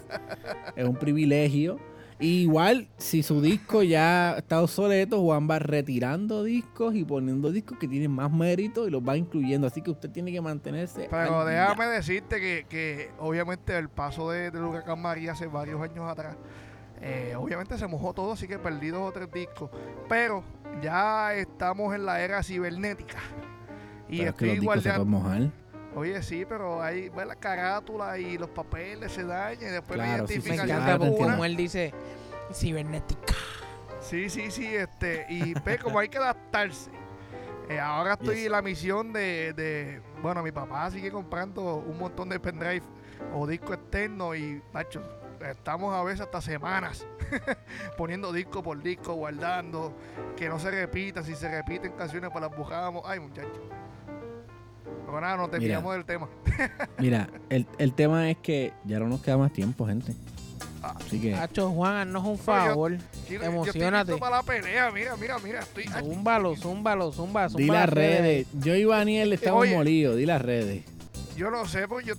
Es 0.77 0.85
un 0.87 0.97
privilegio. 0.97 1.79
Igual, 2.19 2.89
si 2.97 3.23
su 3.23 3.43
disco 3.43 3.83
ya 3.83 4.39
está 4.39 4.63
obsoleto, 4.63 5.21
Juan 5.21 5.49
va 5.51 5.59
retirando 5.59 6.45
discos 6.45 6.95
y 6.95 7.05
poniendo 7.05 7.53
discos 7.53 7.79
que 7.79 7.87
tienen 7.87 8.11
más 8.11 8.33
mérito 8.33 8.89
y 8.89 8.91
los 8.91 9.03
va 9.03 9.17
incluyendo. 9.19 9.67
Así 9.67 9.83
que 9.83 9.91
usted 9.91 10.11
tiene 10.11 10.33
que 10.33 10.41
mantenerse. 10.41 11.09
Pero 11.11 11.47
día. 11.47 11.61
déjame 11.61 11.87
decirte 11.87 12.41
que, 12.41 12.67
que 12.69 13.11
obviamente 13.19 13.77
el 13.77 13.91
paso 13.91 14.31
de, 14.31 14.51
del 14.51 14.65
huracán 14.65 15.01
María 15.01 15.33
hace 15.33 15.47
varios 15.47 15.81
años 15.83 16.11
atrás, 16.11 16.37
eh, 17.03 17.35
obviamente 17.37 17.77
se 17.77 17.87
mojó 17.87 18.15
todo, 18.15 18.33
así 18.33 18.49
que 18.49 18.59
perdí 18.59 18.89
dos 18.89 19.09
o 19.09 19.13
tres 19.13 19.31
discos. 19.31 19.71
Pero 20.09 20.43
ya 20.83 21.35
estamos 21.35 21.95
en 21.95 22.07
la 22.07 22.23
era 22.23 22.43
cibernética. 22.43 23.19
Y 24.09 24.19
Pero 24.19 24.31
es 24.31 24.37
que 24.37 24.53
estoy 24.53 24.67
los 24.67 25.07
Oye, 25.97 26.23
sí, 26.23 26.45
pero 26.47 26.83
ahí 26.83 27.09
ve 27.09 27.25
la 27.25 27.35
carátula 27.35 28.19
y 28.19 28.37
los 28.39 28.51
papeles 28.51 29.11
se 29.13 29.25
dañan 29.25 29.63
y 29.63 29.73
después 29.73 29.99
Claro, 29.99 30.23
la 30.23 30.29
sí, 30.29 30.41
sí, 30.43 30.49
Me 30.51 30.55
encanta 30.57 30.99
porque 30.99 31.17
como 31.17 31.45
él 31.45 31.57
dice, 31.57 31.93
cibernética. 32.53 33.35
Sí, 34.01 34.29
sí, 34.31 34.51
sí, 34.51 34.75
este, 34.77 35.27
y 35.29 35.55
ve 35.65 35.79
como 35.79 35.99
hay 35.99 36.09
que 36.09 36.19
adaptarse. 36.19 36.91
Eh, 37.69 37.81
ahora 37.81 38.13
estoy 38.21 38.37
Yes. 38.37 38.47
en 38.47 38.53
la 38.53 38.63
misión 38.63 39.13
de, 39.13 39.53
de- 39.55 40.01
bueno, 40.23 40.43
mi 40.43 40.53
papá 40.53 40.91
sigue 40.91 41.11
comprando 41.11 41.77
un 41.77 41.99
montón 41.99 42.29
de 42.29 42.39
pendrive 42.39 42.83
o 43.35 43.47
disco 43.47 43.73
externo 43.75 44.35
y, 44.35 44.63
macho, 44.73 45.03
estamos 45.41 45.95
a 45.95 46.03
veces 46.05 46.21
hasta 46.21 46.41
semanas 46.43 47.07
poniendo 47.97 48.33
disco 48.33 48.63
por 48.63 48.83
disco, 48.83 49.15
guardando, 49.15 49.97
que 50.37 50.49
no 50.49 50.59
se 50.59 50.71
repitan, 50.71 51.25
si 51.25 51.35
se 51.35 51.51
repiten 51.51 51.93
canciones 51.93 52.31
pues 52.31 52.43
las 52.43 52.55
buscábamos. 52.57 53.03
Ay, 53.07 53.19
muchachos. 53.19 53.63
Pero 55.07 55.21
nada, 55.21 55.37
nos 55.37 55.51
desviamos 55.51 55.95
del 55.95 56.05
tema. 56.05 56.29
Mira, 56.99 57.29
el, 57.49 57.67
el 57.79 57.93
tema 57.95 58.29
es 58.31 58.37
que 58.39 58.73
ya 58.85 58.99
no 58.99 59.07
nos 59.09 59.21
queda 59.23 59.39
más 59.39 59.53
tiempo, 59.53 59.87
gente. 59.87 60.13
Ah. 60.83 60.95
Así 60.99 61.21
que. 61.21 61.35
Hacho, 61.35 61.71
Juan, 61.71 61.97
haznos 61.97 62.25
un 62.25 62.39
favor. 62.39 62.93
Yo- 62.93 62.99
yo 62.99 63.35
estoy 63.37 63.49
Emocionate. 63.49 64.13
listo 64.13 64.19
para 64.21 64.37
la 64.37 64.43
pelea, 64.43 64.91
mira, 64.91 65.17
mira, 65.17 65.39
mira, 65.39 65.61
estoy... 65.61 65.85
Zúmbalo, 65.85 66.55
zúmbalo, 66.57 67.13
zumba, 67.13 67.49
zumba. 67.49 67.63
Di 67.63 67.67
las 67.69 67.89
redes. 67.89 68.47
Yo 68.55 68.75
y 68.75 68.85
Daniel 68.85 69.33
estamos 69.33 69.63
Oye. 69.63 69.75
molidos. 69.77 70.17
Di 70.17 70.27
las 70.27 70.43
redes. 70.43 70.85
Yo 71.37 71.51
no 71.51 71.67
sé, 71.67 71.87
porque 71.87 72.07
yo, 72.09 72.15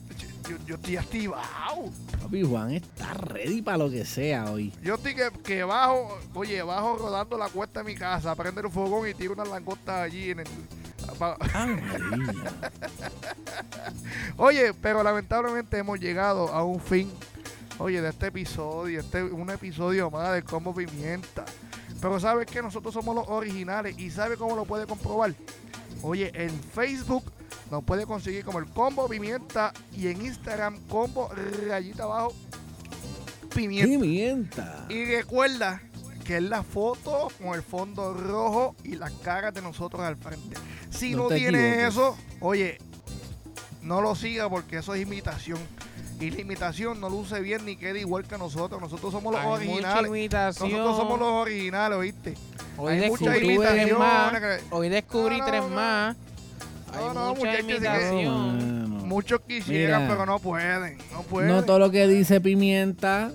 yo, 0.49 0.57
yo 0.65 0.75
estoy 0.75 0.97
activado. 0.97 1.85
Papi 2.21 2.43
Juan 2.43 2.71
está 2.71 3.13
ready 3.15 3.61
para 3.61 3.77
lo 3.79 3.89
que 3.89 4.05
sea 4.05 4.51
hoy. 4.51 4.71
Yo 4.83 4.95
estoy 4.95 5.15
que, 5.15 5.29
que 5.43 5.63
bajo, 5.63 6.19
oye, 6.35 6.61
bajo 6.61 6.97
rodando 6.97 7.38
la 7.38 7.49
cuesta 7.49 7.81
de 7.83 7.85
mi 7.85 7.95
casa, 7.95 8.35
prender 8.35 8.65
un 8.65 8.71
fogón 8.71 9.09
y 9.09 9.13
tiro 9.13 9.33
unas 9.33 9.47
langostas 9.49 9.95
allí 10.05 10.31
en 10.31 10.39
el... 10.41 10.47
pa-. 11.18 11.38
Oye, 14.38 14.74
pero 14.74 15.03
lamentablemente 15.03 15.78
hemos 15.78 15.99
llegado 15.99 16.49
a 16.49 16.63
un 16.63 16.80
fin, 16.80 17.11
oye, 17.80 18.01
de 18.01 18.09
este 18.09 18.28
episodio, 18.28 18.99
este 18.99 19.24
un 19.24 19.49
episodio 19.49 20.11
más 20.11 20.34
del 20.34 20.43
Combo 20.43 20.74
Pimienta. 20.74 21.45
Pero 21.99 22.20
sabes 22.20 22.45
que 22.45 22.61
nosotros 22.61 22.93
somos 22.93 23.15
los 23.15 23.28
originales 23.28 23.97
y 23.97 24.11
¿sabe 24.11 24.38
cómo 24.38 24.55
lo 24.55 24.65
puede 24.65 24.86
comprobar? 24.86 25.34
Oye, 26.03 26.32
en 26.36 26.51
Facebook 26.51 27.24
nos 27.72 27.84
puede 27.84 28.05
conseguir 28.05 28.45
como 28.45 28.59
el 28.59 28.68
Combo 28.68 29.07
Pimienta 29.07 29.74
y 29.95 30.07
en 30.07 30.24
Instagram 30.24 30.78
Combo 30.88 31.30
rayita 31.68 32.03
abajo 32.03 32.34
Pimienta. 33.53 33.89
Pimienta. 33.89 34.86
Y 34.89 35.05
recuerda 35.05 35.82
que 36.28 36.38
es 36.38 36.43
la 36.43 36.61
foto 36.61 37.30
con 37.41 37.55
el 37.55 37.63
fondo 37.63 38.13
rojo 38.13 38.75
y 38.84 38.95
las 38.97 39.11
caras 39.13 39.53
de 39.53 39.61
nosotros 39.61 40.01
al 40.01 40.17
frente. 40.17 40.57
Si 40.89 41.13
No 41.15 41.23
no, 41.23 41.28
tienes 41.30 41.88
eso, 41.88 42.17
oye, 42.41 42.78
no 43.82 44.01
lo 44.01 44.13
siga 44.13 44.49
porque 44.49 44.78
eso 44.80 44.93
es 44.93 45.01
imitación. 45.01 45.57
Y 46.19 46.32
la 46.32 46.41
imitación 46.41 46.99
no 46.99 47.09
luce 47.09 47.39
bien 47.41 47.63
ni 47.63 47.78
queda 47.78 47.97
igual 47.99 48.25
que 48.28 48.38
nosotros. 48.38 48.82
Nosotros 48.82 49.11
somos 49.13 49.32
los 49.34 49.41
Hay 49.41 49.47
mucha 49.67 49.71
originales. 49.99 50.07
imitación. 50.09 50.71
Nosotros 50.71 50.97
somos 50.97 51.19
los 51.19 51.30
originales, 51.30 51.97
¿oíste? 51.97 52.34
Hoy 52.78 52.93
Hay 52.93 53.09
muchas 53.09 53.34
descubrí 53.34 53.57
tres 53.59 53.97
más. 53.97 54.39
que- 54.39 54.59
Hoy 54.71 54.89
descubrí 54.89 55.38
No, 55.38 55.45
no, 55.45 55.51
tres 55.51 55.61
no. 55.63 55.69
más. 55.69 56.17
Hay 56.93 57.05
No, 57.05 57.13
no, 57.13 57.36
mucha 57.36 57.51
que- 57.55 57.59
imitación. 57.61 58.89
Mano. 58.89 59.05
Muchos 59.05 59.39
quisieran, 59.47 60.01
Mira. 60.03 60.13
pero 60.13 60.25
no 60.25 60.39
pueden. 60.39 60.97
No 61.13 61.21
pueden. 61.21 61.49
No 61.49 61.63
todo 61.63 61.80
lo 61.80 61.91
que 61.91 62.07
dice 62.07 62.41
pimienta 62.41 63.32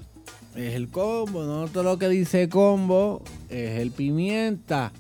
es 0.57 0.75
el 0.75 0.89
combo. 0.89 1.45
No 1.45 1.69
todo 1.69 1.83
lo 1.83 1.99
que 1.99 2.09
dice 2.09 2.49
combo 2.49 3.23
es 3.49 3.81
el 3.81 3.91
pimienta. 3.91 4.93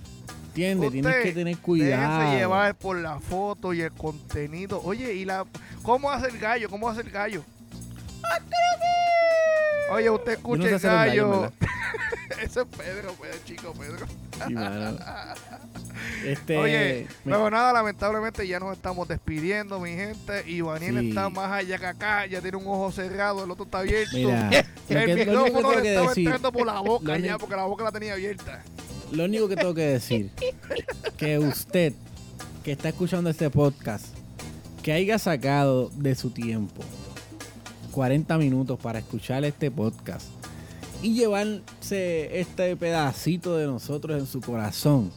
¿Entiendes? 0.49 0.93
Tienes 0.93 1.15
que 1.17 1.33
tener 1.33 1.57
Déjense 1.57 1.63
cuidado. 1.63 2.37
llevar 2.37 2.75
por 2.75 2.99
la 2.99 3.19
foto 3.21 3.73
y 3.73 3.81
el 3.81 3.93
contenido. 3.93 4.83
Oye, 4.85 5.15
¿y 5.15 5.25
la 5.25 5.47
cómo 5.83 6.11
hace 6.11 6.29
el 6.29 6.39
gallo? 6.39 6.69
¿Cómo 6.69 6.89
hace 6.91 7.01
el 7.01 7.11
gallo? 7.11 7.43
Oye, 9.91 10.11
usted 10.11 10.33
escucha 10.33 10.71
no 10.71 10.79
sé 10.79 10.87
el 10.89 10.93
gallo, 10.95 11.31
gallo. 11.31 11.53
Ese 12.43 12.61
es 12.61 12.67
Pedro, 12.67 13.15
pues, 13.19 13.45
chico 13.45 13.73
Pedro. 13.73 14.07
Sí. 14.47 14.55
Este, 16.25 16.57
Oye, 16.59 17.07
me- 17.25 17.33
pero 17.33 17.51
nada, 17.51 17.73
lamentablemente 17.73 18.47
ya 18.47 18.61
nos 18.61 18.73
estamos 18.77 19.09
despidiendo, 19.09 19.81
mi 19.81 19.91
gente. 19.91 20.45
Y 20.47 20.61
Daniel 20.63 20.99
Sí. 21.01 21.09
está 21.09 21.29
más 21.31 21.51
allá 21.53 21.79
que 21.79 21.87
acá, 21.87 22.27
ya 22.27 22.41
tiene 22.41 22.57
un 22.59 22.67
ojo 22.67 22.93
cerrado, 22.93 23.45
el 23.45 23.51
otro 23.51 23.65
está 23.65 23.79
abierto. 23.81 24.17
mira, 24.17 24.51
lo, 24.89 24.99
el 24.99 25.19
micrófono 25.19 25.53
tengo 25.55 25.73
le 25.75 25.83
que 25.83 25.89
estaba 25.91 26.09
decir, 26.09 26.27
entrando 26.27 26.53
por 26.53 26.67
la 26.67 26.81
boca 26.81 27.19
ya, 27.19 27.39
porque 27.39 27.57
la 27.57 27.65
boca 27.65 27.85
la 27.85 27.93
tenía 27.93 28.13
abierta. 28.15 28.63
lo 29.11 29.25
único 29.25 29.49
que 29.49 29.57
tengo 29.57 29.75
que 29.75 29.83
decir, 29.87 30.31
que 31.17 31.39
usted 31.39 31.93
que 32.65 32.73
está 32.73 32.91
escuchando 32.91 33.29
este 33.31 33.51
podcast, 33.51 34.07
que 34.83 34.93
haya 34.93 35.19
sacado 35.19 35.91
de 35.95 36.15
su 36.15 36.31
tiempo 36.31 36.83
40 37.93 38.39
minutos 38.39 38.79
para 38.81 39.01
escuchar 39.01 39.45
este 39.45 39.71
podcast 39.71 40.27
y 41.03 41.15
llevarse 41.15 42.41
este 42.41 42.77
pedacito 42.77 43.57
de 43.57 43.67
nosotros 43.67 44.19
en 44.19 44.27
su 44.27 44.41
corazón, 44.41 45.11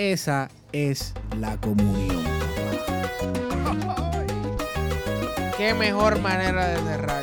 esa 0.00 0.48
es 0.72 1.12
la 1.38 1.58
comunión. 1.58 2.24
Qué 5.58 5.74
mejor 5.74 6.18
manera 6.20 6.68
de 6.68 6.78
cerrar. 6.78 7.22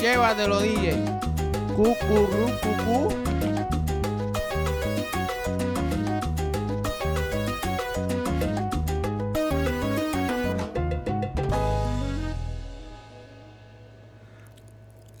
Llévatelo, 0.00 0.60
DJ. 0.60 0.96
Cucurru, 1.76 2.50
cucú. 2.60 3.14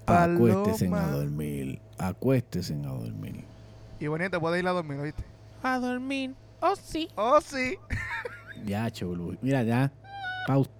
Acuéstese 0.06 0.90
a 0.92 1.06
dormir, 1.08 1.78
acuéstese 1.98 2.74
a 2.74 2.88
dormir. 2.88 3.44
Y 4.00 4.08
Bonnie, 4.08 4.28
te 4.28 4.40
puedes 4.40 4.60
ir 4.60 4.66
a 4.66 4.72
dormir, 4.72 4.98
¿oíste? 4.98 5.22
A 5.62 5.78
dormir. 5.78 6.34
Oh, 6.68 6.74
sí. 6.74 7.08
Oh, 7.14 7.40
sí. 7.40 7.78
Ya, 8.64 8.90
cholo. 8.90 9.36
Mira, 9.40 9.62
ya. 9.62 9.92
Pausa. 10.48 10.75